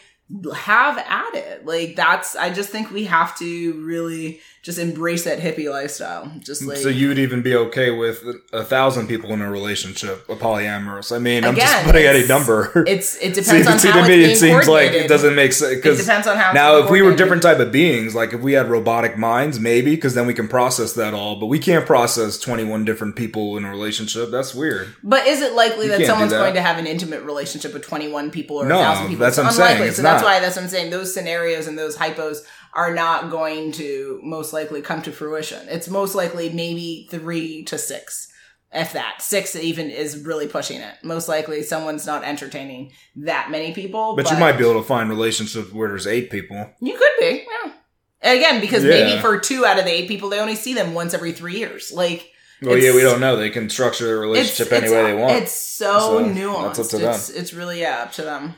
Have 0.54 0.98
at 0.98 1.34
it. 1.34 1.64
Like 1.64 1.96
that's. 1.96 2.36
I 2.36 2.50
just 2.52 2.68
think 2.68 2.90
we 2.90 3.04
have 3.04 3.36
to 3.38 3.72
really 3.82 4.40
just 4.60 4.78
embrace 4.78 5.24
that 5.24 5.38
hippie 5.38 5.70
lifestyle. 5.70 6.30
Just 6.40 6.62
like 6.64 6.76
so 6.76 6.90
you'd 6.90 7.18
even 7.18 7.40
be 7.40 7.54
okay 7.56 7.90
with 7.90 8.22
a 8.52 8.62
thousand 8.62 9.06
people 9.06 9.30
in 9.32 9.40
a 9.40 9.50
relationship, 9.50 10.28
a 10.28 10.36
polyamorous. 10.36 11.16
I 11.16 11.18
mean, 11.18 11.44
I'm 11.44 11.56
just 11.56 11.84
putting 11.86 12.04
any 12.04 12.18
it's- 12.24 12.28
number. 12.28 12.84
It's 12.86 13.16
it 13.16 13.34
See, 13.36 13.40
depends 13.42 13.66
on 13.68 13.78
see, 13.78 13.88
how 13.88 14.02
to 14.02 14.08
me, 14.08 14.24
it 14.24 14.36
seems 14.36 14.68
like 14.68 14.92
it 14.92 15.08
doesn't 15.08 15.34
make 15.34 15.54
sense. 15.54 15.72
It 15.72 15.76
Because 15.76 15.98
depends 15.98 16.26
on 16.26 16.36
how. 16.36 16.52
Now, 16.52 16.76
if 16.84 16.90
we 16.90 17.00
were 17.00 17.16
different 17.16 17.42
type 17.42 17.58
of 17.60 17.72
beings, 17.72 18.14
like 18.14 18.34
if 18.34 18.42
we 18.42 18.52
had 18.52 18.68
robotic 18.68 19.16
minds, 19.16 19.58
maybe, 19.58 19.94
because 19.94 20.12
then 20.12 20.26
we 20.26 20.34
can 20.34 20.46
process 20.46 20.92
that 20.92 21.14
all. 21.14 21.36
But 21.40 21.46
we 21.46 21.58
can't 21.58 21.86
process 21.86 22.38
21 22.38 22.84
different 22.84 23.16
people 23.16 23.56
in 23.56 23.64
a 23.64 23.70
relationship. 23.70 24.30
That's 24.30 24.54
weird. 24.54 24.94
But 25.02 25.26
is 25.26 25.40
it 25.40 25.54
likely 25.54 25.86
You 25.86 25.92
that 25.96 26.04
someone's 26.06 26.32
that. 26.32 26.38
going 26.38 26.54
to 26.54 26.60
have 26.60 26.76
an 26.76 26.86
intimate 26.86 27.22
relationship 27.22 27.72
with 27.72 27.82
21 27.86 28.30
people 28.30 28.56
or 28.58 28.66
No, 28.66 28.76
1,000 28.76 29.06
people? 29.08 29.20
that's 29.20 29.38
It's 29.38 29.46
what 29.46 29.46
I'm 29.46 29.76
saying. 29.76 29.88
It's 29.88 29.96
so 29.96 30.02
that's 30.18 30.24
why 30.24 30.40
that's 30.40 30.56
what 30.56 30.62
I'm 30.62 30.68
saying. 30.68 30.90
Those 30.90 31.12
scenarios 31.14 31.66
and 31.66 31.78
those 31.78 31.96
hypos 31.96 32.38
are 32.74 32.94
not 32.94 33.30
going 33.30 33.72
to 33.72 34.20
most 34.22 34.52
likely 34.52 34.82
come 34.82 35.02
to 35.02 35.12
fruition. 35.12 35.66
It's 35.68 35.88
most 35.88 36.14
likely 36.14 36.50
maybe 36.50 37.08
three 37.10 37.64
to 37.64 37.78
six. 37.78 38.26
If 38.70 38.92
that. 38.92 39.22
Six 39.22 39.56
even 39.56 39.88
is 39.88 40.24
really 40.24 40.46
pushing 40.46 40.80
it. 40.82 40.94
Most 41.02 41.26
likely 41.26 41.62
someone's 41.62 42.06
not 42.06 42.22
entertaining 42.22 42.92
that 43.16 43.50
many 43.50 43.72
people. 43.72 44.14
But, 44.14 44.30
you 44.30 44.36
might 44.36 44.58
be 44.58 44.64
able 44.68 44.80
to 44.82 44.86
find 44.86 45.08
relationships 45.08 45.72
where 45.72 45.88
there's 45.88 46.06
eight 46.06 46.30
people. 46.30 46.70
You 46.80 46.94
could 46.94 47.08
be, 47.18 47.46
yeah. 47.64 47.72
Again, 48.20 48.60
because 48.60 48.84
Yeah. 48.84 48.90
maybe 48.90 49.20
for 49.22 49.38
two 49.38 49.64
out 49.64 49.78
of 49.78 49.86
the 49.86 49.90
eight 49.90 50.06
people, 50.06 50.28
they 50.28 50.38
only 50.38 50.54
see 50.54 50.74
them 50.74 50.92
once 50.92 51.14
every 51.14 51.32
three 51.32 51.56
years. 51.56 51.90
Like, 51.92 52.30
Well, 52.60 52.76
yeah, 52.76 52.92
we 52.94 53.00
don't 53.00 53.20
know. 53.20 53.36
They 53.36 53.48
can 53.48 53.70
structure 53.70 54.04
their 54.04 54.18
relationship 54.18 54.70
any 54.70 54.90
way 54.90 55.02
they 55.02 55.14
want. 55.14 55.36
It's 55.36 55.52
so, 55.54 55.98
So, 55.98 56.24
nuanced. 56.26 56.62
that's 56.64 56.78
up 56.80 56.86
to 56.88 56.98
them. 56.98 57.14
it's, 57.14 57.30
it's 57.30 57.54
really 57.54 57.80
yeah, 57.80 58.02
up 58.02 58.12
to 58.12 58.22
them. 58.22 58.54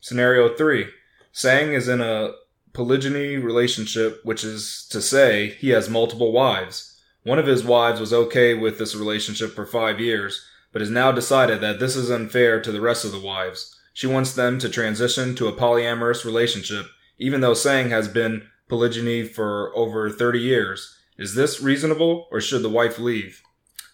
Scenario 0.00 0.54
three. 0.54 0.86
Sang 1.32 1.72
is 1.72 1.88
in 1.88 2.00
a 2.00 2.32
polygyny 2.72 3.36
relationship, 3.36 4.20
which 4.24 4.44
is 4.44 4.86
to 4.90 5.02
say 5.02 5.50
he 5.58 5.70
has 5.70 5.90
multiple 5.90 6.32
wives. 6.32 7.00
One 7.24 7.38
of 7.38 7.46
his 7.46 7.64
wives 7.64 8.00
was 8.00 8.12
okay 8.12 8.54
with 8.54 8.78
this 8.78 8.94
relationship 8.94 9.54
for 9.54 9.66
five 9.66 10.00
years, 10.00 10.46
but 10.72 10.80
has 10.80 10.90
now 10.90 11.12
decided 11.12 11.60
that 11.60 11.80
this 11.80 11.96
is 11.96 12.10
unfair 12.10 12.60
to 12.62 12.72
the 12.72 12.80
rest 12.80 13.04
of 13.04 13.12
the 13.12 13.20
wives. 13.20 13.74
She 13.92 14.06
wants 14.06 14.32
them 14.32 14.58
to 14.60 14.68
transition 14.68 15.34
to 15.34 15.48
a 15.48 15.52
polyamorous 15.52 16.24
relationship, 16.24 16.86
even 17.18 17.40
though 17.40 17.54
Sang 17.54 17.90
has 17.90 18.06
been 18.06 18.48
polygyny 18.68 19.24
for 19.24 19.76
over 19.76 20.08
30 20.08 20.38
years. 20.38 20.96
Is 21.18 21.34
this 21.34 21.60
reasonable, 21.60 22.28
or 22.30 22.40
should 22.40 22.62
the 22.62 22.68
wife 22.68 22.98
leave? 23.00 23.42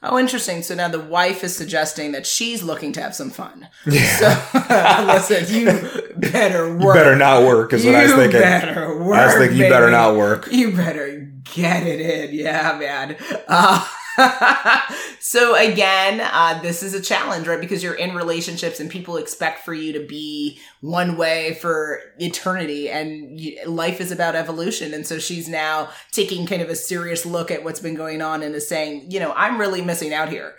Oh, 0.05 0.19
interesting. 0.19 0.63
So 0.63 0.75
now 0.75 0.89
the 0.89 1.01
wife 1.01 1.43
is 1.43 1.57
suggesting 1.57 2.13
that 2.13 2.27
she's 2.27 2.63
looking 2.63 2.93
to 2.93 3.03
have 3.03 3.15
some 3.15 3.31
fun. 3.31 3.69
Yeah. 3.87 4.41
So 4.55 5.05
listen, 5.39 5.55
you 5.55 6.21
better 6.31 6.73
work. 6.77 6.83
you 6.83 6.93
better 6.95 7.17
not 7.17 7.43
work, 7.43 7.73
is 7.73 7.85
what 7.85 7.95
I 7.95 8.03
was 8.03 8.11
You 8.13 8.17
thinking. 8.19 8.41
better 8.41 8.99
work. 9.03 9.17
I 9.19 9.27
was 9.27 9.35
thinking 9.37 9.59
you 9.59 9.69
better 9.69 9.91
not 9.91 10.17
work. 10.17 10.49
You 10.51 10.73
better 10.73 11.31
get 11.55 11.87
it 11.87 12.01
in. 12.01 12.35
Yeah, 12.35 12.77
man. 12.79 13.17
Uh, 13.49 13.85
so 15.21 15.57
again, 15.57 16.21
uh, 16.21 16.61
this 16.63 16.83
is 16.83 16.95
a 16.95 17.01
challenge, 17.01 17.47
right? 17.47 17.61
Because 17.61 17.83
you're 17.83 17.95
in 17.95 18.15
relationships 18.15 18.81
and 18.81 18.91
people 18.91 19.17
expect 19.17 19.65
for 19.65 19.75
you 19.75 19.93
to 19.95 20.07
be 20.07 20.59
one 20.85 21.17
way 21.17 21.55
for 21.55 21.99
eternity 22.19 22.91
and 22.91 23.41
life 23.67 24.03
is 24.03 24.13
about 24.13 24.35
evolution. 24.37 24.93
And 24.93 25.07
so 25.07 25.19
she's 25.19 25.49
now 25.49 25.89
taking 26.13 26.47
kind 26.47 26.61
of 26.61 26.69
a 26.69 26.77
serious 26.77 27.25
look 27.25 27.51
at 27.51 27.65
what's 27.65 27.81
been 27.81 27.95
going 27.95 28.21
on 28.21 28.43
and 28.43 28.55
is 28.55 28.69
saying, 28.69 29.11
you 29.11 29.19
know, 29.19 29.33
I'm 29.35 29.59
really 29.59 29.81
missing 29.81 30.13
out 30.13 30.29
here. 30.29 30.55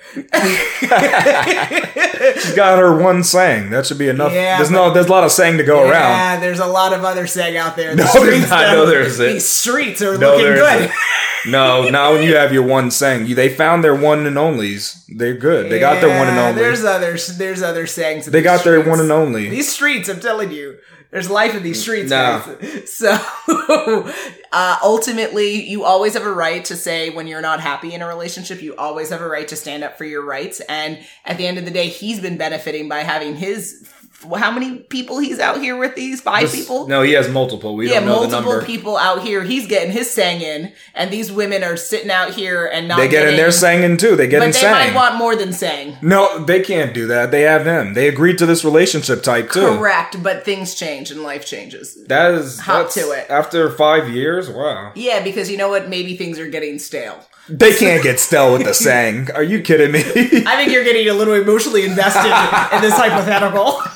She's 2.41 2.55
got 2.55 2.79
her 2.79 2.97
one 3.01 3.23
saying. 3.23 3.69
That 3.69 3.85
should 3.85 3.99
be 3.99 4.09
enough. 4.09 4.33
Yeah, 4.33 4.57
there's 4.57 4.69
but- 4.69 4.75
no, 4.75 4.93
there's 4.93 5.05
a 5.07 5.11
lot 5.11 5.23
of 5.23 5.31
saying 5.31 5.57
to 5.59 5.63
go 5.63 5.81
around. 5.81 5.91
Yeah, 5.93 6.39
there's 6.39 6.59
a 6.59 6.65
lot 6.65 6.93
of 6.93 7.03
other 7.03 7.27
saying 7.27 7.57
out 7.57 7.75
there. 7.75 7.95
The 7.95 8.03
No, 8.05 8.11
there's 8.13 8.25
streets, 8.25 8.49
not. 8.49 8.71
No, 8.73 8.85
there 8.87 9.01
isn't. 9.01 9.25
These 9.33 9.47
streets 9.47 10.01
are 10.01 10.17
No, 10.17 10.31
looking 10.37 10.53
good. 10.55 10.91
No, 11.47 11.87
now 11.89 12.13
when 12.13 12.23
you 12.23 12.35
have 12.37 12.51
your 12.51 12.63
one 12.65 12.89
saying, 12.89 13.27
you, 13.27 13.35
they 13.35 13.49
found 13.49 13.83
their 13.83 13.93
one 13.95 14.25
and 14.25 14.35
onlys. 14.35 15.05
They're 15.07 15.35
good. 15.35 15.71
They 15.71 15.77
got 15.79 16.01
their 16.01 16.09
one 16.17 16.27
and 16.27 16.35
Yeah, 16.37 16.47
only. 16.49 16.59
There's 16.61 16.83
other 16.83 17.15
there's 17.37 17.61
other 17.61 17.85
sayings. 17.85 18.25
They 18.25 18.41
got 18.41 18.63
their 18.63 18.81
one 18.81 18.99
and 18.99 19.11
only. 19.11 19.47
These 19.49 19.71
streets, 19.71 20.09
I'm 20.15 20.21
telling 20.21 20.51
you, 20.51 20.77
there's 21.11 21.29
life 21.29 21.55
in 21.55 21.63
these 21.63 21.81
streets. 21.81 22.09
Nah. 22.09 22.39
guys. 22.45 22.89
So 22.95 23.17
uh, 24.51 24.77
ultimately, 24.83 25.63
you 25.63 25.83
always 25.83 26.13
have 26.13 26.25
a 26.25 26.31
right 26.31 26.63
to 26.65 26.75
say 26.75 27.09
when 27.09 27.27
you're 27.27 27.41
not 27.41 27.59
happy 27.59 27.93
in 27.93 28.01
a 28.01 28.07
relationship. 28.07 28.61
You 28.61 28.75
always 28.75 29.09
have 29.09 29.21
a 29.21 29.27
right 29.27 29.47
to 29.49 29.55
stand 29.55 29.83
up 29.83 29.97
for 29.97 30.05
your 30.05 30.23
rights. 30.23 30.61
And 30.61 30.99
at 31.25 31.37
the 31.37 31.45
end 31.45 31.57
of 31.57 31.65
the 31.65 31.71
day, 31.71 31.87
he's 31.87 32.19
been 32.19 32.37
benefiting 32.37 32.87
by 32.87 32.99
having 32.99 33.35
his 33.35 33.87
how 34.37 34.49
many 34.51 34.77
people 34.79 35.19
he's 35.19 35.39
out 35.39 35.61
here 35.61 35.77
with 35.77 35.95
these 35.95 36.19
five 36.21 36.43
This- 36.43 36.55
people. 36.59 36.87
No, 36.87 37.01
he 37.03 37.13
has 37.13 37.29
multiple. 37.29 37.75
We 37.75 37.89
yeah, 37.89 37.99
don't 37.99 38.05
know 38.07 38.25
the 38.25 38.41
multiple 38.41 38.65
people 38.65 38.97
out 38.97 39.21
here. 39.21 39.43
He's 39.43 39.67
getting 39.67 39.91
his 39.91 40.09
sang 40.09 40.41
in, 40.41 40.71
and 40.95 41.11
these 41.11 41.31
women 41.31 41.63
are 41.63 41.77
sitting 41.77 42.09
out 42.09 42.33
here 42.33 42.65
and 42.65 42.87
not. 42.87 42.97
They 42.97 43.07
get 43.07 43.21
in 43.23 43.25
getting, 43.31 43.37
there 43.37 43.51
singing 43.51 43.97
too. 43.97 44.15
They 44.15 44.27
get 44.27 44.39
but 44.39 44.45
in 44.45 44.51
they 44.51 44.59
sang. 44.59 44.71
might 44.71 44.95
want 44.95 45.15
more 45.15 45.35
than 45.35 45.53
sang. 45.53 45.97
no, 46.01 46.43
they 46.43 46.61
can't 46.61 46.93
do 46.93 47.07
that. 47.07 47.31
They 47.31 47.41
have 47.41 47.65
him. 47.65 47.93
They 47.93 48.07
agreed 48.07 48.37
to 48.39 48.45
this 48.45 48.63
relationship 48.65 49.21
type 49.23 49.51
too. 49.51 49.61
Correct, 49.77 50.21
but 50.23 50.43
things 50.45 50.73
change 50.75 51.11
and 51.11 51.21
life 51.21 51.45
changes. 51.45 51.95
That 52.07 52.33
is 52.33 52.59
Hop 52.61 52.87
that's- 52.87 52.93
to 52.95 53.11
it. 53.11 53.27
After 53.29 53.69
five 53.71 54.09
years, 54.09 54.49
wow. 54.49 54.91
Yeah, 54.95 55.21
because 55.23 55.51
you 55.51 55.57
know 55.57 55.69
what? 55.69 55.89
Maybe 55.89 56.15
things 56.17 56.39
are 56.39 56.47
getting 56.49 56.79
stale. 56.79 57.19
They 57.47 57.75
can't 57.75 58.01
get 58.03 58.19
stale 58.19 58.53
with 58.53 58.63
the 58.65 58.73
sang. 58.85 59.29
Are 59.31 59.43
you 59.43 59.61
kidding 59.61 59.91
me? 59.91 59.99
I 59.99 60.55
think 60.55 60.71
you're 60.71 60.83
getting 60.83 61.07
a 61.09 61.13
little 61.13 61.33
emotionally 61.35 61.85
invested 61.85 62.25
in 62.75 62.81
this 62.81 62.93
hypothetical. 62.93 63.81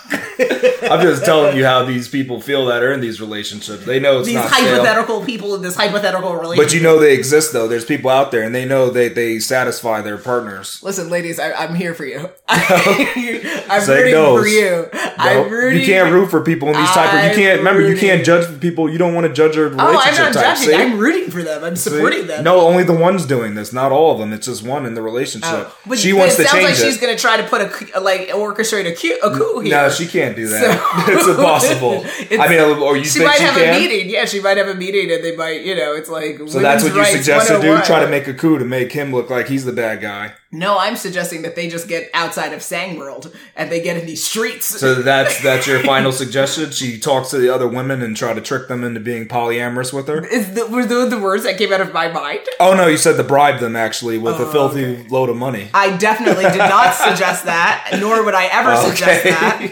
I'm 0.90 1.02
just 1.02 1.26
telling 1.26 1.58
you 1.58 1.66
how 1.66 1.84
these 1.84 2.08
people 2.08 2.40
feel 2.42 2.68
that 2.68 2.82
are 2.82 2.94
in 2.94 3.02
these 3.02 3.20
relationships. 3.20 3.86
They 3.86 4.00
know 4.00 4.20
it's 4.20 4.28
These 4.28 4.36
not 4.36 4.50
stale. 4.50 4.70
hypothetical 4.76 5.26
people 5.26 5.54
in 5.56 5.62
this 5.62 5.76
hypothetical 5.76 6.34
relationship. 6.36 6.66
But 6.66 6.74
you 6.74 6.82
know 6.82 6.98
they 7.00 7.14
exist 7.14 7.52
though. 7.54 7.68
There's 7.68 7.84
people 7.86 8.10
out 8.10 8.32
there 8.32 8.44
and 8.44 8.56
they 8.56 8.64
know 8.66 8.90
they 8.90 9.10
they 9.10 9.40
satisfy 9.40 10.02
their 10.02 10.18
partners. 10.18 10.80
Listen, 10.82 11.10
ladies, 11.10 11.40
I, 11.40 11.52
I'm 11.52 11.76
here 11.76 11.94
for 11.94 12.06
you. 12.06 12.30
I'm 12.48 13.82
Zach 13.82 13.88
rooting 13.90 14.14
knows. 14.14 14.42
for 14.42 14.48
you. 14.48 14.90
I'm 14.94 15.50
rooting. 15.50 15.80
you 15.82 15.86
can't 15.86 16.12
root 16.14 16.30
for 16.32 16.42
people 16.42 16.70
in 16.70 16.76
these 16.78 16.90
type 16.92 17.14
of 17.14 17.30
you 17.30 17.36
can't 17.44 17.58
remember 17.60 17.82
you 17.88 17.98
can't 17.98 18.24
judge 18.24 18.60
people 18.62 18.90
you 18.90 18.98
don't 18.98 19.14
want 19.14 19.28
to 19.28 19.34
judge 19.34 19.56
their 19.56 19.66
Oh, 19.68 19.78
I'm 19.78 19.92
relationship 19.92 20.24
not 20.26 20.34
type. 20.34 20.44
judging. 20.58 20.70
see? 20.70 20.76
I'm 20.76 20.98
rooting 20.98 21.30
for 21.32 21.44
them. 21.44 21.64
I'm 21.64 21.76
See? 21.76 21.90
supporting 21.90 22.28
them. 22.28 22.44
No, 22.44 22.62
only 22.62 22.84
the 22.84 22.94
one's 22.96 23.26
doing 23.26 23.39
this, 23.56 23.74
not 23.74 23.92
all 23.92 24.12
of 24.14 24.20
them. 24.20 24.34
It's 24.34 24.46
just 24.46 24.64
one 24.64 24.86
in 24.86 24.94
the 24.94 25.02
relationship. 25.02 25.50
Oh, 25.52 25.78
but 25.86 25.98
she 25.98 26.14
wants 26.14 26.40
it 26.40 26.44
to 26.44 26.50
change 26.50 26.64
like 26.64 26.76
she's 26.76 26.98
going 27.00 27.16
to 27.16 27.20
try 27.22 27.38
to 27.38 27.44
put 27.44 27.62
a 27.96 28.00
like 28.00 28.30
orchestrate 28.30 28.86
a 28.88 28.96
coup, 28.96 29.18
a 29.24 29.36
coup 29.36 29.60
here. 29.60 29.72
No, 29.72 29.90
she 29.90 30.08
can't 30.08 30.36
do 30.36 30.48
that. 30.48 30.62
So- 31.06 31.12
it's 31.14 31.28
impossible. 31.28 32.06
It's- 32.20 32.40
I 32.40 32.48
mean, 32.48 32.60
or 32.60 32.98
you 32.98 33.06
she 33.06 33.20
think 33.20 33.26
might 33.32 33.38
she 33.38 33.44
have 33.44 33.56
can? 33.56 33.76
a 33.76 33.80
meeting. 33.80 34.10
Yeah, 34.10 34.26
she 34.26 34.40
might 34.42 34.58
have 34.58 34.68
a 34.68 34.76
meeting, 34.76 35.12
and 35.12 35.24
they 35.24 35.36
might, 35.36 35.62
you 35.62 35.76
know, 35.76 35.94
it's 35.96 36.10
like. 36.10 36.40
So 36.48 36.60
that's 36.60 36.84
what 36.84 36.94
you 36.96 37.06
suggest 37.06 37.48
to 37.48 37.56
oh 37.56 37.62
do? 37.62 37.82
Try 37.84 38.02
to 38.02 38.08
make 38.10 38.28
a 38.28 38.34
coup 38.34 38.58
to 38.60 38.66
make 38.66 38.92
him 38.92 39.12
look 39.14 39.30
like 39.30 39.48
he's 39.48 39.66
the 39.66 39.74
bad 39.74 40.02
guy. 40.02 40.34
No, 40.52 40.80
I'm 40.80 40.96
suggesting 40.96 41.44
that 41.44 41.56
they 41.56 41.70
just 41.70 41.88
get 41.88 42.10
outside 42.12 42.54
of 42.54 42.64
Sang 42.64 42.98
World 42.98 43.32
and 43.56 43.72
they 43.72 43.82
get 43.84 43.98
in 43.98 44.08
these 44.08 44.26
streets. 44.26 44.66
So 44.66 44.96
that's 44.96 45.40
that's 45.44 45.68
your 45.68 45.84
final 45.84 46.12
suggestion. 46.12 46.72
She 46.72 46.98
talks 47.00 47.30
to 47.30 47.38
the 47.38 47.54
other 47.54 47.68
women 47.68 48.02
and 48.02 48.18
try 48.18 48.34
to 48.34 48.42
trick 48.42 48.68
them 48.68 48.84
into 48.84 49.00
being 49.00 49.28
polyamorous 49.28 49.94
with 49.94 50.08
her. 50.08 50.26
Is 50.26 50.56
the, 50.56 50.66
were 50.66 50.86
those 50.86 51.12
the 51.12 51.20
words 51.20 51.44
that 51.44 51.60
came 51.60 51.72
out 51.72 51.82
of 51.82 51.94
my 51.94 52.08
mind? 52.12 52.42
Oh 52.60 52.74
no, 52.74 52.88
you 52.88 52.98
said 52.98 53.18
to 53.18 53.24
bribe 53.24 53.60
them 53.60 53.76
actually 53.76 54.18
with 54.18 54.38
Oh, 54.40 54.50
a 54.50 54.52
filthy 54.52 55.08
load 55.10 55.30
of 55.30 55.36
money. 55.38 55.70
I 55.72 55.96
definitely 55.98 56.46
did 56.46 56.58
not 56.58 56.96
suggest 56.96 57.46
that, 57.46 57.98
nor 58.00 58.26
would 58.26 58.34
I 58.34 58.46
ever 58.48 58.76
suggest 58.76 59.24
that. 59.26 59.72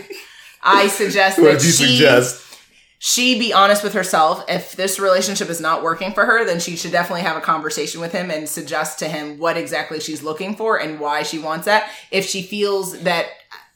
I 0.62 0.88
suggest 0.90 1.40
What 1.40 1.54
that 1.54 1.60
did 1.60 1.66
you 1.66 1.72
she 1.72 1.88
suggest? 1.98 2.47
She 3.00 3.38
be 3.38 3.54
honest 3.54 3.84
with 3.84 3.94
herself. 3.94 4.44
If 4.48 4.76
this 4.76 5.00
relationship 5.00 5.50
is 5.50 5.62
not 5.62 5.84
working 5.84 6.14
for 6.14 6.26
her, 6.26 6.46
then 6.46 6.60
she 6.60 6.76
should 6.76 6.92
definitely 6.92 7.22
have 7.22 7.38
a 7.38 7.42
conversation 7.42 8.02
with 8.02 8.12
him 8.12 8.32
and 8.32 8.50
suggest 8.50 9.00
to 9.00 9.08
him 9.08 9.38
what 9.38 9.58
exactly 9.58 10.00
she's 10.00 10.24
looking 10.24 10.56
for 10.56 10.80
and 10.80 11.00
why 11.00 11.24
she 11.24 11.40
wants 11.40 11.66
that. 11.66 11.92
If 12.12 12.26
she 12.26 12.42
feels 12.42 13.00
that 13.02 13.28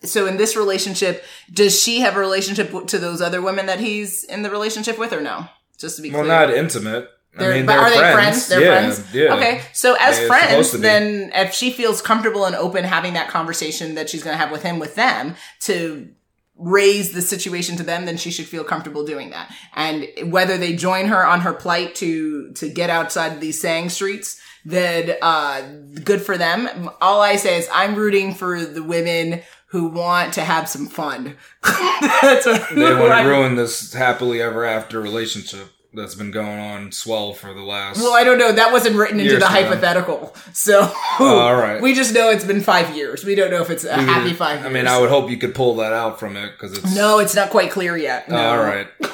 so 0.04 0.26
in 0.26 0.38
this 0.38 0.56
relationship, 0.56 1.24
does 1.54 1.80
she 1.80 2.00
have 2.02 2.16
a 2.16 2.20
relationship 2.20 2.72
to 2.88 2.98
those 2.98 3.22
other 3.22 3.42
women 3.42 3.68
that 3.68 3.80
he's 3.80 4.24
in 4.24 4.42
the 4.42 4.50
relationship 4.50 4.98
with 4.98 5.14
or 5.14 5.22
no? 5.22 5.46
Just 5.78 5.98
to 5.98 6.02
be 6.02 6.10
clear. 6.10 6.24
Well, 6.24 6.28
clear. 6.28 6.48
not 6.48 6.58
intimate. 6.58 7.10
They're, 7.34 7.54
I 7.54 7.58
mean, 7.58 7.66
but 7.66 7.74
they're 7.74 7.82
are 7.82 7.90
they 7.90 7.98
friends. 7.98 8.16
friends? 8.16 8.48
They're 8.48 8.62
yeah, 8.62 8.92
friends. 8.94 9.14
Yeah. 9.14 9.36
Okay, 9.36 9.62
so 9.74 9.96
as 10.00 10.18
They're 10.18 10.28
friends, 10.28 10.50
supposed 10.50 10.72
to 10.72 10.78
be. 10.80 10.82
then 10.82 11.32
if 11.34 11.54
she 11.54 11.72
feels 11.72 12.02
comfortable 12.02 12.46
and 12.46 12.56
open 12.56 12.84
having 12.84 13.14
that 13.14 13.30
conversation 13.30 13.96
that 13.96 14.10
she's 14.10 14.22
going 14.22 14.34
to 14.34 14.38
have 14.38 14.52
with 14.52 14.64
him 14.64 14.80
with 14.80 14.96
them 14.96 15.36
to 15.62 16.10
raise 16.62 17.12
the 17.12 17.22
situation 17.22 17.76
to 17.78 17.84
them, 17.84 18.06
then 18.06 18.18
she 18.18 18.32
should 18.32 18.46
feel 18.46 18.64
comfortable 18.64 19.06
doing 19.06 19.32
that. 19.32 19.52
And 19.76 20.08
whether 20.32 20.58
they 20.58 20.76
join 20.76 21.08
her 21.08 21.26
on 21.26 21.42
her 21.42 21.54
plight 21.54 21.96
to 21.96 22.52
to 22.54 22.70
get 22.70 22.90
outside 22.90 23.42
these 23.42 23.60
sang 23.60 23.90
streets, 23.90 24.40
then 24.64 25.18
uh, 25.22 25.62
good 26.04 26.22
for 26.22 26.38
them. 26.38 26.90
All 27.02 27.22
I 27.22 27.36
say 27.36 27.58
is 27.58 27.68
I'm 27.74 27.96
rooting 27.96 28.34
for 28.34 28.64
the 28.64 28.84
women 28.84 29.42
who 29.68 29.88
want 29.88 30.34
to 30.34 30.42
have 30.42 30.68
some 30.68 30.86
fun. 30.88 31.38
That's 31.64 32.46
what 32.46 32.76
They 32.76 32.94
want 32.96 33.24
to 33.24 33.28
ruin 33.28 33.56
this 33.56 33.94
happily 33.94 34.42
ever 34.42 34.66
after 34.66 35.00
relationship 35.00 35.68
that's 35.94 36.16
been 36.16 36.32
going 36.32 36.60
on 36.60 36.92
swell 36.92 37.34
for 37.34 37.54
the 37.54 37.62
last. 37.62 38.00
Well, 38.00 38.14
I 38.14 38.24
don't 38.24 38.38
know. 38.38 38.52
That 38.52 38.72
wasn't 38.72 38.96
written 38.96 39.20
into 39.20 39.38
the 39.38 39.48
hypothetical. 39.48 40.34
So, 40.54 40.82
all 41.20 41.56
right. 41.56 41.82
we 41.82 41.94
just 41.94 42.14
know 42.14 42.30
it's 42.30 42.46
been 42.46 42.62
five 42.62 42.96
years. 42.96 43.26
We 43.26 43.36
don't 43.36 43.52
know 43.52 43.62
if 43.62 43.70
it's 43.70 43.84
a 43.84 43.94
happy 43.94 44.34
five 44.34 44.60
years. 44.60 44.66
I 44.68 44.74
mean, 44.74 44.88
I 44.88 45.00
would 45.00 45.10
hope 45.10 45.30
you 45.30 45.38
could 45.38 45.54
pull 45.54 45.76
that 45.78 45.94
out 45.94 46.20
from 46.20 46.38
it 46.38 46.52
because 46.52 46.78
it's 46.78 46.96
No, 46.96 47.20
it's 47.20 47.36
not 47.36 47.50
quite 47.50 47.72
clear 47.72 47.98
yet. 47.98 48.30
No. 48.30 48.38
all 48.38 48.58
right. 48.58 48.88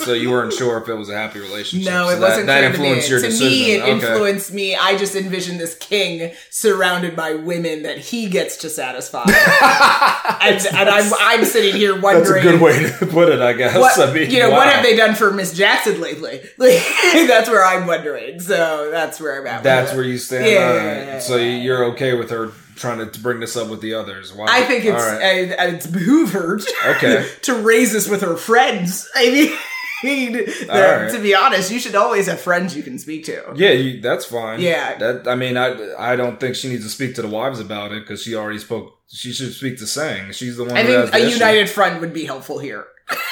so 0.00 0.12
you 0.12 0.30
weren't 0.30 0.52
sure 0.52 0.78
if 0.78 0.88
it 0.88 0.94
was 0.94 1.08
a 1.08 1.16
happy 1.16 1.40
relationship. 1.40 1.90
No, 1.90 2.08
So 2.08 2.16
it 2.16 2.20
wasn't 2.20 2.46
that, 2.46 2.60
that 2.60 2.72
to 2.72 2.78
me. 2.78 2.88
influenced 2.88 3.10
your 3.10 3.20
to 3.20 3.26
decision. 3.26 3.48
me, 3.48 3.72
it 3.72 3.82
okay. 3.82 3.90
influenced 3.92 4.52
me. 4.52 4.76
I 4.76 4.96
just 4.96 5.14
envisioned 5.14 5.58
this 5.58 5.74
king 5.74 6.32
surrounded 6.50 7.16
by 7.16 7.34
women 7.34 7.82
that 7.82 7.98
he 7.98 8.28
gets 8.28 8.58
to 8.58 8.70
satisfy, 8.70 9.24
and, 10.40 10.66
and 10.66 10.88
I'm, 10.88 11.12
I'm 11.18 11.44
sitting 11.44 11.74
here 11.74 11.98
wondering. 12.00 12.44
That's 12.44 12.46
a 12.46 12.58
good 12.58 12.60
way 12.60 12.90
to 12.98 13.06
put 13.06 13.28
it, 13.30 13.40
I 13.40 13.52
guess. 13.54 13.76
What, 13.78 13.98
I 13.98 14.12
mean, 14.12 14.30
you 14.30 14.40
know, 14.40 14.50
what 14.50 14.68
have 14.68 14.82
they 14.82 14.96
done 14.96 15.14
for 15.14 15.32
Miss 15.32 15.54
Jackson 15.56 16.00
lately? 16.00 16.40
Like, 16.58 16.82
that's 17.28 17.48
where 17.48 17.64
I'm 17.64 17.86
wondering. 17.86 18.40
So 18.40 18.90
that's 18.90 19.20
where 19.20 19.40
I'm 19.40 19.46
at. 19.46 19.62
That's 19.62 19.92
where 19.94 20.02
you 20.02 20.18
stand. 20.18 20.46
Yeah. 20.46 21.12
Right. 21.12 21.22
So 21.22 21.36
you're 21.36 21.84
okay 21.92 22.14
with 22.14 22.30
her 22.30 22.50
trying 22.78 23.10
to, 23.10 23.20
bring 23.20 23.40
this 23.40 23.56
up 23.56 23.68
with 23.68 23.80
the 23.80 23.94
others? 23.94 24.32
Wow. 24.32 24.46
I 24.48 24.62
think 24.62 24.84
it's 24.84 24.94
right. 24.94 25.52
uh, 25.52 25.74
it's 25.74 25.86
behoove 25.86 26.32
her 26.32 26.58
Okay. 26.86 27.28
to 27.42 27.54
raise 27.54 27.92
this 27.92 28.08
with 28.08 28.22
her 28.22 28.36
friends. 28.36 29.08
I 29.14 29.30
mean, 29.30 29.58
right. 30.04 31.10
to 31.10 31.18
be 31.20 31.34
honest, 31.34 31.70
you 31.70 31.80
should 31.80 31.94
always 31.94 32.26
have 32.26 32.40
friends 32.40 32.76
you 32.76 32.82
can 32.82 32.98
speak 32.98 33.24
to. 33.24 33.52
Yeah, 33.54 33.70
you, 33.70 34.00
that's 34.00 34.24
fine. 34.24 34.60
Yeah. 34.60 34.96
That 34.98 35.28
I 35.28 35.34
mean, 35.34 35.56
I 35.56 35.94
I 35.98 36.16
don't 36.16 36.38
think 36.38 36.54
she 36.54 36.68
needs 36.68 36.84
to 36.84 36.90
speak 36.90 37.14
to 37.16 37.22
the 37.22 37.28
wives 37.28 37.60
about 37.60 37.92
it 37.92 38.00
because 38.00 38.22
she 38.22 38.34
already 38.34 38.58
spoke. 38.58 38.98
She 39.08 39.32
should 39.32 39.52
speak 39.54 39.78
to 39.78 39.86
Sang. 39.86 40.32
She's 40.32 40.56
the 40.56 40.64
one. 40.64 40.76
I 40.76 40.84
think 40.84 41.14
a 41.14 41.18
issue. 41.18 41.34
united 41.34 41.70
front 41.70 42.00
would 42.00 42.12
be 42.12 42.24
helpful 42.24 42.58
here. 42.58 42.86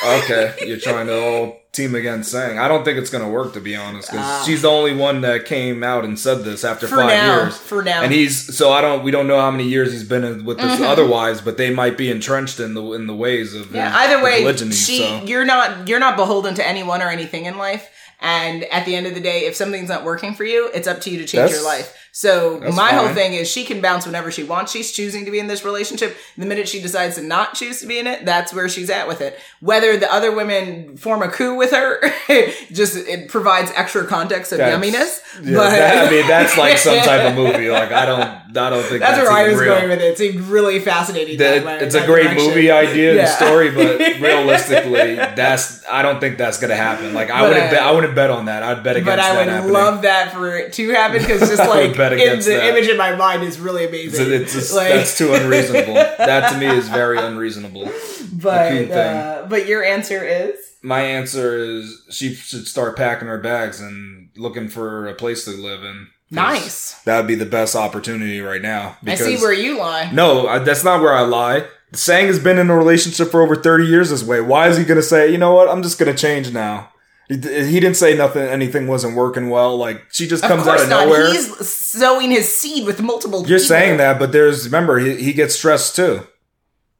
Okay, 0.07 0.55
you're 0.67 0.79
trying 0.79 1.07
to 1.07 1.21
all 1.25 1.61
team 1.77 1.95
against 1.95 2.31
Sang. 2.31 2.59
I 2.59 2.67
don't 2.69 2.85
think 2.85 2.99
it's 2.99 3.11
gonna 3.11 3.29
work 3.29 3.53
to 3.53 3.61
be 3.61 3.77
honest 3.77 4.11
because 4.11 4.25
Ah. 4.27 4.43
she's 4.47 4.63
the 4.63 4.71
only 4.71 4.95
one 4.95 5.21
that 5.21 5.45
came 5.45 5.85
out 5.85 6.05
and 6.05 6.19
said 6.19 6.45
this 6.45 6.65
after 6.65 6.87
five 6.89 7.07
now, 7.09 7.37
years. 7.43 7.57
for 7.57 7.83
now. 7.83 8.03
And 8.03 8.13
he's 8.13 8.57
so 8.57 8.73
I 8.73 8.81
don't. 8.81 9.03
We 9.03 9.11
don't 9.11 9.27
know 9.29 9.41
how 9.41 9.51
many 9.51 9.65
years 9.65 9.93
he's 9.93 10.05
been 10.05 10.45
with 10.45 10.59
Mm-hmm. 10.59 10.69
this 10.69 10.81
other 10.81 11.07
wives, 11.07 11.41
but 11.41 11.57
they 11.57 11.71
might 11.71 11.97
be 11.97 12.11
entrenched 12.11 12.59
in 12.61 12.75
the 12.75 12.83
in 12.93 13.07
the 13.07 13.15
ways 13.15 13.55
of 13.55 13.75
Yeah. 13.75 13.87
his- 13.91 13.97
Either 14.13 14.23
way, 14.25 14.41
polygyny, 14.43 14.73
she 14.73 14.99
so. 14.99 15.23
you're 15.25 15.45
not 15.45 15.87
you're 15.89 16.01
not 16.01 16.17
beholden 16.17 16.55
to 16.55 16.67
anyone 16.67 17.03
or 17.03 17.09
anything 17.11 17.45
in 17.45 17.57
life. 17.59 17.87
And 18.19 18.65
at 18.73 18.87
the 18.87 18.97
end 18.97 19.07
of 19.07 19.15
the 19.15 19.21
day, 19.21 19.41
if 19.45 19.55
something's 19.55 19.91
not 19.91 20.03
working 20.03 20.35
for 20.35 20.45
you, 20.45 20.71
it's 20.73 20.89
up 20.89 21.03
to 21.03 21.11
you 21.11 21.19
to 21.19 21.25
change 21.25 21.33
That's- 21.51 21.53
your 21.57 21.65
life. 21.65 21.93
So 22.17 22.61
that's 22.61 22.75
my 22.75 22.93
whole 22.95 23.11
thing 23.11 23.35
is 23.35 23.47
she 23.47 23.63
can 23.65 23.83
bounce 23.83 24.07
whenever 24.07 24.31
she 24.31 24.43
wants. 24.43 24.73
She's 24.73 24.91
choosing 24.91 25.27
to 25.27 25.31
be 25.31 25.39
in 25.39 25.49
this 25.49 25.67
relationship. 25.67 26.17
The 26.39 26.47
minute 26.47 26.67
she 26.67 26.81
decides 26.81 27.17
to 27.17 27.23
not 27.23 27.53
choose 27.53 27.81
to 27.81 27.87
be 27.87 27.99
in 27.99 28.07
it, 28.07 28.25
that's 28.25 28.55
where 28.55 28.71
she's 28.71 28.89
at 28.89 29.07
with 29.07 29.21
it. 29.21 29.39
Whether 29.61 29.99
the 29.99 30.11
other 30.11 30.35
women 30.35 30.97
form 30.97 31.21
a 31.21 31.29
coup 31.29 31.55
with 31.57 31.73
her, 31.73 32.01
just 32.73 32.97
it 32.97 33.29
provides 33.29 33.71
extra 33.77 34.07
context 34.07 34.51
of 34.53 34.59
That's- 34.59 34.83
yumminess. 34.83 35.45
Yeah, 35.45 35.57
but 35.59 35.69
that- 35.71 36.09
I 36.09 36.11
mean, 36.11 36.27
that's 36.27 36.57
like 36.57 36.79
some 36.89 36.97
type 37.05 37.29
of 37.29 37.35
movie. 37.37 37.69
Like 37.69 37.93
I 37.93 38.07
don't, 38.07 38.23
I 38.57 38.71
don't 38.71 38.83
think 38.85 39.01
That's 39.03 39.19
that's, 39.19 39.29
where 39.29 39.31
I 39.33 39.49
was 39.51 39.61
real. 39.61 39.75
going 39.75 39.91
with 39.91 40.01
it. 40.01 40.13
It 40.13 40.17
seemed 40.17 40.41
really 40.47 40.79
fascinating. 40.81 41.37
That- 41.37 41.65
that 41.65 41.83
it's 41.83 41.95
a 41.95 42.07
great 42.07 42.23
direction. 42.29 42.49
movie 42.49 42.71
idea 42.71 43.21
and 43.21 43.29
story, 43.29 43.71
but 43.73 43.99
realistically, 44.23 45.17
that's 45.17 45.87
I 45.87 46.01
don't 46.01 46.19
think 46.21 46.39
that's 46.39 46.59
gonna 46.59 46.77
happen. 46.77 47.13
Like 47.13 47.29
I 47.31 47.43
wouldn't, 47.43 47.67
uh, 47.67 47.71
bet, 47.73 47.83
I 47.83 47.93
wouldn't 47.93 48.15
bet 48.15 48.31
on 48.31 48.47
that. 48.47 48.63
I'd 48.63 48.83
bet 48.83 48.97
against 48.97 49.07
But 49.07 49.21
I 49.21 49.61
would 49.61 49.71
love 49.71 50.01
that 50.03 50.33
for 50.33 50.57
it 50.57 50.73
to 50.75 50.89
happen 50.93 51.19
because 51.19 51.41
just 51.41 51.59
like 51.69 51.95
bet 52.11 52.19
in 52.29 52.39
the 52.39 52.45
that. 52.51 52.65
image 52.77 52.89
in 52.89 52.97
my 52.97 53.15
mind 53.17 53.43
is 53.43 53.59
really 53.59 53.85
amazing. 53.87 54.33
It's 54.33 54.53
just, 54.53 54.75
Like- 54.77 54.89
that's 54.93 55.17
too 55.19 55.35
unreasonable. 55.35 55.95
that 56.19 56.53
to 56.53 56.59
me 56.59 56.67
is 56.67 56.89
very 56.89 57.19
unreasonable. 57.19 57.91
but 58.33 58.91
uh, 58.91 59.47
but 59.49 59.67
your 59.67 59.83
answer 59.85 60.25
is 60.25 60.57
My 60.83 61.01
answer 61.01 61.57
is 61.59 62.03
she 62.11 62.35
should 62.35 62.67
start 62.67 62.97
packing 62.97 63.29
her 63.29 63.39
bags 63.39 63.81
and 63.81 64.31
looking 64.37 64.69
for 64.69 65.07
a 65.09 65.15
place 65.15 65.45
to 65.45 65.51
live 65.53 65.83
in. 65.85 66.09
nice. 66.31 67.01
That 67.05 67.19
would 67.19 67.27
be 67.29 67.35
the 67.35 67.47
best 67.47 67.75
opportunity 67.77 68.41
right 68.41 68.63
now. 68.63 68.97
I 69.07 69.15
see 69.15 69.37
where 69.37 69.53
you 69.53 69.79
lie. 69.79 70.11
No, 70.13 70.47
I, 70.47 70.59
that's 70.59 70.85
not 70.85 71.01
where 71.01 71.15
I 71.15 71.23
lie. 71.23 71.67
Sang 71.93 72.27
has 72.27 72.39
been 72.41 72.59
in 72.59 72.69
a 72.69 72.77
relationship 72.77 73.31
for 73.31 73.43
over 73.43 73.55
30 73.57 73.87
years 73.87 74.11
this 74.11 74.25
way. 74.25 74.41
Why 74.41 74.69
is 74.69 74.77
he 74.77 74.85
going 74.85 74.97
to 75.01 75.03
say, 75.07 75.31
you 75.31 75.39
know 75.39 75.55
what, 75.55 75.69
I'm 75.69 75.83
just 75.85 75.99
going 75.99 76.15
to 76.15 76.21
change 76.21 76.53
now? 76.53 76.91
He, 77.29 77.37
didn't 77.37 77.95
say 77.95 78.17
nothing, 78.17 78.43
anything 78.43 78.87
wasn't 78.87 79.17
working 79.17 79.51
well. 79.51 79.77
Like, 79.77 80.07
she 80.13 80.29
just 80.29 80.45
Of 80.45 80.51
comes 80.51 80.67
out 80.69 80.81
of 80.81 80.89
not. 80.89 81.07
nowhere. 81.07 81.27
He's 81.29 81.69
sowing 81.69 82.31
his 82.31 82.55
seed 82.57 82.87
with 82.87 83.03
multiple. 83.03 83.41
You're 83.41 83.59
people, 83.59 83.69
saying 83.69 83.97
that, 83.97 84.19
but 84.21 84.31
there's, 84.31 84.65
remember, 84.65 84.99
he, 85.01 85.17
he 85.17 85.33
gets 85.33 85.57
stressed 85.57 85.97
too. 85.97 86.25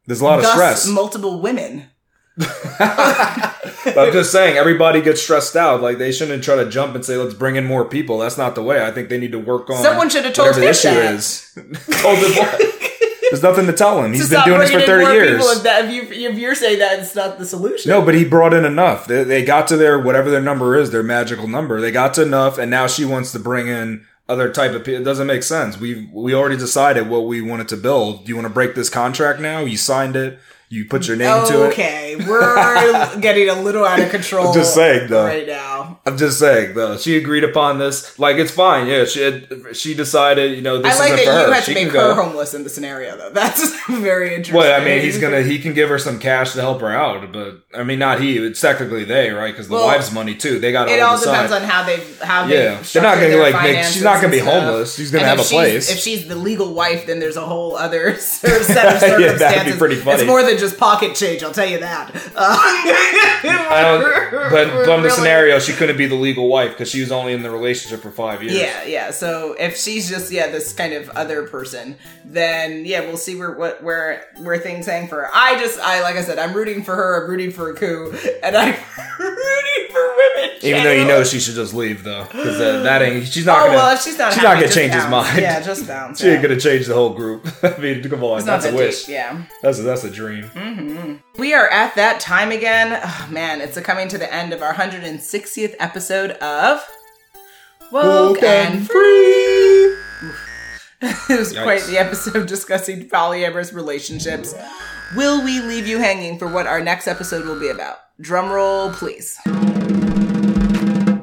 There's 0.05 0.19
a 0.19 0.25
lot 0.25 0.39
of 0.39 0.45
stress. 0.45 0.85
multiple 0.87 1.39
women. 1.41 1.87
I'm 2.79 4.11
just 4.13 4.31
saying, 4.31 4.57
everybody 4.57 5.01
gets 5.01 5.21
stressed 5.21 5.55
out. 5.55 5.81
Like, 5.81 5.97
they 5.97 6.11
shouldn't 6.11 6.43
try 6.43 6.55
to 6.55 6.69
jump 6.69 6.93
and 6.95 7.03
say, 7.03 7.15
let's 7.17 7.33
bring 7.33 7.55
in 7.55 7.65
more 7.65 7.85
people. 7.85 8.19
That's 8.19 8.37
not 8.37 8.53
the 8.55 8.63
way. 8.63 8.85
I 8.85 8.91
think 8.91 9.09
they 9.09 9.17
need 9.17 9.31
to 9.31 9.39
work 9.39 9.69
on 9.69 9.81
Someone 9.81 10.09
should 10.09 10.25
have 10.25 10.33
told 10.33 10.49
whatever 10.49 10.61
the 10.65 10.69
issue 10.69 10.89
that. 10.89 11.13
is. 11.15 11.51
told 12.01 12.17
him 12.19 12.31
what? 12.35 12.76
There's 13.29 13.43
nothing 13.43 13.65
to 13.67 13.73
tell 13.73 14.03
him. 14.03 14.13
He's 14.13 14.29
been 14.29 14.43
doing 14.45 14.59
this 14.59 14.71
for 14.71 14.79
30 14.79 15.03
more 15.03 15.13
years. 15.13 15.45
If, 15.45 15.63
that, 15.63 15.85
if, 15.85 15.91
you, 15.91 16.29
if 16.29 16.37
you're 16.37 16.55
saying 16.55 16.79
that 16.79 16.99
it's 16.99 17.15
not 17.15 17.37
the 17.37 17.45
solution. 17.45 17.89
No, 17.89 18.01
but 18.01 18.15
he 18.15 18.23
brought 18.23 18.53
in 18.53 18.65
enough. 18.65 19.07
They, 19.07 19.23
they 19.23 19.43
got 19.43 19.67
to 19.69 19.77
their 19.77 19.99
whatever 19.99 20.29
their 20.29 20.41
number 20.41 20.75
is, 20.75 20.91
their 20.91 21.03
magical 21.03 21.47
number. 21.47 21.81
They 21.81 21.91
got 21.91 22.13
to 22.15 22.23
enough, 22.23 22.57
and 22.57 22.71
now 22.71 22.87
she 22.87 23.05
wants 23.05 23.31
to 23.33 23.39
bring 23.39 23.67
in 23.67 24.05
other 24.29 24.51
type 24.51 24.71
of 24.71 24.83
people. 24.83 25.01
It 25.01 25.05
doesn't 25.05 25.27
make 25.27 25.43
sense. 25.43 25.79
We 25.79 26.09
we 26.13 26.33
already 26.33 26.57
decided 26.57 27.09
what 27.09 27.25
we 27.25 27.41
wanted 27.41 27.67
to 27.69 27.77
build. 27.77 28.25
Do 28.25 28.29
you 28.29 28.35
want 28.35 28.47
to 28.47 28.53
break 28.53 28.75
this 28.75 28.89
contract 28.89 29.39
now? 29.39 29.59
You 29.59 29.77
signed 29.77 30.15
it. 30.15 30.39
You 30.69 30.83
put 30.85 31.07
your 31.07 31.15
name 31.15 31.45
to 31.47 31.63
it. 31.65 31.67
Okay, 31.73 32.15
we're 32.27 33.19
getting 33.21 33.47
a 33.47 33.61
little 33.61 33.85
out 33.85 33.99
of 34.01 34.09
control. 34.09 34.49
I'm 34.49 34.53
just 34.53 34.73
saying, 34.75 35.09
though. 35.09 35.23
right 35.25 35.47
now. 35.47 35.99
I'm 36.05 36.17
just 36.17 36.39
saying 36.39 36.73
though. 36.75 36.97
She 36.97 37.15
agreed 37.17 37.43
upon 37.45 37.79
this. 37.79 38.17
Like 38.19 38.35
it's 38.37 38.51
fine. 38.51 38.87
Yeah, 38.87 39.05
she 39.05 39.21
had, 39.21 39.47
she 39.75 39.93
decided. 39.93 40.55
You 40.55 40.61
know, 40.61 40.81
this 40.81 40.95
I 40.95 40.99
like 40.99 41.13
isn't 41.13 41.25
that 41.25 41.31
for 41.33 41.39
you 41.41 41.47
her. 41.47 41.53
had 41.53 41.63
she 41.63 41.73
to 41.73 41.83
make 41.83 41.87
her 41.93 41.93
go. 41.93 42.13
homeless 42.15 42.53
in 42.53 42.63
the 42.63 42.69
scenario, 42.69 43.15
though. 43.17 43.29
That's 43.33 43.85
very 43.87 44.29
interesting. 44.29 44.55
Well, 44.55 44.81
I 44.81 44.83
mean, 44.83 45.01
he's 45.01 45.19
gonna 45.19 45.41
he 45.41 45.59
can 45.59 45.73
give 45.73 45.87
her 45.89 45.97
some 45.99 46.19
cash 46.19 46.51
to 46.53 46.61
help 46.61 46.81
her 46.81 46.91
out, 46.91 47.31
but 47.31 47.61
I 47.73 47.83
mean, 47.83 47.99
not 47.99 48.19
he. 48.19 48.37
It's 48.37 48.59
technically 48.59 49.05
they, 49.05 49.29
right? 49.31 49.53
Because 49.53 49.67
the 49.69 49.75
Well, 49.75 49.85
wife's 49.85 50.11
money 50.11 50.35
too. 50.35 50.59
They 50.59 50.71
got 50.73 50.89
It 50.89 50.99
all 51.01 51.17
depends 51.19 51.51
on 51.53 51.61
how 51.61 51.83
they 51.83 51.97
how 52.21 52.45
they. 52.47 52.63
Yeah, 52.63 52.81
they're 52.93 53.03
not 53.03 53.19
gonna 53.21 53.37
like 53.37 53.61
make. 53.63 53.85
She's 53.85 54.03
not 54.03 54.21
gonna 54.21 54.31
be 54.33 54.39
homeless. 54.39 54.95
She's 54.95 55.11
gonna 55.11 55.25
have 55.25 55.39
a 55.39 55.43
place. 55.43 55.89
If 55.89 55.99
she's 55.99 56.27
the 56.27 56.35
legal 56.35 56.73
wife, 56.73 57.05
then 57.05 57.19
there's 57.19 57.37
a 57.37 57.45
whole 57.45 57.75
other 57.77 58.17
sort 58.17 58.53
of 58.61 58.65
set 58.65 59.03
of 59.13 59.19
Yeah, 59.21 59.33
that'd 59.33 59.71
be 59.73 59.77
pretty 59.77 59.95
funny. 59.95 60.21
It's 60.21 60.27
more 60.27 60.43
than 60.43 60.56
just 60.57 60.77
pocket 60.77 61.15
change. 61.15 61.43
I'll 61.43 61.51
tell 61.53 61.67
you 61.67 61.79
that. 61.79 62.15
Uh, 62.35 62.57
I 62.59 63.81
don't. 63.83 64.51
But 64.51 64.85
from 64.85 65.03
the 65.03 65.09
scenario, 65.09 65.59
she 65.59 65.73
couldn't 65.73 65.97
be 65.97 66.05
the 66.05 66.15
legal 66.15 66.47
wife 66.47 66.71
because 66.71 66.89
she 66.89 67.01
was 67.01 67.11
only 67.11 67.33
in 67.33 67.43
the 67.43 67.51
relationship 67.51 68.01
for 68.01 68.11
five 68.11 68.43
years. 68.43 68.55
Yeah, 68.55 68.83
yeah. 68.83 69.11
So 69.11 69.53
if 69.59 69.77
she's 69.77 70.09
just 70.09 70.31
yeah 70.31 70.47
this 70.47 70.73
kind 70.73 70.93
of 70.93 71.09
other 71.09 71.47
person, 71.47 71.95
then 72.25 72.85
yeah, 72.85 73.01
we'll 73.01 73.17
see 73.17 73.35
where 73.35 73.51
what 73.51 73.83
where 73.83 74.25
where 74.37 74.57
things 74.57 74.85
hang 74.85 75.07
for 75.07 75.17
her. 75.21 75.29
I 75.33 75.59
just 75.59 75.79
I 75.79 76.01
like 76.01 76.15
I 76.15 76.21
said, 76.21 76.39
I'm 76.39 76.53
rooting 76.53 76.83
for 76.83 76.95
her. 76.95 77.23
I'm 77.23 77.29
rooting 77.29 77.51
for 77.51 77.69
a 77.71 77.75
coup, 77.75 78.13
and 78.43 78.55
I'm 78.55 78.75
rooting 79.19 79.86
for 79.97 80.15
women. 80.43 80.57
Even 80.61 80.83
though 80.83 80.91
you 80.91 81.05
know 81.05 81.23
she 81.23 81.39
should 81.39 81.55
just 81.55 81.73
leave 81.73 82.03
though, 82.03 82.23
because 82.25 82.59
uh, 82.59 82.81
that 82.83 83.01
ain't. 83.01 83.27
She's 83.27 83.45
not 83.45 83.59
Oh 83.59 83.65
gonna. 83.65 83.77
well, 83.77 83.95
if 83.95 84.01
she's 84.01 84.17
not, 84.17 84.33
she's 84.33 84.41
happy, 84.41 84.55
not 84.55 84.61
gonna 84.61 84.73
change 84.73 84.93
his 84.93 85.07
mind. 85.07 85.39
Yeah, 85.41 85.59
just 85.61 85.87
bounce. 85.87 86.19
She 86.21 86.27
ain't 86.27 86.41
yeah. 86.41 86.47
gonna 86.47 86.59
change 86.59 86.85
the 86.87 86.93
whole 86.93 87.13
group. 87.13 87.47
I 87.63 87.77
mean, 87.77 88.03
come 88.09 88.23
on, 88.23 88.37
It's 88.37 88.47
not 88.47 88.61
that's 88.61 88.73
a 88.73 88.75
wish. 88.75 89.05
deep, 89.05 89.13
yeah. 89.13 89.43
That's 89.61 89.79
a, 89.79 89.81
that's 89.83 90.03
a 90.03 90.09
dream. 90.09 91.21
We 91.37 91.53
are 91.53 91.67
at 91.69 91.95
that 91.95 92.19
time 92.19 92.51
again. 92.51 92.99
Oh, 93.03 93.27
man, 93.31 93.61
it's 93.61 93.79
coming 93.81 94.07
to 94.09 94.17
the 94.17 94.31
end 94.33 94.53
of 94.53 94.61
our 94.61 94.73
160th 94.73 95.75
episode 95.79 96.31
of 96.31 96.87
Woke 97.91 98.41
and 98.43 98.87
Free. 98.87 99.95
it 101.01 101.37
was 101.39 101.53
quite 101.53 101.83
the 101.83 101.97
episode 101.99 102.47
discussing 102.47 103.07
polyamorous 103.07 103.73
relationships. 103.73 104.55
Will 105.15 105.43
we 105.43 105.59
leave 105.61 105.87
you 105.87 105.99
hanging 105.99 106.37
for 106.39 106.47
what 106.47 106.65
our 106.67 106.81
next 106.81 107.07
episode 107.07 107.45
will 107.45 107.59
be 107.59 107.69
about? 107.69 107.97
Drum 108.19 108.49
roll, 108.51 108.91
please. 108.91 109.37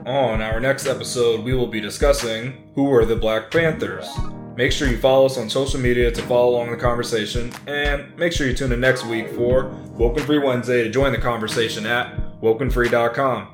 On 0.06 0.42
our 0.42 0.60
next 0.60 0.86
episode, 0.86 1.42
we 1.42 1.54
will 1.54 1.66
be 1.66 1.80
discussing 1.80 2.70
who 2.74 2.84
were 2.84 3.06
the 3.06 3.16
Black 3.16 3.50
Panthers. 3.50 4.06
Make 4.54 4.70
sure 4.70 4.86
you 4.86 4.98
follow 4.98 5.24
us 5.24 5.38
on 5.38 5.48
social 5.48 5.80
media 5.80 6.10
to 6.10 6.22
follow 6.24 6.50
along 6.50 6.72
the 6.72 6.76
conversation, 6.76 7.50
and 7.66 8.14
make 8.18 8.34
sure 8.34 8.46
you 8.46 8.52
tune 8.52 8.70
in 8.72 8.80
next 8.80 9.06
week 9.06 9.30
for 9.30 9.68
Woken 9.96 10.22
Free 10.24 10.38
Wednesday 10.38 10.84
to 10.84 10.90
join 10.90 11.12
the 11.12 11.18
conversation 11.18 11.86
at 11.86 12.14
wokenfree.com. 12.42 13.48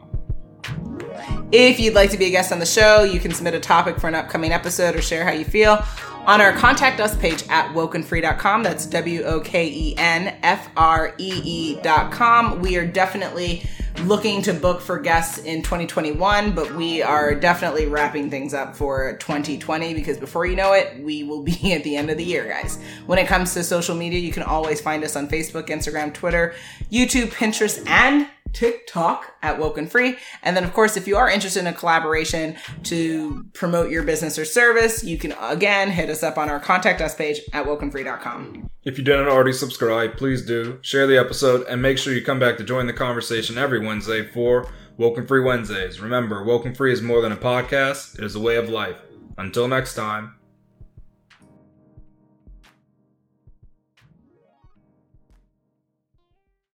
If 1.53 1.79
you'd 1.79 1.95
like 1.95 2.11
to 2.11 2.19
be 2.19 2.27
a 2.27 2.31
guest 2.31 2.51
on 2.51 2.59
the 2.59 2.67
show, 2.67 3.05
you 3.05 3.21
can 3.21 3.33
submit 3.33 3.55
a 3.55 3.61
topic 3.61 4.01
for 4.01 4.09
an 4.09 4.17
upcoming 4.17 4.53
episode 4.53 4.97
or 4.97 5.03
share 5.03 5.25
how 5.25 5.33
you 5.33 5.45
feel 5.45 5.77
on 6.27 6.41
our 6.41 6.53
contact 6.53 7.01
us 7.01 7.16
page 7.16 7.45
at 7.49 7.75
wokenfree.com. 7.75 8.62
That's 8.62 8.87
W 8.87 9.23
O 9.25 9.41
K 9.41 9.68
E 9.68 9.95
N 9.97 10.37
F 10.43 10.68
R 10.77 11.14
E 11.18 11.41
E.com. 11.45 12.61
We 12.61 12.77
are 12.77 12.87
definitely 12.87 13.64
looking 14.05 14.41
to 14.43 14.55
book 14.55 14.81
for 14.81 14.99
guests 14.99 15.39
in 15.39 15.62
2021, 15.62 16.53
but 16.53 16.75
we 16.75 17.03
are 17.03 17.35
definitely 17.35 17.87
wrapping 17.87 18.31
things 18.31 18.55
up 18.55 18.75
for 18.77 19.16
2020 19.18 19.95
because 19.95 20.16
before 20.16 20.47
you 20.47 20.57
know 20.57 20.73
it, 20.73 21.03
we 21.03 21.23
will 21.23 21.43
be 21.43 21.73
at 21.75 21.85
the 21.85 21.97
end 21.97 22.11
of 22.11 22.16
the 22.16 22.25
year, 22.25 22.49
guys. 22.49 22.79
When 23.07 23.18
it 23.18 23.27
comes 23.27 23.55
to 23.55 23.64
social 23.64 23.95
media, 23.95 24.18
you 24.18 24.33
can 24.33 24.43
always 24.43 24.81
find 24.81 25.05
us 25.05 25.16
on 25.16 25.29
Facebook, 25.29 25.66
Instagram, 25.68 26.14
Twitter, 26.14 26.55
YouTube, 26.91 27.29
Pinterest, 27.29 27.87
and 27.89 28.27
TikTok 28.53 29.35
at 29.43 29.59
Woken 29.59 29.87
Free. 29.87 30.17
And 30.43 30.57
then, 30.57 30.65
of 30.65 30.73
course, 30.73 30.97
if 30.97 31.07
you 31.07 31.17
are 31.17 31.29
interested 31.29 31.61
in 31.61 31.67
a 31.67 31.73
collaboration 31.73 32.57
to 32.85 33.45
promote 33.53 33.91
your 33.91 34.03
business 34.03 34.39
or 34.39 34.45
service, 34.45 35.05
you 35.05 35.19
can 35.19 35.33
again 35.41 35.91
hit 35.91 36.11
us 36.11 36.23
up 36.23 36.39
on 36.39 36.49
our 36.49 36.61
contact 36.61 37.01
us 37.01 37.15
page 37.15 37.41
at 37.53 37.67
wokenfree.com. 37.67 38.71
If 38.85 38.97
you 38.97 39.05
didn't 39.05 39.29
already 39.29 39.53
subscribe, 39.53 40.17
please 40.17 40.45
do. 40.45 40.79
Share 40.83 41.07
the 41.07 41.19
episode 41.19 41.67
and 41.67 41.83
make 41.83 41.99
sure 41.99 42.15
you 42.15 42.25
come 42.25 42.39
back 42.39 42.57
to 42.59 42.65
join 42.65 42.87
the 42.87 42.93
conversation 42.93 43.59
every 43.59 43.85
Wednesday 43.85 44.27
for 44.27 44.71
Woken 44.97 45.27
Free 45.27 45.43
Wednesdays. 45.43 46.01
Remember, 46.01 46.43
Woken 46.43 46.75
Free 46.75 46.93
is 46.93 47.03
more 47.03 47.21
than 47.21 47.33
a 47.33 47.37
podcast, 47.37 48.19
it 48.19 48.25
is 48.25 48.35
a 48.35 48.41
way 48.41 48.57
of 48.57 48.69
life. 48.69 48.97
Until 49.39 49.69
next 49.69 49.95
time. 49.95 50.39